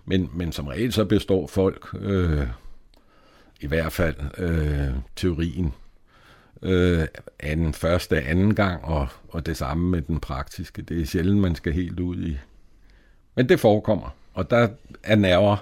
Men, 0.05 0.31
men 0.35 0.53
som 0.53 0.67
regel 0.67 0.93
så 0.93 1.05
består 1.05 1.47
folk 1.47 1.89
øh, 2.01 2.47
i 3.61 3.67
hvert 3.67 3.93
fald 3.93 4.17
øh, 4.39 4.95
teorien 5.17 5.75
øh, 6.63 7.07
anden, 7.41 7.75
første, 7.75 8.23
anden 8.23 8.55
gang, 8.55 8.85
og, 8.85 9.09
og 9.29 9.47
det 9.47 9.57
samme 9.57 9.91
med 9.91 10.03
den 10.03 10.21
praktiske. 10.21 10.83
Det 10.83 11.01
er 11.01 11.07
sjældent, 11.07 11.41
man 11.41 11.55
skal 11.55 11.73
helt 11.73 12.01
ud 12.01 12.17
i. 12.17 12.39
Men 13.35 13.49
det 13.49 13.61
forekommer, 13.61 14.15
og 14.35 14.51
der 14.51 14.69
er 15.03 15.17
nerver. 15.17 15.57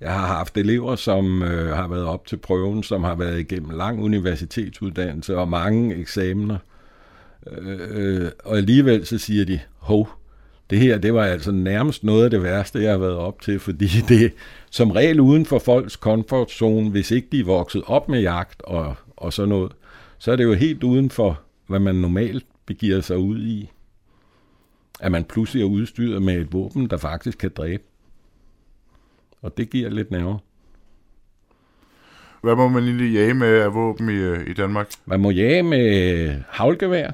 Jeg 0.00 0.12
har 0.12 0.26
haft 0.26 0.56
elever, 0.56 0.96
som 0.96 1.42
øh, 1.42 1.76
har 1.76 1.88
været 1.88 2.04
op 2.04 2.26
til 2.26 2.36
prøven, 2.36 2.82
som 2.82 3.04
har 3.04 3.14
været 3.14 3.40
igennem 3.40 3.70
lang 3.70 4.02
universitetsuddannelse 4.02 5.36
og 5.36 5.48
mange 5.48 5.94
eksamener. 5.94 6.58
Øh, 7.46 8.30
og 8.44 8.56
alligevel 8.56 9.06
så 9.06 9.18
siger 9.18 9.44
de, 9.44 9.60
hov, 9.78 10.08
det 10.70 10.78
her, 10.78 10.98
det 10.98 11.14
var 11.14 11.24
altså 11.24 11.52
nærmest 11.52 12.04
noget 12.04 12.24
af 12.24 12.30
det 12.30 12.42
værste, 12.42 12.82
jeg 12.82 12.90
har 12.90 12.98
været 12.98 13.16
op 13.16 13.40
til, 13.40 13.60
fordi 13.60 13.86
det 14.08 14.32
som 14.70 14.90
regel 14.90 15.20
uden 15.20 15.46
for 15.46 15.58
folks 15.58 15.92
comfort 15.92 16.50
zone, 16.50 16.90
hvis 16.90 17.10
ikke 17.10 17.28
de 17.32 17.40
er 17.40 17.44
vokset 17.44 17.82
op 17.86 18.08
med 18.08 18.20
jagt 18.20 18.62
og, 18.62 18.94
og 19.16 19.32
sådan 19.32 19.48
noget, 19.48 19.72
så 20.18 20.32
er 20.32 20.36
det 20.36 20.44
jo 20.44 20.52
helt 20.52 20.84
uden 20.84 21.10
for, 21.10 21.40
hvad 21.66 21.78
man 21.78 21.94
normalt 21.94 22.46
begiver 22.66 23.00
sig 23.00 23.18
ud 23.18 23.40
i. 23.42 23.70
At 25.00 25.12
man 25.12 25.24
pludselig 25.24 25.62
er 25.62 25.66
udstyret 25.66 26.22
med 26.22 26.36
et 26.40 26.52
våben, 26.52 26.90
der 26.90 26.96
faktisk 26.96 27.38
kan 27.38 27.50
dræbe. 27.56 27.82
Og 29.42 29.56
det 29.56 29.70
giver 29.70 29.90
lidt 29.90 30.10
nerver. 30.10 30.38
Hvad 32.42 32.56
må 32.56 32.68
man 32.68 32.84
egentlig 32.84 33.12
jage 33.12 33.34
med 33.34 33.48
af 33.48 33.74
våben 33.74 34.08
i, 34.08 34.12
øh, 34.12 34.50
i 34.50 34.52
Danmark? 34.52 34.90
Man 35.06 35.20
må 35.20 35.30
jage 35.30 35.62
med 35.62 36.34
havlgevær 36.48 37.10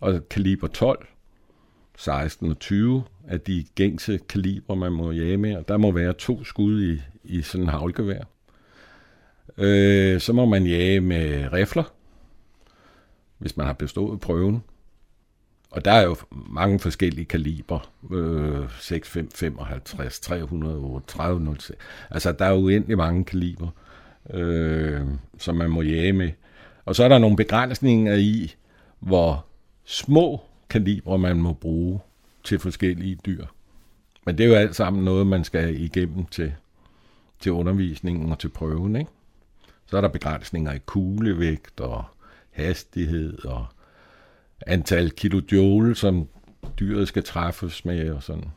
og 0.00 0.28
kaliber 0.28 0.66
12 0.66 1.06
16 1.98 2.50
og 2.50 2.58
20 2.58 3.04
af 3.28 3.40
de 3.40 3.64
gængse 3.74 4.18
kaliber, 4.28 4.74
man 4.74 4.92
må 4.92 5.10
jage 5.10 5.36
med, 5.36 5.56
og 5.56 5.68
der 5.68 5.76
må 5.76 5.92
være 5.92 6.12
to 6.12 6.44
skud 6.44 6.82
i, 6.82 7.00
i 7.24 7.42
sådan 7.42 7.64
en 7.64 7.70
havlgevær. 7.70 8.22
Øh, 9.58 10.20
så 10.20 10.32
må 10.32 10.44
man 10.44 10.66
jage 10.66 11.00
med 11.00 11.52
rifler, 11.52 11.92
hvis 13.38 13.56
man 13.56 13.66
har 13.66 13.72
bestået 13.72 14.20
prøven. 14.20 14.62
Og 15.70 15.84
der 15.84 15.92
er 15.92 16.02
jo 16.02 16.16
mange 16.30 16.78
forskellige 16.78 17.24
kaliber. 17.24 17.90
Øh, 18.12 18.70
6, 18.80 19.08
5, 19.08 19.30
55, 19.34 20.20
308, 20.20 21.06
306. 21.06 21.78
Altså, 22.10 22.32
der 22.32 22.44
er 22.44 22.54
uendelig 22.54 22.96
mange 22.96 23.24
kaliber, 23.24 23.68
øh, 24.34 25.00
som 25.38 25.56
man 25.56 25.70
må 25.70 25.82
jage 25.82 26.12
med. 26.12 26.30
Og 26.84 26.96
så 26.96 27.04
er 27.04 27.08
der 27.08 27.18
nogle 27.18 27.36
begrænsninger 27.36 28.14
i, 28.14 28.54
hvor 29.00 29.47
små 29.88 30.40
kalibre, 30.70 31.18
man 31.18 31.36
må 31.36 31.52
bruge 31.52 32.00
til 32.44 32.58
forskellige 32.58 33.18
dyr. 33.26 33.46
Men 34.26 34.38
det 34.38 34.44
er 34.44 34.48
jo 34.48 34.54
alt 34.54 34.76
sammen 34.76 35.04
noget, 35.04 35.26
man 35.26 35.44
skal 35.44 35.80
igennem 35.80 36.26
til, 36.26 36.54
til 37.40 37.52
undervisningen 37.52 38.32
og 38.32 38.38
til 38.38 38.48
prøven. 38.48 38.96
Ikke? 38.96 39.10
Så 39.86 39.96
er 39.96 40.00
der 40.00 40.08
begrænsninger 40.08 40.72
i 40.72 40.78
kuglevægt 40.86 41.80
og 41.80 42.04
hastighed 42.50 43.44
og 43.44 43.66
antal 44.66 45.10
kilojoule, 45.10 45.94
som 45.94 46.28
dyret 46.80 47.08
skal 47.08 47.24
træffes 47.24 47.84
med 47.84 48.10
og 48.10 48.22
sådan. 48.22 48.50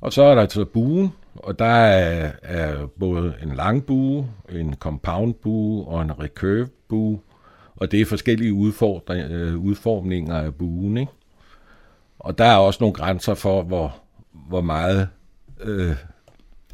Og 0.00 0.12
så 0.12 0.22
er 0.22 0.34
der 0.34 0.42
altså 0.42 0.64
buen, 0.64 1.12
og 1.34 1.58
der 1.58 1.64
er, 1.64 2.32
er 2.42 2.86
både 2.86 3.34
en 3.42 3.54
lang 3.54 3.86
bue, 3.86 4.30
en 4.50 4.74
compound 4.74 5.34
bue 5.34 5.86
og 5.86 6.02
en 6.02 6.20
recurve 6.20 6.68
bue, 6.88 7.20
og 7.76 7.90
det 7.92 8.00
er 8.00 8.06
forskellige 8.06 8.50
øh, 8.50 9.58
udformninger 9.58 10.34
af 10.34 10.54
buen. 10.54 10.96
Ikke? 10.96 11.12
Og 12.18 12.38
der 12.38 12.44
er 12.44 12.56
også 12.56 12.78
nogle 12.80 12.94
grænser 12.94 13.34
for, 13.34 13.62
hvor, 13.62 14.00
hvor 14.32 14.60
meget 14.60 15.08
øh, 15.60 15.96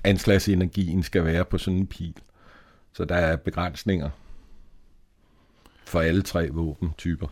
anslagsenergien 0.04 1.02
skal 1.02 1.24
være 1.24 1.44
på 1.44 1.58
sådan 1.58 1.78
en 1.78 1.86
pil. 1.86 2.14
Så 2.92 3.04
der 3.04 3.14
er 3.14 3.36
begrænsninger 3.36 4.10
for 5.84 6.00
alle 6.00 6.22
tre 6.22 6.48
våbentyper. 6.50 7.26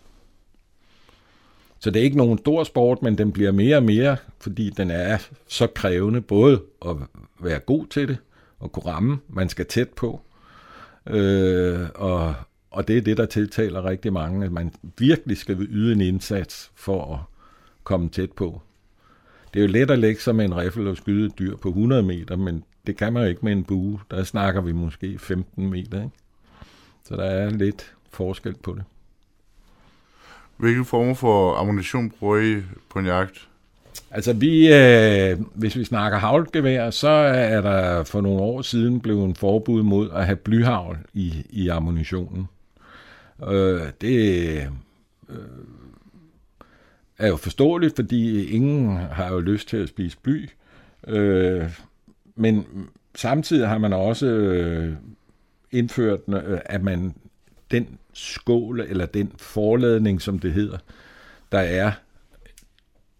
Så 1.80 1.90
det 1.90 2.00
er 2.00 2.05
ikke 2.05 2.16
nogen 2.16 2.38
stor 2.38 2.64
sport, 2.64 3.03
men 3.03 3.18
den 3.18 3.32
bliver 3.32 3.53
mere 3.53 3.76
og 3.76 3.82
mere, 3.82 4.16
fordi 4.40 4.70
den 4.70 4.90
er 4.90 5.18
så 5.48 5.66
krævende, 5.66 6.20
både 6.20 6.62
at 6.86 6.96
være 7.40 7.59
god 7.59 7.86
til 7.86 8.09
det, 8.09 8.18
og 8.59 8.72
kunne 8.72 8.86
ramme, 8.86 9.18
man 9.28 9.48
skal 9.48 9.66
tæt 9.66 9.88
på, 9.88 10.20
øh, 11.11 11.88
og, 11.94 12.34
og 12.70 12.88
det 12.88 12.98
er 12.98 13.02
det, 13.02 13.16
der 13.16 13.26
tiltaler 13.26 13.84
rigtig 13.84 14.12
mange, 14.12 14.44
at 14.44 14.52
man 14.52 14.72
virkelig 14.98 15.36
skal 15.36 15.56
yde 15.61 15.92
en 15.92 16.00
indsats 16.00 16.72
for 16.74 17.14
at 17.14 17.20
komme 17.84 18.09
tæt 18.09 18.32
på. 18.32 18.62
Det 19.54 19.61
er 19.61 19.66
jo 19.66 19.72
let 19.72 19.90
at 19.90 19.98
lægge 19.98 20.20
sig 20.20 20.34
med 20.34 20.44
en 20.44 20.56
riffel 20.56 20.88
og 20.88 20.96
skyde 20.96 21.26
et 21.26 21.38
dyr 21.38 21.56
på 21.56 21.68
100 21.68 22.02
meter, 22.02 22.36
men 22.36 22.64
det 22.86 22.96
kan 22.96 23.12
man 23.12 23.22
jo 23.22 23.28
ikke 23.28 23.44
med 23.44 23.52
en 23.52 23.64
bue. 23.64 24.00
Der 24.11 24.24
snakker 24.24 24.61
vi 24.61 24.72
måske 24.72 25.18
15 25.18 25.70
meter. 25.70 26.02
Ikke? 26.04 26.16
Så 27.04 27.16
der 27.16 27.24
er 27.24 27.50
lidt 27.50 27.94
forskel 28.11 28.54
på 28.54 28.74
det. 28.74 28.84
Hvilke 30.56 30.84
former 30.84 31.14
for 31.14 31.54
ammunition 31.54 32.11
bruger 32.11 32.38
I 32.38 32.62
på 32.88 32.98
en 32.98 33.06
jagt? 33.06 33.48
Altså 34.11 34.32
vi, 34.32 34.74
øh, 34.74 35.38
hvis 35.54 35.76
vi 35.76 35.84
snakker 35.84 36.18
havlgevær, 36.18 36.90
så 36.90 37.09
er 37.09 37.61
der 37.61 38.04
for 38.04 38.20
nogle 38.20 38.40
år 38.40 38.62
siden 38.62 39.00
blevet 39.00 39.24
en 39.24 39.34
forbud 39.34 39.82
mod 39.82 40.11
at 40.11 40.26
have 40.26 40.36
blyhavl 40.36 40.98
i, 41.14 41.46
i 41.50 41.68
ammunitionen. 41.68 42.48
Øh, 43.48 43.80
det 44.00 44.56
øh, 45.28 45.36
er 47.18 47.28
jo 47.28 47.36
forståeligt, 47.36 47.96
fordi 47.96 48.44
ingen 48.44 48.96
har 48.96 49.32
jo 49.32 49.40
lyst 49.40 49.68
til 49.68 49.76
at 49.76 49.88
spise 49.88 50.18
bly. 50.22 50.48
Øh, 51.09 51.70
men 52.36 52.66
samtidig 53.14 53.68
har 53.68 53.78
man 53.78 53.92
også 53.92 54.26
øh, 54.26 54.92
indført, 55.72 56.20
øh, 56.28 56.59
at 56.64 56.82
man 56.82 57.14
den 57.70 57.98
skål 58.12 58.80
eller 58.80 59.06
den 59.06 59.32
forladning, 59.36 60.22
som 60.22 60.38
det 60.38 60.52
hedder, 60.52 60.78
der 61.52 61.59
er 61.59 61.92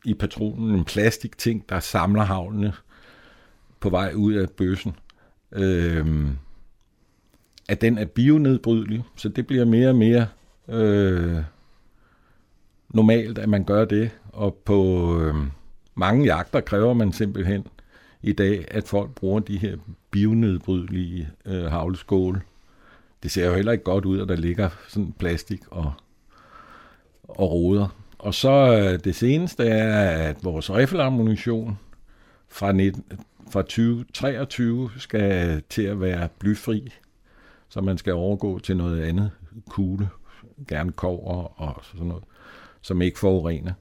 i 0.05 0.14
patronen, 0.14 0.74
en 0.74 0.84
plastikting, 0.84 1.68
der 1.68 1.80
samler 1.80 2.22
havlene 2.22 2.72
på 3.80 3.90
vej 3.90 4.12
ud 4.14 4.32
af 4.32 4.51
bøssen, 4.51 4.96
øh, 5.53 6.26
at 7.68 7.80
den 7.80 7.99
er 7.99 8.05
bionedbrydelig, 8.05 9.05
så 9.16 9.28
det 9.28 9.46
bliver 9.46 9.64
mere 9.64 9.88
og 9.88 9.96
mere 9.96 10.26
øh, 10.68 11.42
normalt, 12.88 13.38
at 13.38 13.49
man 13.49 13.64
gør 13.64 13.84
det, 13.84 14.11
og 14.32 14.55
på 14.55 15.11
øh, 15.20 15.34
mange 15.94 16.24
jagter 16.24 16.61
kræver 16.61 16.94
man 16.94 17.12
simpelthen 17.12 17.66
i 18.22 18.32
dag, 18.32 18.64
at 18.70 18.88
folk 18.88 19.11
bruger 19.14 19.40
de 19.40 19.59
her 19.59 19.76
bionedbrydelige 20.11 21.28
øh, 21.44 21.64
havleskåle. 21.64 22.40
Det 23.22 23.30
ser 23.30 23.46
jo 23.46 23.55
heller 23.55 23.72
ikke 23.72 23.84
godt 23.84 24.05
ud, 24.05 24.20
at 24.20 24.28
der 24.28 24.36
ligger 24.36 24.68
sådan 24.88 25.14
plastik 25.18 25.61
og, 25.70 25.92
og 27.22 27.53
roder. 27.53 27.97
Og 28.19 28.35
så 28.35 28.51
øh, 28.51 29.05
det 29.05 29.14
seneste 29.14 29.64
er, 29.66 30.29
at 30.29 30.45
vores 30.45 30.71
riffelammunition 30.71 31.79
fra, 32.49 32.73
19, 32.73 33.05
fra 33.51 33.62
2023 33.62 34.91
skal 34.97 35.62
til 35.69 35.83
at 35.83 36.01
være 36.01 36.29
blyfri, 36.39 36.93
så 37.69 37.81
man 37.81 37.99
skal 37.99 38.12
overgå 38.12 38.59
til 38.59 38.77
noget 38.77 39.03
andet 39.03 39.31
kugle, 39.69 40.09
gerne 40.69 40.93
kover 40.93 41.61
og 41.61 41.81
sådan 41.83 42.07
noget, 42.07 42.25
som 42.83 43.03
ikke 43.03 43.19
forurener. 43.19 43.73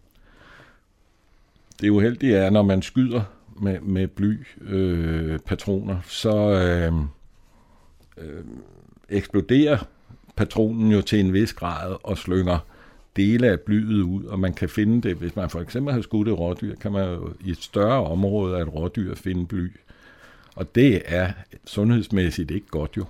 Det 1.81 1.89
uheldige 1.89 2.35
er, 2.35 2.49
når 2.49 2.63
man 2.63 2.81
skyder 2.81 3.23
med, 3.61 3.79
med 3.79 4.07
bly 4.07 4.45
øh, 4.61 5.39
patroner, 5.39 6.01
så 6.05 6.37
øh, 6.37 6.93
øh, 8.17 8.43
eksploderer 9.09 9.77
patronen 10.35 10.91
jo 10.91 11.01
til 11.01 11.19
en 11.19 11.33
vis 11.33 11.53
grad 11.53 11.95
og 12.03 12.17
slynger 12.17 12.59
dele 13.17 13.47
af 13.47 13.59
blyet 13.59 14.01
ud, 14.01 14.23
og 14.23 14.39
man 14.39 14.53
kan 14.53 14.69
finde 14.69 15.09
det, 15.09 15.17
hvis 15.17 15.35
man 15.35 15.49
for 15.49 15.59
eksempel 15.59 15.93
har 15.93 16.01
skudt 16.01 16.27
et 16.27 16.39
rådyr, 16.39 16.75
kan 16.75 16.91
man 16.91 17.09
jo 17.09 17.33
i 17.45 17.51
et 17.51 17.63
større 17.63 18.03
område 18.03 18.57
af 18.57 18.61
et 18.61 18.73
rådyr 18.73 19.15
finde 19.15 19.45
bly. 19.45 19.71
Og 20.55 20.75
det 20.75 21.01
er 21.05 21.31
sundhedsmæssigt 21.65 22.51
ikke 22.51 22.67
godt 22.67 22.97
jo. 22.97 23.05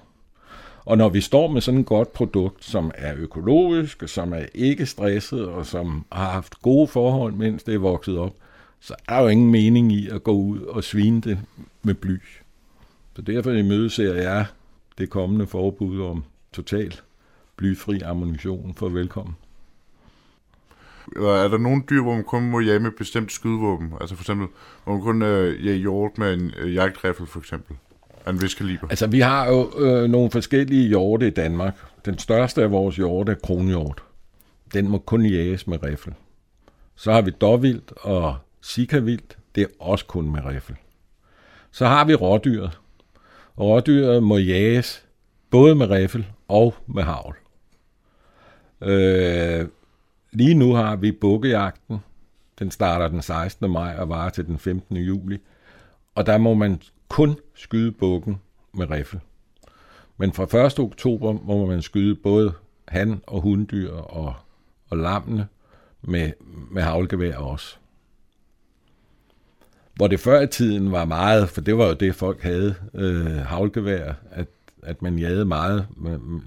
Og 0.85 0.97
når 0.97 1.09
vi 1.09 1.21
står 1.21 1.47
med 1.47 1.61
sådan 1.61 1.79
et 1.79 1.85
godt 1.85 2.13
produkt, 2.13 2.65
som 2.65 2.91
er 2.95 3.13
økologisk, 3.17 4.03
som 4.05 4.33
er 4.33 4.45
ikke 4.55 4.85
stresset, 4.85 5.45
og 5.45 5.65
som 5.65 6.05
har 6.11 6.31
haft 6.31 6.61
gode 6.61 6.87
forhold, 6.87 7.33
mens 7.33 7.63
det 7.63 7.73
er 7.73 7.79
vokset 7.79 8.17
op, 8.17 8.33
så 8.79 8.95
er 9.07 9.15
der 9.15 9.21
jo 9.21 9.27
ingen 9.27 9.51
mening 9.51 9.91
i 9.91 10.09
at 10.09 10.23
gå 10.23 10.31
ud 10.31 10.59
og 10.59 10.83
svine 10.83 11.21
det 11.21 11.39
med 11.83 11.93
bly. 11.93 12.21
Så 13.15 13.21
derfor 13.21 13.51
imødeser 13.51 14.13
jeg 14.13 14.45
det 14.97 15.09
kommende 15.09 15.47
forbud 15.47 16.01
om 16.01 16.23
total 16.53 16.95
blyfri 17.55 18.01
ammunition 18.01 18.73
for 18.73 18.89
velkommen. 18.89 19.35
Eller 21.15 21.29
er 21.29 21.47
der 21.47 21.57
nogle 21.57 21.83
dyr, 21.89 22.01
hvor 22.01 22.13
man 22.13 22.23
kun 22.23 22.43
må 22.43 22.59
jage 22.59 22.79
med 22.79 22.91
bestemt 22.91 23.31
skydevåben? 23.31 23.93
Altså 24.01 24.15
for 24.15 24.23
eksempel, 24.23 24.47
hvor 24.83 24.93
man 24.93 25.01
kun 25.01 25.21
øh, 25.21 25.65
jage 25.65 25.77
hjort 25.77 26.17
med 26.17 26.33
en 26.33 26.53
øh, 26.57 26.75
jagtriffel 26.75 27.27
for 27.27 27.39
eksempel? 27.39 27.75
Af 28.25 28.31
en 28.31 28.41
vis 28.41 28.53
kaliber? 28.53 28.87
Altså 28.89 29.07
vi 29.07 29.19
har 29.19 29.47
jo 29.47 29.71
øh, 29.77 30.09
nogle 30.09 30.31
forskellige 30.31 30.87
hjorte 30.87 31.27
i 31.27 31.29
Danmark. 31.29 31.75
Den 32.05 32.17
største 32.17 32.63
af 32.63 32.71
vores 32.71 32.95
hjorte 32.95 33.31
er 33.31 33.35
kronhjort. 33.35 34.03
Den 34.73 34.89
må 34.89 34.97
kun 34.97 35.25
jages 35.25 35.67
med 35.67 35.83
riffel. 35.83 36.13
Så 36.95 37.11
har 37.11 37.21
vi 37.21 37.31
dårvildt 37.31 37.93
og 37.97 38.35
sikavildt. 38.61 39.37
Det 39.55 39.63
er 39.63 39.67
også 39.79 40.05
kun 40.05 40.31
med 40.31 40.45
riffel. 40.45 40.75
Så 41.71 41.85
har 41.85 42.05
vi 42.05 42.15
rådyret. 42.15 42.79
Og 43.55 43.67
rådyret 43.67 44.23
må 44.23 44.37
jages 44.37 45.05
både 45.49 45.75
med 45.75 45.89
riffel 45.89 46.27
og 46.47 46.75
med 46.87 47.03
havl. 47.03 47.35
Øh, 48.81 49.67
lige 50.37 50.53
nu 50.53 50.73
har 50.73 50.95
vi 50.95 51.11
bukkejagten. 51.11 51.97
Den 52.59 52.71
starter 52.71 53.07
den 53.07 53.21
16. 53.21 53.71
maj 53.71 53.95
og 53.97 54.09
varer 54.09 54.29
til 54.29 54.45
den 54.45 54.59
15. 54.59 54.97
juli. 54.97 55.37
Og 56.15 56.25
der 56.25 56.37
må 56.37 56.53
man 56.53 56.81
kun 57.09 57.37
skyde 57.55 57.91
bukken 57.91 58.41
med 58.73 58.91
riffel. 58.91 59.19
Men 60.17 60.33
fra 60.33 60.65
1. 60.65 60.79
oktober 60.79 61.33
må 61.43 61.65
man 61.65 61.81
skyde 61.81 62.15
både 62.15 62.53
han- 62.87 63.21
og 63.27 63.41
hunddyr 63.41 63.93
og, 63.93 64.33
og 64.89 64.97
lammene 64.97 65.47
med, 66.01 66.31
med 66.71 66.81
havlgevær 66.81 67.35
også. 67.37 67.75
Hvor 69.95 70.07
det 70.07 70.19
før 70.19 70.41
i 70.41 70.47
tiden 70.47 70.91
var 70.91 71.05
meget, 71.05 71.49
for 71.49 71.61
det 71.61 71.77
var 71.77 71.87
jo 71.87 71.93
det, 71.93 72.15
folk 72.15 72.41
havde, 72.41 72.75
øh, 72.93 73.25
havlgevær, 73.25 74.13
at, 74.31 74.47
at 74.83 75.01
man 75.01 75.19
jagede 75.19 75.45
meget 75.45 75.87
med, 75.95 76.17
med, 76.17 76.43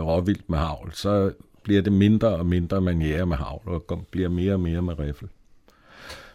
råvildt 0.00 0.50
med 0.50 0.58
havl, 0.58 0.92
så 0.92 1.32
bliver 1.62 1.82
det 1.82 1.92
mindre 1.92 2.28
og 2.28 2.46
mindre, 2.46 2.80
man 2.80 3.02
jager 3.02 3.24
med 3.24 3.36
havl, 3.36 3.68
og 3.68 4.06
bliver 4.10 4.28
mere 4.28 4.52
og 4.52 4.60
mere 4.60 4.82
med 4.82 4.98
riffel. 4.98 5.28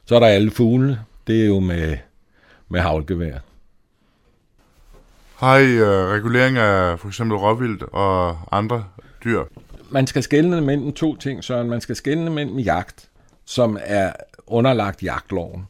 Så 0.05 0.15
er 0.15 0.19
der 0.19 0.27
alle 0.27 0.51
fuglene, 0.51 0.99
det 1.27 1.41
er 1.41 1.47
jo 1.47 1.59
med, 1.59 1.97
med 2.69 2.79
havlgevær. 2.79 3.37
Har 5.35 5.57
I 5.57 5.81
uh, 5.81 5.87
regulering 5.87 6.57
af 6.57 6.99
for 6.99 7.07
eksempel 7.07 7.37
råvildt 7.37 7.83
og 7.83 8.37
andre 8.51 8.85
dyr? 9.23 9.43
Man 9.89 10.07
skal 10.07 10.23
skelne 10.23 10.61
mellem 10.61 10.93
to 10.93 11.15
ting, 11.15 11.43
Søren. 11.43 11.69
Man 11.69 11.81
skal 11.81 11.95
skelne 11.95 12.29
mellem 12.29 12.59
jagt, 12.59 13.09
som 13.45 13.77
er 13.83 14.11
underlagt 14.47 15.03
jagtloven, 15.03 15.67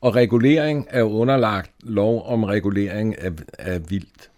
og 0.00 0.14
regulering 0.14 0.86
er 0.90 1.02
underlagt 1.02 1.70
lov 1.80 2.26
om 2.26 2.44
regulering 2.44 3.18
af, 3.18 3.30
af 3.58 3.90
vildt. 3.90 4.30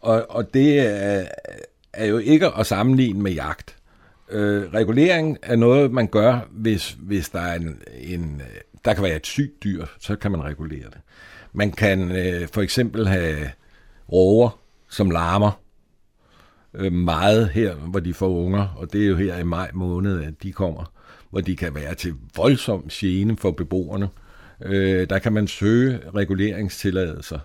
Og, 0.00 0.26
og 0.28 0.54
det 0.54 0.78
er, 0.78 1.24
er 1.92 2.06
jo 2.06 2.18
ikke 2.18 2.46
at 2.58 2.66
sammenligne 2.66 3.22
med 3.22 3.32
jagt. 3.32 3.73
Øh, 4.30 4.74
regulering 4.74 5.38
er 5.42 5.56
noget, 5.56 5.92
man 5.92 6.06
gør, 6.06 6.48
hvis, 6.50 6.96
hvis 7.00 7.28
der 7.28 7.40
er 7.40 7.54
en, 7.54 7.82
en, 8.00 8.42
der 8.84 8.94
kan 8.94 9.02
være 9.02 9.16
et 9.16 9.26
sygt 9.26 9.64
dyr, 9.64 9.86
så 10.00 10.16
kan 10.16 10.30
man 10.30 10.44
regulere 10.44 10.84
det. 10.84 10.98
Man 11.52 11.72
kan 11.72 12.10
øh, 12.10 12.48
for 12.48 12.60
eksempel 12.60 13.08
have 13.08 13.50
råger, 14.12 14.58
som 14.88 15.10
larmer 15.10 15.60
øh, 16.74 16.92
meget 16.92 17.48
her, 17.48 17.74
hvor 17.74 18.00
de 18.00 18.14
får 18.14 18.28
unger, 18.28 18.74
og 18.76 18.92
det 18.92 19.04
er 19.04 19.08
jo 19.08 19.16
her 19.16 19.38
i 19.38 19.44
maj 19.44 19.70
måned, 19.74 20.22
at 20.22 20.42
de 20.42 20.52
kommer, 20.52 20.92
hvor 21.30 21.40
de 21.40 21.56
kan 21.56 21.74
være 21.74 21.94
til 21.94 22.14
voldsom 22.36 22.88
gene 22.92 23.36
for 23.36 23.50
beboerne. 23.50 24.08
Øh, 24.62 25.10
der 25.10 25.18
kan 25.18 25.32
man 25.32 25.46
søge 25.46 26.00
reguleringstilladelser. 26.14 27.38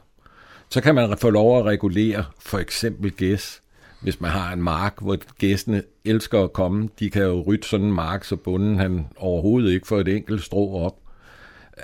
Så 0.69 0.81
kan 0.81 0.95
man 0.95 1.17
få 1.17 1.29
lov 1.29 1.59
at 1.59 1.65
regulere 1.65 2.25
for 2.39 2.59
eksempel 2.59 3.11
gæs, 3.11 3.61
hvis 4.01 4.21
man 4.21 4.31
har 4.31 4.53
en 4.53 4.63
mark, 4.63 4.93
hvor 5.01 5.17
gæstene 5.37 5.83
elsker 6.05 6.43
at 6.43 6.53
komme. 6.53 6.89
De 6.99 7.09
kan 7.09 7.23
jo 7.23 7.41
rytte 7.47 7.67
sådan 7.67 7.85
en 7.85 7.93
mark, 7.93 8.23
så 8.23 8.35
bunden 8.35 8.77
han 8.77 9.07
overhovedet 9.17 9.71
ikke 9.71 9.87
får 9.87 9.99
et 9.99 10.07
enkelt 10.07 10.43
strå 10.43 10.73
op. 10.73 10.95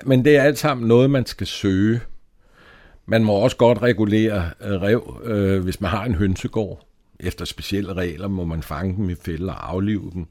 Men 0.06 0.26
det 0.26 0.38
er 0.38 0.44
alt 0.44 0.58
sammen 0.58 0.88
noget, 0.88 1.10
man 1.10 1.26
skal 1.26 1.48
søge. 1.48 2.02
Man 3.06 3.24
må 3.24 3.34
også 3.34 3.58
godt 3.58 3.82
regulere 3.82 4.50
øh, 4.62 4.82
rev, 4.82 5.22
øh, 5.24 5.64
hvis 5.64 5.82
man 5.82 5.92
har 5.92 6.06
en 6.06 6.16
hønsegård. 6.16 6.88
Efter 7.20 7.46
specielle 7.46 7.94
regler 7.94 8.28
må 8.28 8.46
man 8.46 8.64
fange 8.64 8.96
dem 8.96 9.10
i 9.10 9.16
fælder 9.16 9.54
og 9.54 9.72
aflive 9.72 10.12
dem. 10.14 10.28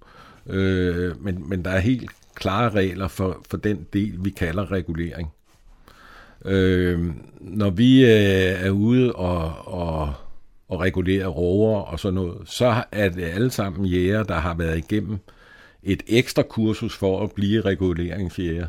Øh, 0.46 1.24
men, 1.24 1.48
men 1.48 1.64
der 1.64 1.70
er 1.70 1.78
helt 1.78 2.10
klare 2.34 2.70
regler 2.70 3.08
for, 3.08 3.42
for 3.50 3.56
den 3.56 3.86
del, 3.92 4.14
vi 4.20 4.30
kalder 4.30 4.72
regulering. 4.72 5.32
Øh, 6.44 7.06
når 7.40 7.70
vi 7.70 8.04
øh, 8.04 8.66
er 8.66 8.70
ude 8.70 9.12
og, 9.12 9.52
og, 9.66 10.12
og 10.74 10.80
regulere 10.80 11.26
rover 11.26 11.80
og 11.80 12.00
sådan 12.00 12.14
noget, 12.14 12.36
så 12.44 12.82
er 12.92 13.08
det 13.08 13.22
alle 13.22 13.50
sammen 13.50 13.86
jæger, 13.86 14.22
der 14.22 14.34
har 14.34 14.54
været 14.54 14.78
igennem 14.78 15.18
et 15.82 16.02
ekstra 16.06 16.42
kursus 16.42 16.96
for 16.96 17.22
at 17.22 17.32
blive 17.32 17.60
reguleringsjæger. 17.60 18.66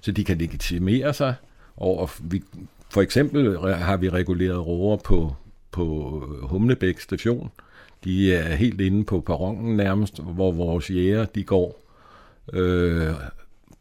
Så 0.00 0.12
de 0.12 0.24
kan 0.24 0.38
legitimere 0.38 1.14
sig 1.14 1.34
over, 1.76 2.06
vi, 2.20 2.42
for 2.90 3.02
eksempel 3.02 3.58
har 3.74 3.96
vi 3.96 4.08
reguleret 4.08 4.66
rover 4.66 4.96
på, 4.96 5.36
på 5.70 5.84
Humlebæk 6.42 7.00
station. 7.00 7.50
De 8.04 8.34
er 8.34 8.54
helt 8.54 8.80
inde 8.80 9.04
på 9.04 9.20
perronen 9.20 9.76
nærmest, 9.76 10.22
hvor 10.22 10.52
vores 10.52 10.90
jæger 10.90 11.24
de 11.24 11.44
går 11.44 11.82
øh, 12.52 13.10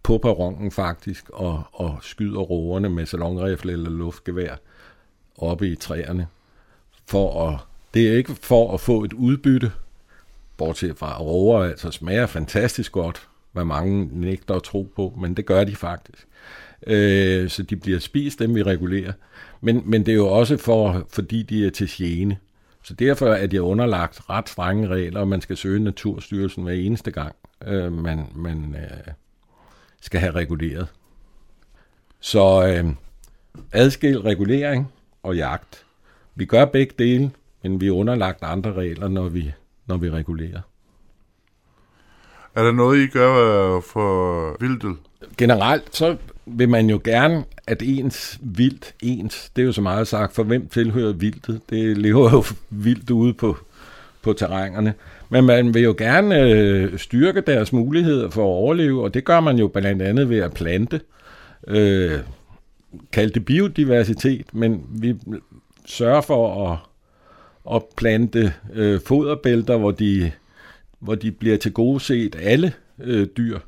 på 0.03 0.18
perronen 0.18 0.72
faktisk 0.72 1.30
og, 1.30 1.64
og 1.72 1.97
skyder 2.01 2.39
roverne 2.39 2.89
med 2.89 3.05
salonrifle 3.05 3.72
eller 3.72 3.89
luftgevær 3.89 4.55
oppe 5.38 5.68
i 5.68 5.76
træerne 5.76 6.28
for 7.12 7.49
at 7.49 7.59
Det 7.93 8.07
er 8.07 8.18
ikke 8.18 8.36
for 8.41 8.74
at 8.74 8.80
få 8.80 9.03
et 9.03 9.14
udbytte, 9.14 9.72
bortset 10.57 10.97
fra 10.97 11.20
roer, 11.20 11.64
altså 11.64 11.91
smager 11.91 12.26
fantastisk 12.26 12.91
godt, 12.91 13.28
hvad 13.51 13.66
mange 13.66 14.09
nægter 14.12 14.55
at 14.55 14.64
tro 14.64 14.91
på, 14.95 15.14
men 15.22 15.34
det 15.34 15.45
gør 15.45 15.64
de 15.64 15.76
faktisk. 15.76 16.28
Øh, 16.88 17.49
så 17.49 17.64
de 17.64 17.76
bliver 17.76 17.99
spist, 17.99 18.39
dem 18.39 18.55
vi 18.55 18.64
regulerer. 18.64 19.14
Men, 19.62 19.82
men 19.86 20.05
det 20.05 20.12
er 20.12 20.16
jo 20.16 20.28
også 20.28 20.57
for, 20.57 21.07
fordi 21.09 21.43
de 21.43 21.68
er 21.68 21.72
til 21.72 21.89
gene. 21.91 22.38
Så 22.84 22.93
derfor 22.93 23.28
er 23.28 23.47
de 23.47 23.62
underlagt 23.62 24.30
ret 24.30 24.49
strenge 24.49 24.88
regler, 24.88 25.20
og 25.20 25.28
man 25.28 25.41
skal 25.41 25.57
søge 25.57 25.80
Naturstyrelsen 25.80 26.64
hver 26.64 26.74
eneste 26.74 27.12
gang, 27.12 27.36
øh, 27.68 27.93
man, 27.93 28.26
man 28.36 28.76
øh, 28.78 29.14
skal 30.01 30.20
have 30.20 30.32
reguleret. 30.34 30.88
Så 32.20 32.68
øh, 32.68 32.93
adskil 33.72 34.20
regulering 34.20 34.91
og 35.24 35.36
jagt. 35.36 35.86
Vi 36.36 36.45
gør 36.45 36.65
begge 36.65 36.93
dele, 36.99 37.32
men 37.63 37.82
vi 37.82 37.88
er 37.88 37.91
underlagt 37.91 38.39
andre 38.41 38.73
regler, 38.73 39.07
når 39.07 39.29
vi, 39.29 39.51
når 39.86 39.97
vi 39.97 40.09
regulerer. 40.09 40.61
Er 42.55 42.63
der 42.63 42.71
noget, 42.71 43.03
I 43.03 43.07
gør 43.07 43.32
øh, 43.75 43.84
for 43.84 44.57
vildtet? 44.59 44.95
Generelt 45.38 45.95
så 45.95 46.17
vil 46.45 46.69
man 46.69 46.89
jo 46.89 47.01
gerne, 47.03 47.43
at 47.67 47.82
ens 47.82 48.39
vildt, 48.41 48.95
ens, 49.01 49.51
det 49.55 49.61
er 49.61 49.65
jo 49.65 49.71
så 49.71 49.82
meget 49.82 50.07
sagt, 50.07 50.36
for 50.36 50.43
hvem 50.43 50.67
tilhører 50.67 51.13
vildtet? 51.13 51.61
Det 51.69 51.97
lever 51.97 52.32
jo 52.32 52.43
vildt 52.69 53.09
ude 53.09 53.34
på, 53.34 53.57
på 54.21 54.34
terrængerne. 54.34 54.93
Men 55.29 55.45
man 55.45 55.73
vil 55.73 55.82
jo 55.82 55.95
gerne 55.97 56.41
øh, 56.41 56.97
styrke 56.97 57.41
deres 57.41 57.73
muligheder 57.73 58.29
for 58.29 58.41
at 58.41 58.45
overleve, 58.45 59.03
og 59.03 59.13
det 59.13 59.23
gør 59.23 59.39
man 59.39 59.57
jo 59.57 59.67
blandt 59.67 60.01
andet 60.01 60.29
ved 60.29 60.39
at 60.39 60.53
plante. 60.53 61.01
Øh, 61.67 62.19
kalde 63.11 63.34
det 63.34 63.45
biodiversitet, 63.45 64.45
men 64.53 64.86
vi 64.89 65.15
sørge 65.86 66.23
for 66.23 66.71
at, 66.71 66.77
at 67.75 67.84
plante 67.97 68.53
øh, 68.73 69.01
foderbælter, 69.05 69.77
hvor 69.77 69.91
de, 69.91 70.32
hvor 70.99 71.15
de 71.15 71.32
bliver 71.32 71.57
til 71.57 71.73
gode 71.73 71.99
set 71.99 72.36
alle 72.41 72.73
øh, 72.99 73.27
dyr. 73.38 73.59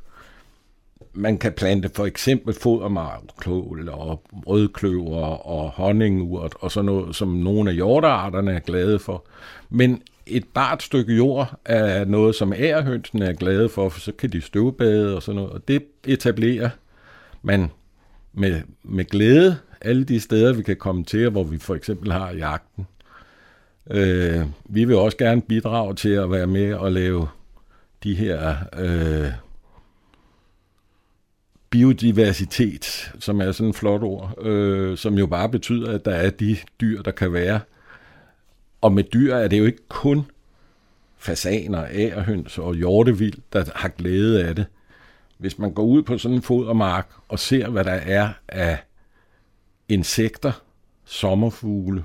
Man 1.14 1.38
kan 1.38 1.54
plante 1.54 1.90
for 1.96 2.06
eksempel 2.06 2.54
fodermarkål 2.54 3.90
og 3.90 4.24
rødkløver 4.48 5.48
og 5.48 5.70
honningurt 5.70 6.54
og 6.60 6.72
sådan 6.72 6.86
noget, 6.86 7.16
som 7.16 7.28
nogle 7.28 7.70
af 7.70 7.76
hjortearterne 7.76 8.52
er 8.52 8.60
glade 8.60 9.00
for. 9.00 9.26
Men 9.70 10.02
et 10.26 10.46
bart 10.54 10.84
stykke 10.84 11.16
jord 11.16 11.60
er 11.66 12.06
noget, 12.06 12.36
som 12.36 12.54
ærehønsene 12.54 13.26
er 13.26 13.34
glade 13.34 13.70
for, 13.70 13.90
for 13.90 14.00
så 14.00 14.12
kan 14.12 14.30
de 14.30 14.42
støvbade 14.42 15.16
og 15.16 15.24
sådan 15.24 15.36
noget. 15.36 15.52
Og 15.52 15.68
det 15.68 15.84
etablerer 16.06 16.70
man 17.42 17.72
med, 18.34 18.62
med 18.84 19.06
glæde 19.06 19.58
alle 19.84 20.04
de 20.04 20.20
steder, 20.20 20.54
vi 20.54 20.64
kan 20.64 20.78
komme 20.78 21.04
til, 21.04 21.30
hvor 21.30 21.44
vi 21.44 21.58
for 21.58 21.76
eksempel 21.76 22.12
har 22.12 22.32
jagten. 22.32 22.88
Øh, 23.92 24.42
vi 24.66 24.86
vil 24.86 24.96
også 24.96 25.18
gerne 25.18 25.42
bidrage 25.42 25.96
til 25.96 26.10
at 26.10 26.32
være 26.32 26.48
med 26.48 26.74
og 26.74 26.92
lave 26.92 27.28
de 28.04 28.16
her 28.16 28.56
øh, 28.78 29.32
biodiversitet, 31.70 33.14
som 33.20 33.42
er 33.42 33.52
sådan 33.52 33.70
et 33.70 33.76
flot 33.76 34.04
ord, 34.04 34.46
øh, 34.46 34.98
som 34.98 35.18
jo 35.18 35.28
bare 35.28 35.50
betyder, 35.50 35.92
at 35.92 36.06
der 36.06 36.12
er 36.12 36.30
de 36.30 36.58
dyr, 36.82 37.02
der 37.02 37.12
kan 37.12 37.34
være. 37.34 37.60
Og 38.82 38.92
med 38.92 39.04
dyr 39.04 39.36
er 39.36 39.48
det 39.48 39.60
jo 39.60 39.66
ikke 39.66 39.88
kun 39.90 40.26
fasaner, 41.18 41.86
ærhøns 41.92 42.58
og 42.58 42.76
hjortevild, 42.76 43.38
der 43.54 43.66
har 43.76 43.90
glæde 43.90 44.44
af 44.48 44.56
det. 44.56 44.66
Hvis 45.38 45.60
man 45.60 45.74
går 45.74 45.84
ud 45.84 46.04
på 46.04 46.18
sådan 46.18 46.36
en 46.36 46.42
fodermark 46.42 47.10
og 47.28 47.40
ser, 47.40 47.70
hvad 47.70 47.84
der 47.84 47.92
er 47.92 48.30
af 48.48 48.78
insekter, 49.90 50.52
sommerfugle, 51.06 52.04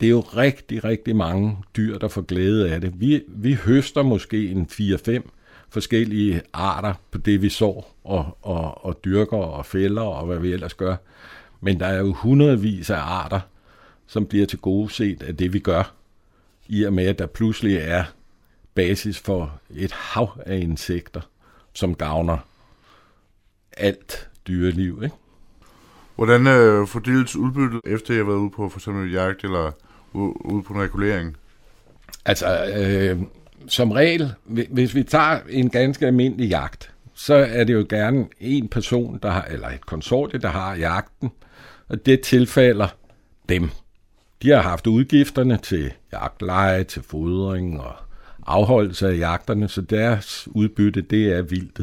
det 0.00 0.06
er 0.06 0.10
jo 0.10 0.20
rigtig, 0.20 0.84
rigtig 0.84 1.16
mange 1.16 1.58
dyr, 1.76 1.98
der 1.98 2.08
får 2.08 2.22
glæde 2.22 2.72
af 2.74 2.80
det. 2.80 3.00
Vi, 3.00 3.22
vi 3.28 3.54
høster 3.54 4.02
måske 4.02 4.50
en 4.50 4.68
4-5 4.72 5.28
forskellige 5.68 6.42
arter 6.52 6.94
på 7.10 7.18
det, 7.18 7.42
vi 7.42 7.48
sår 7.48 7.96
og, 8.04 8.38
og, 8.42 8.84
og 8.84 9.04
dyrker 9.04 9.36
og 9.36 9.66
fælder 9.66 10.02
og 10.02 10.26
hvad 10.26 10.38
vi 10.38 10.52
ellers 10.52 10.74
gør. 10.74 10.96
Men 11.60 11.80
der 11.80 11.86
er 11.86 11.98
jo 11.98 12.12
hundredvis 12.12 12.90
af 12.90 12.98
arter, 12.98 13.40
som 14.06 14.26
bliver 14.26 14.46
til 14.46 14.58
gode 14.58 14.90
set 14.90 15.22
af 15.22 15.36
det, 15.36 15.52
vi 15.52 15.58
gør, 15.58 15.94
i 16.68 16.82
og 16.82 16.92
med, 16.92 17.06
at 17.06 17.18
der 17.18 17.26
pludselig 17.26 17.76
er 17.76 18.04
basis 18.74 19.18
for 19.18 19.60
et 19.70 19.92
hav 19.92 20.40
af 20.46 20.58
insekter, 20.58 21.20
som 21.72 21.94
gavner 21.94 22.38
alt 23.76 24.28
dyreliv. 24.48 25.00
Ikke? 25.04 25.16
Hvordan 26.16 26.46
øh, 26.46 26.86
fordeles 26.86 27.36
udbyttet, 27.36 27.80
efter 27.84 28.14
jeg 28.14 28.24
har 28.24 28.30
været 28.30 28.38
ude 28.38 28.50
på 28.50 28.68
for 28.68 28.78
eksempel 28.78 29.12
jagt 29.12 29.44
eller 29.44 29.72
ude 30.14 30.62
på 30.62 30.72
en 30.72 30.80
regulering? 30.80 31.36
Altså, 32.24 32.64
øh, 32.76 33.22
som 33.68 33.90
regel, 33.90 34.34
hvis 34.70 34.94
vi 34.94 35.02
tager 35.02 35.38
en 35.48 35.70
ganske 35.70 36.06
almindelig 36.06 36.48
jagt, 36.48 36.90
så 37.14 37.34
er 37.34 37.64
det 37.64 37.74
jo 37.74 37.86
gerne 37.88 38.26
en 38.40 38.68
person, 38.68 39.18
der 39.22 39.30
har, 39.30 39.42
eller 39.42 39.68
et 39.68 39.86
konsortie, 39.86 40.40
der 40.40 40.48
har 40.48 40.74
jagten, 40.74 41.30
og 41.88 42.06
det 42.06 42.20
tilfalder 42.20 42.88
dem. 43.48 43.70
De 44.42 44.50
har 44.50 44.62
haft 44.62 44.86
udgifterne 44.86 45.56
til 45.56 45.92
jagtleje, 46.12 46.84
til 46.84 47.02
fodring 47.02 47.80
og 47.80 47.94
afholdelse 48.46 49.08
af 49.08 49.18
jagterne, 49.18 49.68
så 49.68 49.80
deres 49.80 50.48
udbytte, 50.50 51.02
det 51.02 51.32
er 51.32 51.42
vildt. 51.42 51.80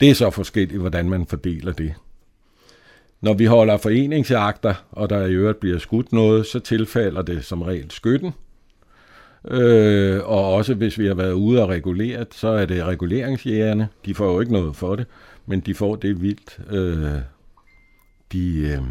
Det 0.00 0.10
er 0.10 0.14
så 0.14 0.30
forskelligt, 0.30 0.80
hvordan 0.80 1.08
man 1.08 1.26
fordeler 1.26 1.72
det. 1.72 1.94
Når 3.20 3.34
vi 3.34 3.44
holder 3.44 3.76
foreningsjagter, 3.76 4.74
og 4.90 5.10
der 5.10 5.26
i 5.26 5.32
øvrigt 5.32 5.60
bliver 5.60 5.78
skudt 5.78 6.12
noget, 6.12 6.46
så 6.46 6.60
tilfalder 6.60 7.22
det 7.22 7.44
som 7.44 7.62
regel 7.62 7.90
skytten. 7.90 8.32
Øh, 9.48 10.20
og 10.24 10.54
også 10.54 10.74
hvis 10.74 10.98
vi 10.98 11.06
har 11.06 11.14
været 11.14 11.32
ude 11.32 11.62
og 11.62 11.68
reguleret, 11.68 12.28
så 12.30 12.48
er 12.48 12.66
det 12.66 12.84
reguleringsjægerne. 12.84 13.88
De 14.06 14.14
får 14.14 14.32
jo 14.32 14.40
ikke 14.40 14.52
noget 14.52 14.76
for 14.76 14.96
det, 14.96 15.06
men 15.46 15.60
de 15.60 15.74
får 15.74 15.96
det 15.96 16.22
vildt, 16.22 16.58
øh, 16.70 17.20
de, 18.32 18.58
øh, 18.58 18.82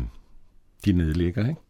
de 0.86 0.92
nedlægger. 0.92 1.50
Ikke? 1.50 1.62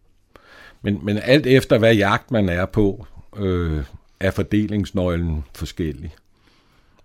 Men, 0.81 0.99
men 1.03 1.17
alt 1.17 1.45
efter 1.45 1.77
hvad 1.77 1.95
jagt 1.95 2.31
man 2.31 2.49
er 2.49 2.65
på, 2.65 3.05
øh, 3.37 3.83
er 4.19 4.31
fordelingsnøglen 4.31 5.43
forskellig. 5.55 6.15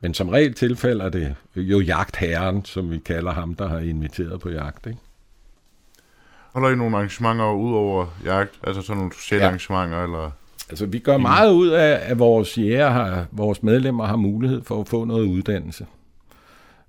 Men 0.00 0.14
som 0.14 0.28
regel 0.28 0.54
tilfælder 0.54 1.08
det 1.08 1.34
jo 1.56 1.80
jagtherren, 1.80 2.64
som 2.64 2.90
vi 2.90 2.98
kalder 2.98 3.32
ham, 3.32 3.54
der 3.54 3.68
har 3.68 3.78
inviteret 3.78 4.40
på 4.40 4.50
jagt. 4.50 4.86
Ikke? 4.86 4.98
Holder 6.54 6.70
I 6.70 6.76
nogle 6.76 6.96
arrangementer 6.96 7.52
ud 7.52 7.72
over 7.74 8.06
jagt? 8.24 8.60
Altså 8.62 8.82
sådan 8.82 8.96
nogle 8.96 9.12
sociale 9.12 9.42
ja. 9.42 9.48
arrangementer? 9.48 10.02
Eller? 10.02 10.30
Altså, 10.68 10.86
vi 10.86 10.98
gør 10.98 11.16
meget 11.16 11.52
ud 11.52 11.68
af, 11.68 12.00
at 12.02 12.18
vores 12.18 12.58
jæger 12.58 12.90
har, 12.90 13.26
vores 13.32 13.62
medlemmer 13.62 14.04
har 14.06 14.16
mulighed 14.16 14.62
for 14.62 14.80
at 14.80 14.88
få 14.88 15.04
noget 15.04 15.26
uddannelse. 15.26 15.86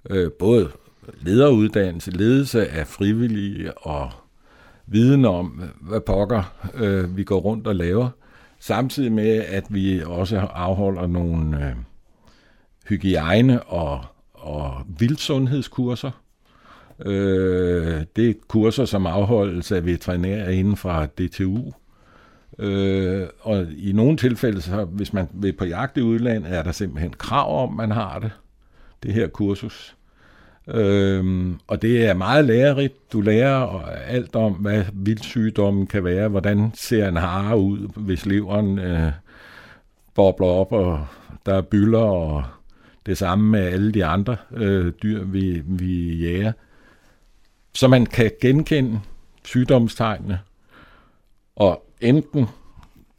Øh, 0.09 0.31
både 0.39 0.71
lederuddannelse, 1.19 2.11
ledelse 2.11 2.67
af 2.67 2.87
frivillige 2.87 3.77
og 3.77 4.11
viden 4.87 5.25
om, 5.25 5.63
hvad 5.81 6.01
pokker 6.01 6.53
øh, 6.73 7.17
vi 7.17 7.23
går 7.23 7.39
rundt 7.39 7.67
og 7.67 7.75
laver. 7.75 8.09
Samtidig 8.59 9.11
med, 9.11 9.43
at 9.47 9.65
vi 9.69 10.03
også 10.05 10.37
afholder 10.39 11.07
nogle 11.07 11.67
øh, 11.67 11.75
hygiejne- 12.89 13.63
og, 13.63 14.05
og 14.33 14.73
vildsundhedskurser. 14.99 16.11
Øh, 17.05 18.01
det 18.15 18.29
er 18.29 18.33
kurser, 18.47 18.85
som 18.85 19.05
afholdes 19.05 19.71
af 19.71 19.85
veterinærer 19.85 20.49
inden 20.49 20.77
fra 20.77 21.05
DTU. 21.05 21.71
Øh, 22.59 23.27
og 23.41 23.67
i 23.77 23.91
nogle 23.91 24.17
tilfælde, 24.17 24.61
så, 24.61 24.85
hvis 24.85 25.13
man 25.13 25.27
vil 25.33 25.53
på 25.53 25.65
jagt 25.65 25.97
i 25.97 26.01
udlandet, 26.01 26.53
er 26.53 26.63
der 26.63 26.71
simpelthen 26.71 27.13
krav 27.13 27.63
om, 27.63 27.73
man 27.73 27.91
har 27.91 28.19
det, 28.19 28.31
det 29.03 29.13
her 29.13 29.27
kursus. 29.27 29.95
Øhm, 30.67 31.59
og 31.67 31.81
det 31.81 32.05
er 32.05 32.13
meget 32.13 32.45
lærerigt. 32.45 33.13
Du 33.13 33.21
lærer 33.21 33.85
alt 33.85 34.35
om, 34.35 34.53
hvad 34.53 34.83
vildsygdommen 34.93 35.87
kan 35.87 36.03
være, 36.03 36.27
hvordan 36.27 36.71
ser 36.73 37.07
en 37.07 37.17
hare 37.17 37.59
ud, 37.59 37.87
hvis 37.95 38.25
leveren 38.25 38.79
øh, 38.79 39.11
bobler 40.15 40.47
op, 40.47 40.71
og 40.71 41.07
der 41.45 41.53
er 41.53 41.61
byller, 41.61 41.99
og 41.99 42.43
det 43.05 43.17
samme 43.17 43.51
med 43.51 43.59
alle 43.59 43.91
de 43.91 44.05
andre 44.05 44.35
øh, 44.55 44.93
dyr, 45.03 45.23
vi, 45.23 45.61
vi 45.65 46.15
jager. 46.15 46.51
Så 47.75 47.87
man 47.87 48.05
kan 48.05 48.31
genkende 48.41 49.01
sygdomstegnene, 49.43 50.39
og 51.55 51.85
enten 52.01 52.45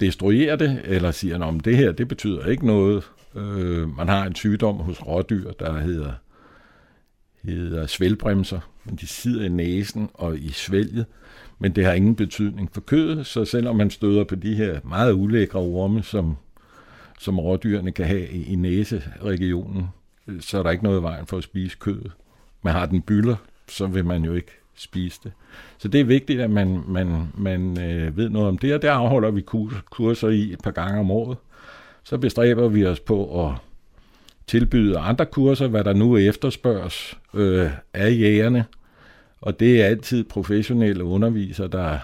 destruere 0.01 0.57
det, 0.57 0.81
eller 0.85 1.11
siger, 1.11 1.45
om 1.45 1.61
det 1.61 1.77
her, 1.77 1.93
det 1.93 2.09
betyder 2.09 2.47
ikke 2.47 2.67
noget. 2.67 3.05
Øh, 3.35 3.97
man 3.97 4.09
har 4.09 4.27
en 4.27 4.35
sygdom 4.35 4.77
hos 4.77 5.07
rådyr, 5.07 5.53
der 5.53 5.79
hedder, 5.79 6.13
hedder 7.43 7.87
svælbremser, 7.87 8.61
men 8.85 8.97
de 8.97 9.07
sidder 9.07 9.45
i 9.45 9.49
næsen 9.49 10.09
og 10.15 10.39
i 10.39 10.49
svælget, 10.49 11.07
men 11.59 11.73
det 11.73 11.85
har 11.85 11.93
ingen 11.93 12.17
betydning 12.17 12.71
for 12.73 12.81
kødet, 12.81 13.27
så 13.27 13.45
selvom 13.45 13.77
man 13.77 13.91
støder 13.91 14.25
på 14.25 14.35
de 14.35 14.55
her 14.55 14.81
meget 14.85 15.13
ulækre 15.13 15.59
orme, 15.59 16.03
som, 16.03 16.37
som 17.19 17.41
rådyrene 17.41 17.93
kan 17.93 18.07
have 18.07 18.29
i, 18.31 18.53
i 18.53 18.55
næseregionen, 18.55 19.89
øh, 20.27 20.41
så 20.41 20.59
er 20.59 20.63
der 20.63 20.71
ikke 20.71 20.85
noget 20.85 21.01
i 21.01 21.03
vejen 21.03 21.27
for 21.27 21.39
at 21.39 21.45
spise 21.45 21.77
kødet. 21.81 22.13
Man 22.63 22.73
har 22.73 22.87
den 22.87 23.03
byller, 23.03 23.37
så 23.69 23.87
vil 23.87 24.05
man 24.05 24.25
jo 24.25 24.35
ikke 24.35 24.53
spise 24.75 25.21
det. 25.25 25.33
Så 25.79 25.89
det 25.89 26.01
er 26.01 26.05
vigtigt, 26.05 26.41
at 26.41 26.51
man, 26.51 26.83
man, 26.89 27.27
man 27.35 27.81
øh, 27.83 28.17
ved 28.17 28.29
noget 28.29 28.49
om 28.49 28.59
det, 28.59 28.75
og 28.75 28.83
der 28.83 28.93
afholder 28.93 29.31
vi 29.31 29.41
kurser 29.91 30.29
i 30.29 30.53
et 30.53 30.61
par 30.62 30.71
gange 30.71 31.01
om 31.01 31.11
året. 31.11 31.37
Så 32.03 32.19
bestræber 32.19 32.69
vi 32.69 32.87
os 32.87 33.01
på 33.01 33.47
at 33.47 33.55
tilbyde 34.47 34.99
andre 34.99 35.27
kurser, 35.27 35.69
hvad 35.69 35.85
der 35.85 35.93
nu 35.93 36.17
efterspørges 36.17 37.19
øh, 37.35 37.71
af 37.95 38.11
jægerne. 38.11 38.64
Og 39.41 39.61
det 39.61 39.83
er 39.83 39.87
altid 39.87 40.25
professionelle 40.25 41.05
undervisere, 41.05 41.69
der 41.69 41.99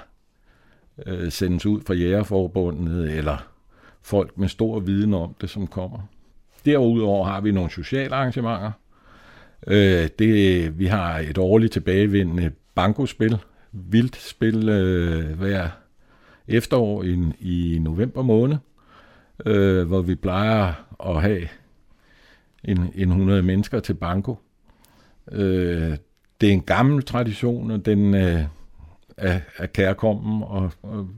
øh, 1.07 1.33
sendes 1.33 1.67
ud 1.67 1.81
fra 1.87 1.95
Jægerforbundet, 1.95 3.13
eller 3.19 3.47
folk 4.03 4.39
med 4.39 4.49
stor 4.49 4.81
viden 4.81 5.15
om 5.15 5.35
det, 5.41 5.51
som 5.51 5.67
kommer. 5.67 5.99
Derudover 6.65 7.25
har 7.25 7.41
vi 7.41 7.53
nogle 7.53 7.71
sociale 7.71 8.15
arrangementer. 8.15 8.73
Øh, 9.67 10.09
det, 10.19 10.79
vi 10.79 10.87
har 10.87 11.19
et 11.19 11.39
årligt 11.39 11.73
tilbagevendende 11.73 12.53
bankospil, 12.75 13.39
vildt 13.73 14.17
spil 14.17 14.69
øh, 14.69 15.39
hver 15.39 15.69
efterår 16.49 17.03
i, 17.03 17.19
i 17.41 17.79
november 17.79 18.23
måned, 18.23 18.57
øh, 19.47 19.87
hvor 19.87 20.01
vi 20.01 20.15
plejer 20.15 20.73
at 21.07 21.23
have 21.23 21.49
en, 22.65 22.93
en 22.95 23.09
100 23.09 23.43
mennesker 23.43 23.81
til 23.81 23.95
banko. 23.95 24.37
Øh, 25.33 25.97
det 26.41 26.49
er 26.49 26.53
en 26.53 26.63
gammel 26.63 27.03
tradition, 27.03 27.71
og 27.71 27.87
den 27.87 28.15
øh, 28.15 28.43
er, 29.17 29.41
er 29.57 29.67
kærkommen, 29.67 30.43
og, 30.43 30.73
og 30.83 31.09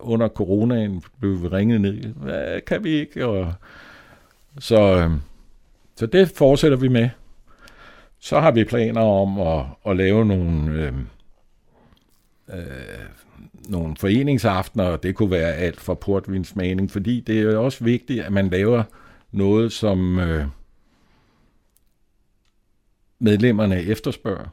under 0.00 0.28
coronaen 0.28 1.02
blev 1.20 1.42
vi 1.42 1.48
ringet 1.48 1.80
ned. 1.80 2.14
Hvad 2.14 2.60
kan 2.60 2.84
vi 2.84 2.90
ikke? 2.90 3.26
Og, 3.26 3.52
så, 4.58 4.96
øh, 4.96 5.10
så 5.96 6.06
det 6.06 6.28
fortsætter 6.28 6.78
vi 6.78 6.88
med. 6.88 7.08
Så 8.20 8.40
har 8.40 8.50
vi 8.50 8.64
planer 8.64 9.00
om 9.00 9.40
at, 9.40 9.64
at 9.86 9.96
lave 9.96 10.24
nogle, 10.24 10.72
øh, 10.72 10.92
øh, 12.58 13.06
nogle 13.68 13.96
foreningsaftener, 13.96 14.84
og 14.84 15.02
det 15.02 15.14
kunne 15.14 15.30
være 15.30 15.54
alt 15.54 15.80
for 15.80 15.94
portvinsmagning, 15.94 16.90
fordi 16.90 17.20
det 17.20 17.40
er 17.40 17.56
også 17.56 17.84
vigtigt, 17.84 18.20
at 18.20 18.32
man 18.32 18.48
laver 18.48 18.82
noget, 19.32 19.72
som 19.72 20.18
øh, 20.18 20.44
medlemmerne 23.18 23.82
efterspørger. 23.82 24.48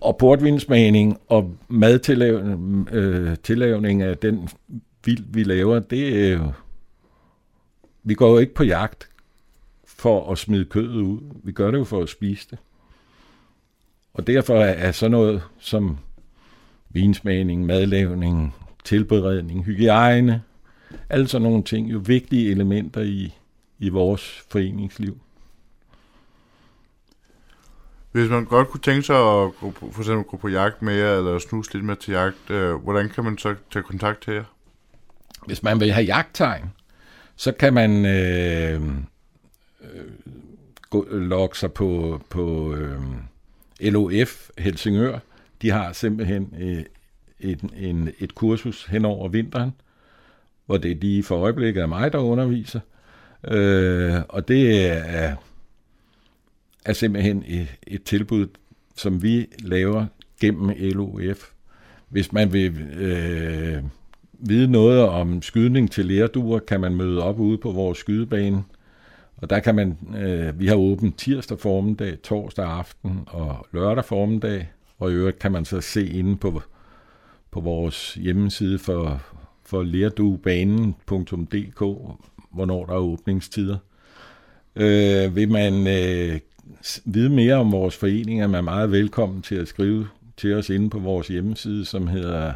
Og 0.00 0.16
portvinsmagning 0.16 1.20
og 1.28 1.56
madtillavning 1.68 2.88
øh, 2.92 3.36
tillavning 3.42 4.02
af 4.02 4.18
den 4.18 4.48
vild, 5.04 5.24
vi 5.28 5.42
laver, 5.42 5.78
det 5.78 6.26
er 6.26 6.32
jo... 6.32 6.52
Vi 8.02 8.14
går 8.14 8.30
jo 8.30 8.38
ikke 8.38 8.54
på 8.54 8.64
jagt 8.64 9.08
for 9.98 10.32
at 10.32 10.38
smide 10.38 10.64
kødet 10.64 11.02
ud. 11.02 11.20
Vi 11.44 11.52
gør 11.52 11.70
det 11.70 11.78
jo 11.78 11.84
for 11.84 12.02
at 12.02 12.08
spise 12.08 12.46
det. 12.50 12.58
Og 14.14 14.26
derfor 14.26 14.54
er 14.54 14.92
sådan 14.92 15.10
noget 15.10 15.42
som 15.58 15.98
vinsmagning, 16.90 17.66
madlavning, 17.66 18.54
tilberedning, 18.84 19.64
hygiejne, 19.64 20.42
alle 21.08 21.28
sådan 21.28 21.42
nogle 21.42 21.62
ting 21.62 21.92
jo 21.92 21.98
vigtige 21.98 22.50
elementer 22.50 23.00
i, 23.00 23.34
i 23.78 23.88
vores 23.88 24.44
foreningsliv. 24.50 25.18
Hvis 28.12 28.30
man 28.30 28.44
godt 28.44 28.68
kunne 28.68 28.80
tænke 28.80 29.02
sig 29.02 29.16
at 29.16 29.52
gå 29.60 29.70
på, 29.70 29.90
for 29.92 30.00
eksempel 30.00 30.24
gå 30.24 30.36
på 30.36 30.48
jagt 30.48 30.82
med 30.82 30.94
jer, 30.94 31.18
eller 31.18 31.38
snuse 31.38 31.74
lidt 31.74 31.84
med 31.84 31.96
til 31.96 32.12
jagt, 32.12 32.50
øh, 32.50 32.74
hvordan 32.74 33.08
kan 33.08 33.24
man 33.24 33.38
så 33.38 33.54
tage 33.70 33.82
kontakt 33.82 34.22
til 34.22 34.34
jer? 34.34 34.44
Hvis 35.46 35.62
man 35.62 35.80
vil 35.80 35.92
have 35.92 36.04
jagttegn, 36.04 36.72
så 37.36 37.52
kan 37.52 37.74
man 37.74 38.06
øh, 38.06 38.80
øh, 39.94 41.20
logge 41.28 41.56
sig 41.56 41.72
på, 41.72 42.20
på 42.30 42.74
øh, 42.74 43.00
LOF 43.80 44.50
Helsingør. 44.58 45.18
De 45.62 45.70
har 45.70 45.92
simpelthen 45.92 46.54
øh, 46.60 46.84
et, 47.40 47.60
en, 47.76 48.10
et 48.18 48.34
kursus 48.34 48.84
hen 48.84 49.04
over 49.04 49.28
vinteren, 49.28 49.72
hvor 50.66 50.76
det 50.76 50.96
lige 50.96 51.22
for 51.22 51.36
øjeblikket 51.36 51.82
er 51.82 51.86
mig, 51.86 52.12
der 52.12 52.18
underviser. 52.18 52.80
Øh, 53.44 54.14
og 54.28 54.48
det 54.48 54.86
er 54.86 55.36
er 56.86 56.92
simpelthen 56.92 57.44
et, 57.46 57.68
et 57.86 58.02
tilbud, 58.02 58.46
som 58.96 59.22
vi 59.22 59.46
laver 59.58 60.06
gennem 60.40 60.70
LOF. 60.78 61.50
Hvis 62.08 62.32
man 62.32 62.52
vil 62.52 62.80
øh, 62.80 63.82
vide 64.32 64.70
noget 64.70 65.00
om 65.00 65.42
skydning 65.42 65.90
til 65.90 66.06
lærduer, 66.06 66.58
kan 66.58 66.80
man 66.80 66.94
møde 66.94 67.22
op 67.22 67.38
ude 67.38 67.58
på 67.58 67.72
vores 67.72 67.98
skydebane. 67.98 68.64
Og 69.36 69.50
der 69.50 69.60
kan 69.60 69.74
man, 69.74 69.98
øh, 70.16 70.60
vi 70.60 70.66
har 70.66 70.74
åbent 70.74 71.18
tirsdag 71.18 71.58
formiddag, 71.58 72.22
torsdag 72.22 72.66
aften 72.66 73.20
og 73.26 73.66
lørdag 73.72 74.04
formiddag. 74.04 74.68
Og 74.98 75.10
i 75.10 75.14
øvrigt 75.14 75.38
kan 75.38 75.52
man 75.52 75.64
så 75.64 75.80
se 75.80 76.08
inde 76.08 76.36
på, 76.36 76.62
på 77.50 77.60
vores 77.60 78.14
hjemmeside 78.14 78.78
for, 78.78 79.22
for 79.64 79.82
lerduebanen.dk, 79.82 81.80
hvornår 82.50 82.86
der 82.86 82.92
er 82.92 82.98
åbningstider. 82.98 83.78
Øh, 84.76 85.36
vil 85.36 85.50
man 85.50 85.86
øh, 85.86 86.38
vide 87.04 87.30
mere 87.30 87.54
om 87.54 87.72
vores 87.72 87.96
forening, 87.96 88.42
er 88.42 88.46
man 88.46 88.64
meget 88.64 88.90
velkommen 88.90 89.42
til 89.42 89.54
at 89.54 89.68
skrive 89.68 90.08
til 90.36 90.54
os 90.54 90.70
inde 90.70 90.90
på 90.90 90.98
vores 90.98 91.28
hjemmeside, 91.28 91.84
som 91.84 92.06
hedder 92.06 92.52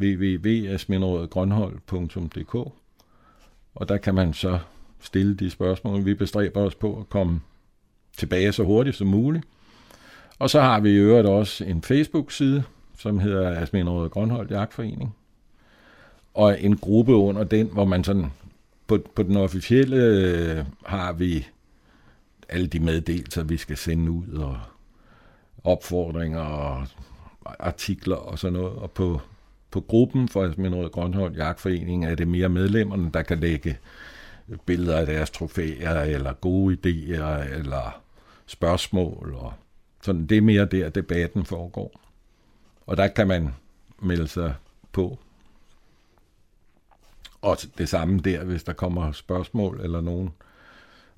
www.asminderådgrønhold.dk 0.00 2.72
og 3.76 3.88
der 3.88 3.96
kan 3.96 4.14
man 4.14 4.34
så 4.34 4.58
stille 5.06 5.34
de 5.34 5.50
spørgsmål. 5.50 6.04
Vi 6.04 6.14
bestræber 6.14 6.60
os 6.60 6.74
på 6.74 6.98
at 6.98 7.08
komme 7.08 7.40
tilbage 8.16 8.52
så 8.52 8.64
hurtigt 8.64 8.96
som 8.96 9.06
muligt. 9.06 9.44
Og 10.38 10.50
så 10.50 10.60
har 10.60 10.80
vi 10.80 10.90
i 10.90 10.96
øvrigt 10.96 11.26
også 11.26 11.64
en 11.64 11.82
Facebook-side, 11.82 12.62
som 12.98 13.18
hedder 13.18 13.60
Asminrådet 13.60 14.12
Grønhold 14.12 14.50
Jagtforening. 14.50 15.14
Og 16.34 16.62
en 16.62 16.76
gruppe 16.76 17.14
under 17.14 17.44
den, 17.44 17.68
hvor 17.72 17.84
man 17.84 18.04
sådan 18.04 18.26
på, 18.86 18.98
på 19.14 19.22
den 19.22 19.36
officielle 19.36 19.96
øh, 19.96 20.64
har 20.86 21.12
vi 21.12 21.46
alle 22.48 22.66
de 22.66 22.80
meddelelser, 22.80 23.42
vi 23.42 23.56
skal 23.56 23.76
sende 23.76 24.10
ud, 24.10 24.28
og 24.28 24.58
opfordringer 25.64 26.40
og 26.40 26.86
artikler 27.58 28.16
og 28.16 28.38
sådan 28.38 28.58
noget. 28.58 28.72
Og 28.72 28.90
på, 28.90 29.20
på 29.70 29.80
gruppen 29.80 30.28
for 30.28 30.44
Asminrød 30.44 30.90
Grønhold 30.90 31.36
Jagtforening 31.36 32.04
er 32.06 32.14
det 32.14 32.28
mere 32.28 32.48
medlemmerne, 32.48 33.10
der 33.14 33.22
kan 33.22 33.38
lægge 33.38 33.78
billeder 34.66 34.98
af 34.98 35.06
deres 35.06 35.30
trofæer, 35.30 36.00
eller 36.00 36.32
gode 36.32 36.76
idéer, 36.76 37.54
eller 37.54 38.00
spørgsmål. 38.46 39.34
Og 39.34 39.52
sådan, 40.02 40.26
det 40.26 40.36
er 40.36 40.42
mere 40.42 40.64
der, 40.64 40.88
debatten 40.88 41.44
foregår. 41.44 42.00
Og 42.86 42.96
der 42.96 43.08
kan 43.08 43.28
man 43.28 43.54
melde 44.02 44.28
sig 44.28 44.54
på. 44.92 45.18
Og 47.42 47.56
det 47.78 47.88
samme 47.88 48.20
der, 48.20 48.44
hvis 48.44 48.64
der 48.64 48.72
kommer 48.72 49.12
spørgsmål 49.12 49.80
eller 49.80 50.00
nogen 50.00 50.30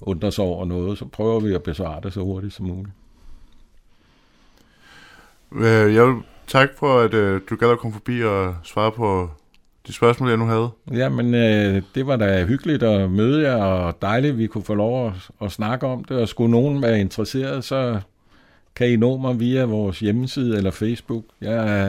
undrer 0.00 0.30
sig 0.30 0.44
over 0.44 0.64
noget, 0.64 0.98
så 0.98 1.04
prøver 1.04 1.40
vi 1.40 1.54
at 1.54 1.62
besvare 1.62 2.00
det 2.00 2.12
så 2.12 2.20
hurtigt 2.20 2.54
som 2.54 2.66
muligt. 2.66 2.94
Øh, 5.52 5.94
jeg 5.94 6.06
vil 6.06 6.22
tak 6.46 6.68
for, 6.76 7.00
at 7.00 7.14
øh, 7.14 7.40
du 7.50 7.56
gad 7.56 7.70
at 7.70 7.78
komme 7.78 7.92
forbi 7.94 8.24
og 8.24 8.56
svare 8.62 8.92
på 8.92 9.30
de 9.88 9.92
spørgsmål, 9.92 10.28
jeg 10.28 10.38
nu 10.38 10.46
havde. 10.46 10.70
Ja, 10.92 11.08
men 11.08 11.34
øh, 11.34 11.82
det 11.94 12.06
var 12.06 12.16
da 12.16 12.44
hyggeligt 12.44 12.82
at 12.82 13.10
møde 13.10 13.42
jer, 13.42 13.56
og 13.64 14.02
dejligt, 14.02 14.32
at 14.32 14.38
vi 14.38 14.46
kunne 14.46 14.64
få 14.64 14.74
lov 14.74 15.06
at, 15.06 15.12
at 15.42 15.52
snakke 15.52 15.86
om 15.86 16.04
det. 16.04 16.16
Og 16.16 16.28
skulle 16.28 16.50
nogen 16.50 16.82
være 16.82 17.00
interesseret, 17.00 17.64
så 17.64 18.00
kan 18.76 18.90
I 18.90 18.96
nå 18.96 19.16
mig 19.16 19.40
via 19.40 19.64
vores 19.64 20.00
hjemmeside 20.00 20.56
eller 20.56 20.70
Facebook. 20.70 21.24
Jeg 21.40 21.54
er, 21.54 21.88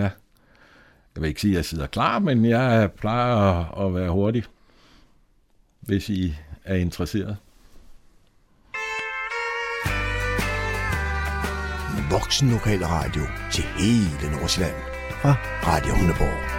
jeg 1.16 1.22
vil 1.22 1.28
ikke 1.28 1.41
sige, 1.41 1.52
at 1.52 1.58
jeg 1.58 1.66
sidder 1.66 1.88
klar, 1.88 2.20
men 2.20 2.45
jeg 2.45 2.89
plejer 2.97 3.36
at, 3.36 3.86
at 3.86 3.95
være 3.95 4.10
hurtig, 4.10 4.43
hvis 5.82 6.10
I 6.10 6.36
er 6.66 6.76
interesseret. 6.76 7.38
voksen 12.10 12.52
lokal 12.52 12.84
radio 12.86 13.22
til 13.52 13.64
hele 13.64 14.32
Nordsjælland 14.32 14.76
fra 15.22 15.36
Radio 15.64 15.95
Hundeborg. 15.95 16.59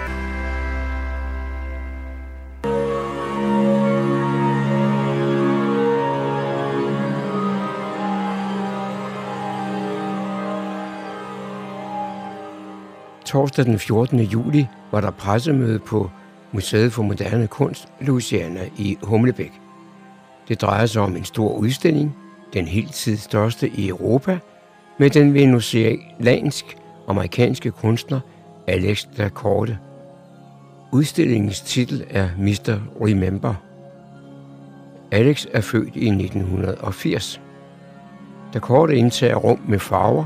Torsdag 13.31 13.65
den 13.65 13.79
14. 13.79 14.21
juli 14.21 14.67
var 14.93 15.01
der 15.01 15.11
pressemøde 15.11 15.79
på 15.79 16.11
Museet 16.53 16.93
for 16.93 17.03
Moderne 17.03 17.47
Kunst, 17.47 17.89
Louisiana 18.01 18.61
i 18.79 18.99
Humlebæk. 19.03 19.53
Det 20.49 20.61
drejer 20.61 20.87
sig 20.87 21.03
om 21.03 21.17
en 21.17 21.25
stor 21.25 21.55
udstilling, 21.55 22.17
den 22.53 22.67
helt 22.67 22.93
tid 22.93 23.17
største 23.17 23.69
i 23.69 23.89
Europa– 23.89 24.39
med 24.99 25.11
den 25.11 25.35
venezuelansk-amerikanske 25.35 27.71
kunstner 27.71 28.21
Alex 28.67 29.07
Lacorte. 29.17 29.79
Udstillingens 30.93 31.61
titel 31.61 32.05
er 32.11 32.29
Mr. 32.39 32.79
Remember. 33.07 33.55
Alex 35.11 35.47
er 35.53 35.61
født 35.61 35.97
i 35.97 36.09
1980. 36.09 37.41
Lacorte 38.55 38.97
indtager 38.97 39.37
rum 39.37 39.61
med 39.69 39.79
farver 39.79 40.25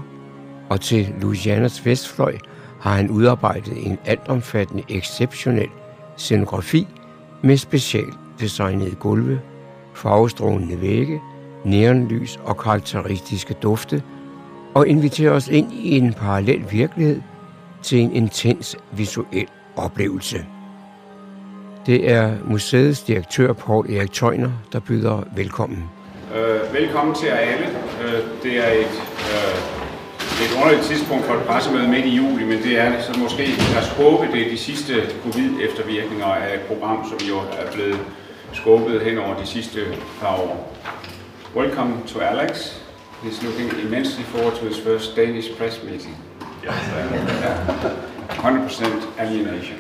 og 0.70 0.80
til 0.80 1.14
Louisianas 1.20 1.86
vestfløj 1.86 2.38
har 2.84 2.94
han 2.94 3.10
udarbejdet 3.10 3.86
en 3.86 3.98
altomfattende, 4.04 4.82
exceptionel 4.88 5.68
scenografi 6.16 6.86
med 7.42 7.56
specielt 7.56 8.14
designede 8.40 8.94
gulve, 8.94 9.40
farvestrålende 9.94 10.80
vægge, 10.80 11.20
neonlys 11.64 12.38
og 12.44 12.58
karakteristiske 12.58 13.54
dufte, 13.54 14.02
og 14.74 14.88
inviterer 14.88 15.32
os 15.32 15.48
ind 15.48 15.72
i 15.72 15.96
en 15.96 16.12
parallel 16.14 16.64
virkelighed 16.70 17.20
til 17.82 17.98
en 17.98 18.12
intens 18.12 18.76
visuel 18.92 19.46
oplevelse. 19.76 20.46
Det 21.86 22.10
er 22.10 22.34
museets 22.44 23.02
direktør 23.02 23.52
Paul 23.52 23.90
Erik 23.90 24.12
Tøjner, 24.12 24.50
der 24.72 24.80
byder 24.80 25.22
velkommen. 25.36 25.84
Øh, 26.34 26.74
velkommen 26.74 27.14
til 27.14 27.28
jer 27.28 27.36
alle. 27.36 27.66
Øh, 28.02 28.42
det 28.42 28.68
er 28.68 28.70
et, 28.70 29.02
øh, 29.34 29.73
et 30.42 30.52
underligt 30.60 30.84
tidspunkt 30.84 31.24
for 31.24 31.34
et 31.34 31.42
pressemøde 31.42 31.88
midt 31.88 32.04
i 32.04 32.16
juli, 32.16 32.44
men 32.44 32.62
det 32.62 32.78
er 32.80 33.02
så 33.02 33.18
måske, 33.18 33.46
lad 33.46 33.82
os 33.82 33.88
håbe, 33.88 34.32
det 34.32 34.46
er 34.46 34.50
de 34.50 34.58
sidste 34.58 34.94
covid-eftervirkninger 35.22 36.26
af 36.26 36.54
et 36.54 36.60
program, 36.60 37.08
som 37.08 37.28
jo 37.28 37.38
er 37.38 37.72
blevet 37.72 37.98
skubbet 38.52 39.00
hen 39.00 39.18
over 39.18 39.40
de 39.40 39.46
sidste 39.46 39.80
par 40.20 40.36
år. 40.36 40.76
Welcome 41.56 41.92
to 42.06 42.20
Alex. 42.20 42.50
He's 43.22 43.44
looking 43.44 43.72
immensely 43.84 44.24
forward 44.24 44.54
to 44.56 44.66
his 44.66 44.78
first 44.78 45.16
Danish 45.16 45.56
press 45.58 45.82
meeting. 45.82 46.16
Yes. 46.64 46.74
Uh, 46.94 47.90
100% 48.28 48.84
alienation. 49.18 49.78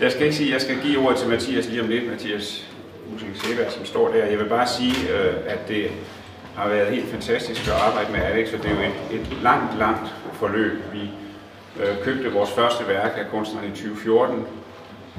Jeg 0.00 0.12
skal 0.12 0.22
ikke 0.22 0.36
sige, 0.36 0.52
jeg 0.52 0.60
skal 0.60 0.80
give 0.82 0.98
ordet 0.98 1.18
til 1.18 1.28
Mathias 1.28 1.66
lige 1.68 1.82
om 1.82 1.88
lidt, 1.88 2.10
Mathias 2.10 2.66
Using 3.14 3.36
Seberg, 3.36 3.72
som 3.72 3.84
står 3.84 4.08
der. 4.08 4.24
Jeg 4.24 4.38
vil 4.38 4.44
bare 4.44 4.66
sige, 4.66 4.94
øh, 5.12 5.34
at 5.46 5.68
det 5.68 5.90
har 6.56 6.68
været 6.68 6.86
helt 6.86 7.10
fantastisk 7.10 7.68
at 7.68 7.74
arbejde 7.74 8.12
med 8.12 8.20
Alex, 8.20 8.52
og 8.52 8.62
det 8.62 8.70
er 8.70 8.74
jo 8.74 8.80
et, 8.80 9.20
et 9.20 9.42
langt, 9.42 9.78
langt 9.78 10.14
forløb. 10.32 10.72
Vi 10.92 11.10
øh, 11.80 12.04
købte 12.04 12.32
vores 12.32 12.50
første 12.50 12.88
værk 12.88 13.12
af 13.16 13.30
kunstneren 13.30 13.66
i 13.66 13.70
2014. 13.70 14.46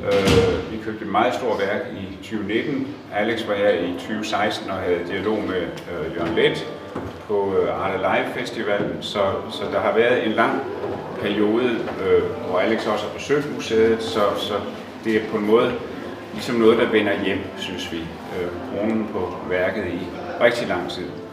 Øh, 0.03 0.71
vi 0.71 0.77
købte 0.86 1.05
et 1.05 1.11
meget 1.11 1.33
stort 1.33 1.59
værk 1.59 1.81
i 2.01 2.15
2019. 2.15 2.88
Alex 3.13 3.47
var 3.47 3.53
her 3.53 3.69
i 3.69 3.93
2016 3.93 4.69
og 4.69 4.77
havde 4.77 4.99
dialog 5.07 5.38
med 5.38 5.61
øh, 5.61 6.15
Jørgen 6.15 6.36
Lett 6.36 6.67
på 7.27 7.55
øh, 7.57 7.86
Arte 7.86 7.97
Live 7.97 8.33
Festival, 8.39 8.97
så, 9.01 9.19
så 9.51 9.63
der 9.73 9.79
har 9.79 9.93
været 9.93 10.25
en 10.25 10.31
lang 10.31 10.61
periode, 11.21 11.69
øh, 12.05 12.23
hvor 12.49 12.59
Alex 12.59 12.88
også 12.88 13.05
har 13.05 13.13
besøgt 13.13 13.55
museet, 13.55 14.03
så, 14.03 14.21
så 14.38 14.53
det 15.03 15.15
er 15.15 15.29
på 15.31 15.38
en 15.38 15.45
måde 15.45 15.71
ligesom 16.33 16.55
noget, 16.55 16.77
der 16.77 16.89
vender 16.89 17.23
hjem, 17.23 17.39
synes 17.57 17.91
vi, 17.91 17.97
øh, 17.97 18.47
kronen 18.71 19.07
på 19.13 19.33
værket 19.49 19.86
i 19.88 19.99
rigtig 20.41 20.67
lang 20.67 20.89
tid. 20.89 21.24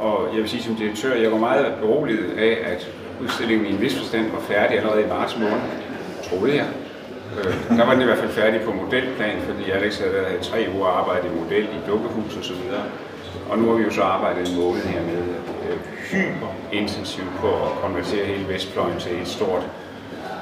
Og 0.00 0.28
jeg 0.32 0.40
vil 0.42 0.48
sige 0.48 0.62
som 0.62 0.74
direktør, 0.74 1.14
jeg 1.14 1.32
var 1.32 1.38
meget 1.38 1.74
beroliget 1.80 2.38
af, 2.38 2.72
at 2.72 2.90
udstillingen 3.22 3.66
i 3.66 3.70
en 3.70 3.80
vis 3.80 3.98
forstand 3.98 4.30
var 4.30 4.40
færdig 4.40 4.78
allerede 4.78 5.02
i 5.02 5.08
marts 5.08 5.38
måned, 5.38 5.60
troede 6.22 6.56
jeg. 6.56 6.66
Øh, 7.38 7.78
der 7.78 7.84
var 7.86 7.92
den 7.92 8.02
i 8.02 8.04
hvert 8.04 8.18
fald 8.18 8.30
færdig 8.30 8.60
på 8.60 8.72
modelplan, 8.72 9.40
fordi 9.40 9.70
Alex 9.70 9.98
havde 9.98 10.12
været 10.12 10.40
tre 10.40 10.68
uger 10.74 10.86
arbejde 10.86 11.26
i 11.26 11.40
model 11.40 11.64
i 11.64 11.88
dukkehus 11.88 12.36
og 12.36 12.44
så 12.44 12.54
videre. 12.54 12.84
Og 13.50 13.58
nu 13.58 13.68
har 13.68 13.76
vi 13.76 13.82
jo 13.82 13.90
så 13.90 14.02
arbejdet 14.02 14.48
en 14.48 14.56
måned 14.56 14.82
hernede 14.82 15.34
øh, 15.70 15.78
hyper 16.10 16.54
intensivt 16.72 17.32
på 17.40 17.48
at 17.48 17.70
konvertere 17.82 18.24
hele 18.24 18.48
Vestfløjen 18.48 18.98
til 18.98 19.20
et 19.20 19.28
stort 19.28 19.62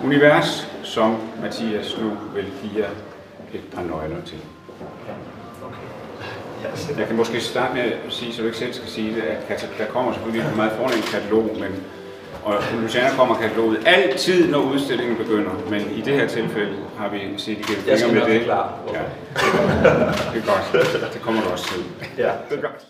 univers, 0.05 0.73
som 0.83 1.17
Mathias 1.43 1.99
nu 2.01 2.11
vil 2.35 2.47
give 2.63 2.85
jer 2.85 2.91
et 3.55 3.65
par 3.75 3.83
nøgler 3.83 4.23
til. 4.27 4.39
Jeg 6.99 7.07
kan 7.07 7.17
måske 7.17 7.41
starte 7.41 7.75
med 7.75 7.83
at 7.83 7.93
sige, 8.09 8.33
så 8.33 8.41
du 8.41 8.47
ikke 8.47 8.59
selv 8.59 8.73
skal 8.73 8.89
sige 8.89 9.15
det, 9.15 9.23
at 9.49 9.69
der 9.79 9.85
kommer 9.85 10.13
selvfølgelig 10.13 10.49
et 10.49 10.57
meget 10.57 10.73
fornemt 10.73 11.05
katalog, 11.05 11.51
men 11.61 11.85
og 12.45 12.55
Luciana 12.83 13.11
kommer 13.17 13.35
kataloget 13.35 13.79
altid, 13.87 14.51
når 14.51 14.59
udstillingen 14.59 15.17
begynder, 15.17 15.51
men 15.71 15.81
i 15.97 16.01
det 16.01 16.15
her 16.15 16.29
tilfælde 16.29 16.73
har 16.99 17.09
vi 17.09 17.19
set 17.37 17.59
igennem 17.59 17.99
fingre 17.99 18.15
med 18.15 18.35
det. 18.35 18.45
Klar. 18.45 18.75
Ja. 18.93 18.99
Det 20.33 20.43
er 20.43 20.47
godt. 20.47 21.13
Det 21.13 21.23
kommer 21.23 21.43
du 21.43 21.49
også 21.49 21.69
til. 21.75 21.83
Ja. 22.19 22.31
Det 22.51 22.59
er 22.59 22.61
godt. 22.61 22.87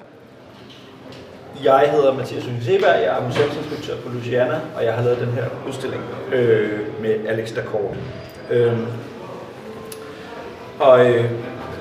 Jeg 1.65 1.89
hedder 1.93 2.15
Mathias 2.15 2.45
Seberg, 2.63 3.03
jeg 3.03 3.19
er 3.19 3.27
museumsinspektør 3.27 3.97
på 3.97 4.09
Luciana, 4.09 4.61
og 4.77 4.85
jeg 4.85 4.95
har 4.95 5.03
lavet 5.03 5.19
den 5.21 5.29
her 5.29 5.45
udstilling 5.69 6.03
øh, 6.33 6.81
med 7.03 7.27
Alex 7.29 7.55
Dacord. 7.55 7.97
Øh, 8.51 8.79
og 10.79 11.07
øh, 11.07 11.25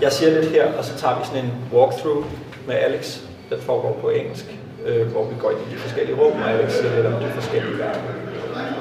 jeg 0.02 0.12
siger 0.12 0.32
lidt 0.32 0.52
her, 0.52 0.74
og 0.78 0.86
så 0.86 0.98
tager 0.98 1.20
vi 1.20 1.26
sådan 1.26 1.46
en 1.46 1.52
walkthrough 1.74 2.26
med 2.68 2.76
Alex, 2.76 3.20
der 3.50 3.58
foregår 3.60 3.98
på 4.02 4.10
engelsk, 4.10 4.46
øh, 4.86 5.08
hvor 5.08 5.24
vi 5.24 5.36
går 5.40 5.52
ind 5.52 5.60
i 5.60 5.74
de 5.74 5.80
forskellige 5.80 6.16
rum, 6.16 6.42
og 6.42 6.52
Alex 6.52 6.72
siger 6.72 6.96
lidt 6.96 7.06
om 7.06 7.14
de 7.14 7.30
forskellige 7.36 7.80
værker, 7.80 8.00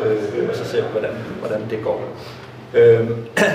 øh, 0.04 0.48
og 0.48 0.56
så 0.56 0.64
ser 0.64 0.82
vi, 0.82 0.88
hvordan, 0.92 1.10
hvordan 1.40 1.60
det 1.70 1.78
går. 1.84 2.02
Øh, 2.74 3.10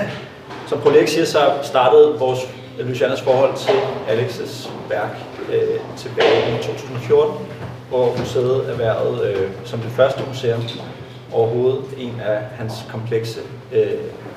som 0.68 0.80
Prolex 0.80 1.10
siger, 1.10 1.24
så 1.24 1.52
startede 1.62 2.18
vores 2.18 2.40
Lucianas 2.78 3.20
forhold 3.20 3.56
til 3.56 3.74
Alex's 4.08 4.70
værk 4.88 5.16
øh, 5.52 5.80
tilbage 5.96 6.58
i 6.58 6.62
2014, 6.62 7.46
hvor 7.88 8.16
museet 8.18 8.70
erhvervede 8.70 9.32
øh, 9.32 9.50
som 9.64 9.80
det 9.80 9.90
første 9.90 10.22
museum 10.28 10.62
overhovedet 11.32 11.84
en 11.98 12.20
af 12.20 12.42
hans 12.56 12.72
komplekse 12.90 13.40
øh, 13.72 13.86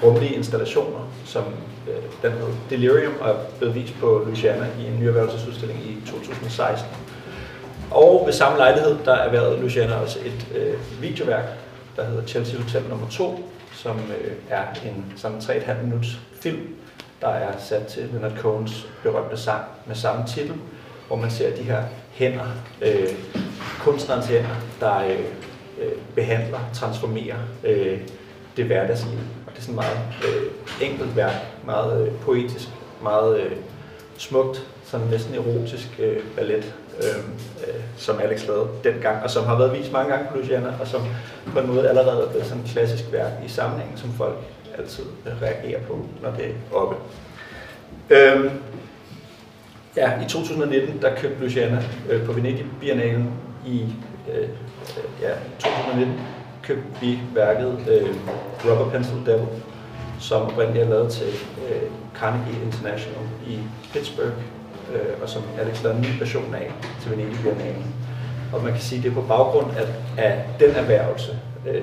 rumlige 0.04 0.36
installationer, 0.36 1.10
som 1.26 1.44
Øh, 1.88 2.04
den 2.22 2.32
hed 2.32 2.48
Delirium 2.70 3.14
og 3.22 3.30
er 3.30 3.36
blevet 3.58 3.76
vist 3.76 3.94
på 4.00 4.26
Luciana 4.28 4.68
i 4.80 4.86
en 4.86 5.00
nyerhvervelsesudstilling 5.00 5.80
i 5.80 5.98
2016. 6.06 6.88
Og 7.92 8.24
ved 8.26 8.34
samme 8.34 8.58
lejlighed, 8.58 8.98
der 9.06 9.14
erhvervede 9.16 9.62
Luciana 9.62 9.96
også 9.96 10.20
et 10.26 10.48
øh, 10.56 11.02
videoværk, 11.02 11.46
der 11.96 12.06
hedder 12.06 12.26
Chelsea 12.26 12.62
Hotel 12.62 12.84
nummer 12.90 13.08
2, 13.10 13.50
som 13.74 13.98
øh, 13.98 14.32
er 14.50 14.64
en 14.86 15.14
sådan 15.16 15.38
3,5 15.38 15.84
minuts 15.84 16.20
film, 16.42 16.76
der 17.22 17.28
er 17.28 17.52
sat 17.60 17.88
til 17.88 18.10
Leonard 18.12 18.38
Cohens 18.38 18.88
berømte 19.04 19.38
sang 19.38 19.64
med 19.86 19.96
samme 19.96 20.24
titel, 20.28 20.54
hvor 21.08 21.16
man 21.16 21.32
ser 21.32 21.56
de 21.56 21.64
her 21.64 21.84
hænder, 22.12 22.46
øh, 22.82 23.10
kunstnerens 23.80 24.26
hænder, 24.26 24.56
der 24.80 25.04
øh, 25.04 25.20
øh 25.82 25.92
behandler, 26.16 26.60
transformerer 26.74 27.38
øh, 27.64 28.00
det 28.58 28.66
hverdagsliv. 28.66 29.20
Det 29.56 29.62
er 29.62 29.62
sådan 29.62 29.76
meget 29.76 29.98
øh, 30.28 30.88
enkelt 30.90 31.16
værk, 31.16 31.34
meget 31.66 32.08
øh, 32.08 32.14
poetisk, 32.14 32.68
meget 33.04 33.40
øh, 33.40 33.52
smukt, 34.18 34.68
sådan 34.84 35.08
næsten 35.08 35.36
erotisk 35.36 36.00
øh, 36.00 36.18
ballet, 36.36 36.74
øh, 36.98 37.18
øh, 37.68 37.82
som 37.98 38.20
Alex 38.20 38.48
lavede 38.48 38.70
dengang, 38.84 39.24
og 39.24 39.30
som 39.30 39.46
har 39.46 39.58
været 39.58 39.78
vist 39.80 39.92
mange 39.92 40.14
gange 40.14 40.28
på 40.32 40.38
Luciana, 40.38 40.74
og 40.82 40.88
som 40.88 41.02
på 41.54 41.60
en 41.60 41.68
måde 41.68 41.90
allerede 41.90 42.24
er 42.24 42.30
blevet 42.30 42.46
sådan 42.46 42.64
et 42.64 42.70
klassisk 42.70 43.04
værk 43.12 43.32
i 43.46 43.50
sammenhæng, 43.50 44.00
som 44.00 44.14
folk 44.14 44.38
altid 44.78 45.04
øh, 45.26 45.42
reagerer 45.42 45.82
på, 45.82 46.00
når 46.22 46.32
det 46.32 46.46
er 46.46 46.76
oppe. 46.76 46.96
Øhm, 48.10 48.50
ja, 49.96 50.22
i 50.26 50.30
2019, 50.30 51.02
der 51.02 51.16
købte 51.16 51.44
Luciana 51.44 51.84
øh, 52.10 52.26
på 52.26 52.32
Venedig 52.32 52.66
Biennalen 52.80 53.32
i 53.66 53.86
øh, 54.34 54.42
øh 54.42 54.48
ja, 55.22 55.30
2019, 55.60 56.20
købte 56.68 57.02
vi 57.02 57.20
værket 57.34 57.78
øh, 57.90 58.16
Rubber 58.66 58.90
Pencil 58.92 59.26
Devil, 59.26 59.48
som 60.20 60.42
oprindeligt 60.42 60.86
er 60.86 60.90
lavet 60.90 61.12
til 61.12 61.28
øh, 61.70 61.82
Carnegie 62.20 62.64
International 62.66 63.22
i 63.48 63.60
Pittsburgh, 63.94 64.34
øh, 64.94 65.22
og 65.22 65.30
som 65.30 65.42
Alex 65.60 65.84
lavede 65.84 66.00
en 66.00 66.06
ny 66.06 66.20
version 66.20 66.56
af 66.56 66.72
til 67.02 67.12
Venedig 67.12 67.40
Biennale. 67.44 67.86
Og 68.54 68.64
man 68.64 68.72
kan 68.72 68.82
sige, 68.82 68.98
at 68.98 69.04
det 69.04 69.10
er 69.10 69.16
på 69.16 69.22
baggrund 69.22 69.68
af, 69.78 69.88
af 70.18 70.46
den 70.60 70.72
erhvervelse, 70.72 71.40
øh, 71.68 71.82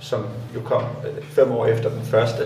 som 0.00 0.26
jo 0.54 0.60
kom 0.60 0.82
øh, 0.82 1.24
fem 1.24 1.52
år 1.52 1.66
efter 1.66 1.90
den 1.90 2.02
første 2.02 2.42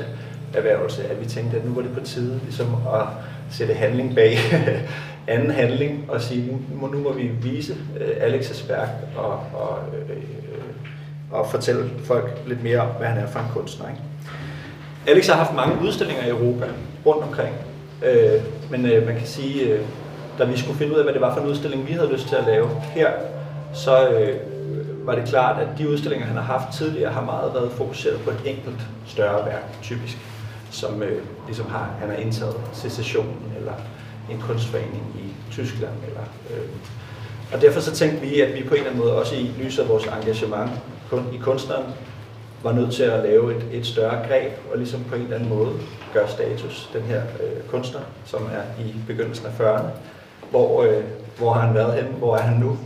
erhvervelse, 0.55 1.05
at 1.09 1.21
vi 1.21 1.27
tænkte, 1.27 1.57
at 1.57 1.65
nu 1.65 1.75
var 1.75 1.83
det 1.83 1.93
på 1.95 2.01
tide 2.01 2.41
ligesom 2.45 2.67
at 2.95 3.07
sætte 3.51 3.75
handling 3.75 4.15
bag 4.15 4.39
anden 5.27 5.51
handling 5.51 6.11
og 6.11 6.21
sige, 6.21 6.59
nu, 6.81 6.87
nu 6.87 6.99
må 6.99 7.13
vi 7.13 7.23
vise 7.23 7.75
øh, 8.01 8.35
Alex's 8.35 8.69
værk 8.69 8.89
og, 9.17 9.33
og, 9.55 9.79
øh, 9.95 10.17
øh 10.17 10.23
og 11.31 11.51
fortælle 11.51 11.91
folk 12.05 12.31
lidt 12.47 12.63
mere 12.63 12.79
om, 12.79 12.89
hvad 12.99 13.07
han 13.07 13.19
er 13.19 13.27
for 13.27 13.39
en 13.39 13.47
kunstner. 13.55 13.89
Ikke? 13.89 14.01
Alex 15.07 15.27
har 15.27 15.35
haft 15.35 15.55
mange 15.55 15.83
udstillinger 15.83 16.25
i 16.25 16.29
Europa 16.29 16.67
rundt 17.07 17.23
omkring, 17.23 17.55
øh, 18.05 18.43
men 18.71 18.87
øh, 18.87 19.07
man 19.07 19.17
kan 19.17 19.27
sige, 19.27 19.65
øh, 19.65 19.81
da 20.39 20.45
vi 20.45 20.59
skulle 20.59 20.79
finde 20.79 20.93
ud 20.93 20.99
af, 20.99 21.05
hvad 21.05 21.15
det 21.15 21.21
var 21.21 21.35
for 21.35 21.41
en 21.41 21.49
udstilling, 21.49 21.87
vi 21.87 21.93
havde 21.93 22.13
lyst 22.13 22.29
til 22.29 22.37
at 22.37 22.45
lave 22.45 22.69
her, 22.81 23.11
så 23.75 24.09
øh, 24.09 24.37
var 25.07 25.15
det 25.15 25.29
klart, 25.29 25.63
at 25.63 25.69
de 25.79 25.89
udstillinger, 25.89 26.27
han 26.27 26.37
har 26.37 26.59
haft 26.59 26.79
tidligere, 26.79 27.13
har 27.13 27.25
meget 27.25 27.55
været 27.55 27.73
fokuseret 27.73 28.21
på 28.21 28.31
et 28.31 28.41
enkelt 28.45 28.81
større 29.07 29.47
værk, 29.47 29.83
typisk, 29.83 30.19
som 30.71 31.03
øh, 31.03 31.23
ligesom 31.47 31.67
har, 31.67 31.91
han 32.01 32.09
har 32.09 32.17
indtaget 32.17 32.57
secessionen 32.73 33.53
eller 33.57 33.73
en 34.31 34.41
kunstforening 34.41 35.03
i 35.19 35.53
Tyskland. 35.53 35.93
Eller, 36.07 36.23
øh. 36.51 36.69
Og 37.53 37.61
derfor 37.61 37.81
så 37.81 37.95
tænkte 37.95 38.21
vi, 38.21 38.41
at 38.41 38.55
vi 38.55 38.63
på 38.63 38.75
en 38.75 38.81
eller 38.81 38.91
anden 38.91 39.05
måde, 39.05 39.15
også 39.15 39.35
i 39.35 39.51
lyset 39.63 39.83
af 39.83 39.89
vores 39.89 40.05
engagement 40.07 40.71
i 41.33 41.37
kunstneren, 41.43 41.85
var 42.63 42.73
nødt 42.73 42.93
til 42.95 43.03
at 43.03 43.23
lave 43.23 43.57
et, 43.57 43.65
et 43.73 43.87
større 43.87 44.27
greb 44.29 44.53
og 44.73 44.79
ligesom 44.79 45.05
på 45.05 45.15
en 45.15 45.23
eller 45.23 45.37
anden 45.37 45.49
måde 45.49 45.71
gøre 46.13 46.29
status, 46.29 46.91
den 46.93 47.03
her 47.03 47.23
øh, 47.43 47.63
kunstner, 47.71 48.01
som 48.25 48.43
er 48.43 48.83
i 48.85 48.95
begyndelsen 49.07 49.47
af 49.47 49.61
40'erne. 49.61 49.89
Hvor, 50.51 50.83
øh, 50.83 51.05
hvor 51.39 51.53
har 51.53 51.61
han 51.67 51.75
været 51.75 51.95
henne? 51.95 52.11
Hvor 52.17 52.37
er 52.37 52.41
han 52.43 52.57
nu? 52.61 52.79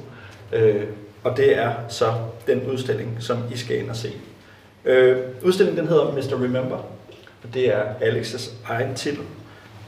Øh, 0.53 0.85
Og 1.25 1.37
det 1.37 1.59
er 1.59 1.73
så 1.89 2.13
den 2.47 2.71
udstilling, 2.73 3.17
som 3.21 3.39
I 3.53 3.57
skal 3.57 3.79
ind 3.79 3.91
og 3.91 3.97
se. 3.97 4.13
Øh, 4.85 5.17
udstillingen 5.43 5.81
den 5.81 5.89
hedder 5.89 6.13
Mr. 6.13 6.45
Remember, 6.45 6.77
og 7.43 7.55
det 7.55 7.75
er 7.75 7.83
Alex's 8.01 8.51
egen 8.69 8.95
titel. 8.95 9.23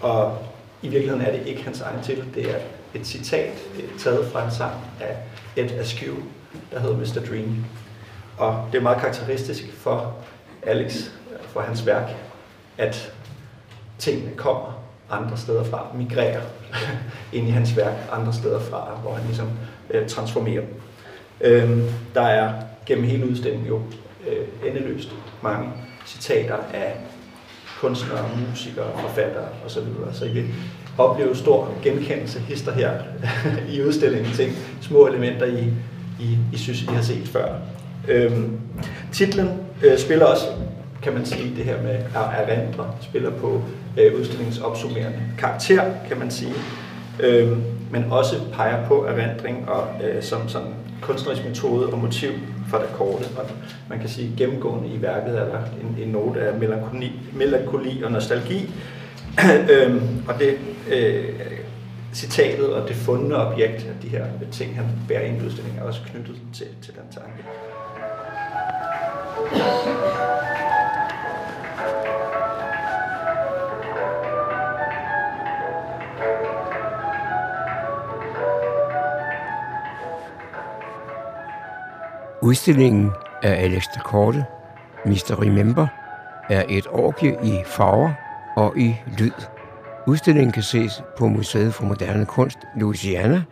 Og 0.01 0.39
i 0.83 0.89
virkeligheden 0.89 1.27
er 1.27 1.33
det 1.39 1.47
ikke 1.47 1.63
hans 1.65 1.81
egen 1.81 2.03
titel, 2.03 2.25
det 2.35 2.51
er 2.51 2.59
et 2.95 3.07
citat 3.07 3.53
øh, 3.77 3.99
taget 3.99 4.27
fra 4.27 4.45
en 4.45 4.51
sang 4.51 4.73
af 5.01 5.17
Ed 5.57 5.71
Askew, 5.71 6.15
der 6.73 6.81
hedder 6.81 6.97
Mr. 6.97 7.27
Dream. 7.31 7.65
Og 8.39 8.69
det 8.73 8.79
er 8.79 8.83
meget 8.83 8.99
karakteristisk 8.99 9.73
for 9.73 10.15
Alex, 10.63 11.11
for 11.49 11.61
hans 11.61 11.87
værk, 11.87 12.11
at 12.79 13.13
tingene 13.99 14.37
kommer 14.37 14.85
andre 15.11 15.37
steder 15.37 15.65
fra, 15.65 15.87
migrerer 15.95 16.41
ind 17.33 17.49
i 17.49 17.51
hans 17.51 17.77
værk 17.77 17.95
andre 18.13 18.33
steder 18.33 18.61
fra, 18.61 18.99
hvor 19.03 19.15
han 19.15 19.27
ligesom 19.27 19.49
øh, 19.91 20.09
transformerer 20.09 20.61
dem. 20.61 20.81
Øhm, 21.41 21.83
der 22.15 22.23
er 22.23 22.53
gennem 22.87 23.05
hele 23.05 23.31
udstillingen 23.31 23.69
jo 23.69 23.81
øh, 24.29 24.69
endeløst 24.69 25.09
mange 25.43 25.71
citater 26.07 26.57
af 26.75 26.97
kunstnere, 27.81 28.31
musikere, 28.51 28.99
forfattere 29.01 29.49
osv. 29.67 29.83
Så 30.13 30.25
I 30.25 30.33
vil 30.33 30.55
opleve 30.99 31.37
stor 31.37 31.75
genkendelse 31.83 32.41
hister 32.41 32.73
her 32.73 32.93
i 33.75 33.83
udstillingen 33.83 34.33
til 34.33 34.53
små 34.81 35.07
elementer, 35.07 35.47
I, 35.47 35.73
I, 36.21 36.39
I 36.53 36.57
synes, 36.57 36.83
I 36.83 36.87
har 36.87 37.03
set 37.03 37.29
før. 37.29 37.55
Øhm, 38.09 38.61
titlen 39.13 39.49
øh, 39.83 39.99
spiller 39.99 40.27
også, 40.27 40.45
kan 41.03 41.13
man 41.13 41.27
sige, 41.27 41.57
det 41.57 41.65
her 41.65 41.83
med 41.83 41.91
at 41.91 42.49
erindre, 42.49 42.91
spiller 43.01 43.31
på 43.31 43.63
øh, 43.99 44.21
udstillingens 44.21 44.59
opsummerende 44.59 45.21
karakter, 45.39 45.83
kan 46.09 46.19
man 46.19 46.31
sige. 46.31 46.55
Øhm, 47.21 47.63
men 47.91 48.05
også 48.11 48.37
peger 48.53 48.89
på 48.89 49.05
erindring 49.05 49.69
og 49.69 49.89
øh, 50.05 50.23
som 50.23 50.49
sådan 50.49 50.75
kunstnerisk 51.01 51.45
metode 51.45 51.87
og 51.87 51.99
motiv 51.99 52.31
for 52.69 52.79
det 52.79 52.89
korte. 52.95 53.25
Og 53.37 53.45
man 53.89 53.99
kan 53.99 54.09
sige, 54.09 54.35
gennemgående 54.37 54.89
i 54.89 55.03
værket 55.03 55.39
er 55.39 55.45
der 55.45 55.59
en, 55.81 56.03
en 56.03 56.09
note 56.09 56.41
af 56.41 56.59
melankoli, 56.59 57.13
melankoli 57.33 58.03
og 58.03 58.13
nostalgi. 58.13 58.71
øhm, 59.73 60.25
og 60.29 60.35
det 60.39 60.59
øh, 60.91 61.25
citatet 62.15 62.73
og 62.75 62.89
det 62.89 62.97
fundne 62.97 63.37
objekt 63.37 63.87
af 63.87 63.95
de 64.03 64.09
her 64.09 64.25
ting, 64.53 64.77
han 64.77 64.87
bærer 65.09 65.21
ind 65.21 65.43
i 65.43 65.47
udstillingen, 65.47 65.81
er 65.83 65.87
også 65.87 66.01
knyttet 66.07 66.37
til, 66.53 66.67
til 66.83 66.95
den 66.95 67.03
tanke. 67.11 67.43
Udstillingen 82.45 83.11
af 83.43 83.63
Alex 83.63 83.83
de 83.95 84.01
Korte, 84.01 84.45
Mr. 85.05 85.43
Remember, 85.43 85.87
er 86.51 86.65
et 86.69 86.87
orgie 86.91 87.37
i 87.43 87.63
farver 87.67 88.13
og 88.57 88.79
i 88.79 88.97
lyd. 89.19 89.33
Udstillingen 90.07 90.53
kan 90.53 90.63
ses 90.63 91.03
på 91.19 91.29
Museet 91.29 91.75
for 91.75 91.85
Moderne 91.85 92.27
Kunst 92.27 92.59
Louisiana 92.77 93.43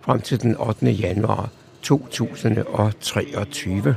frem 0.00 0.20
til 0.20 0.42
den 0.42 0.56
8. 0.56 0.90
januar 0.90 1.48
2023. 1.82 3.96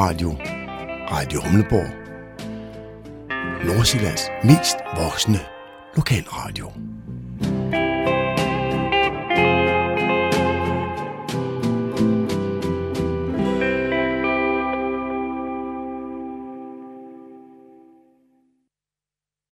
Radio, 0.00 0.34
Radio 1.10 1.42
Humleborg. 1.42 1.89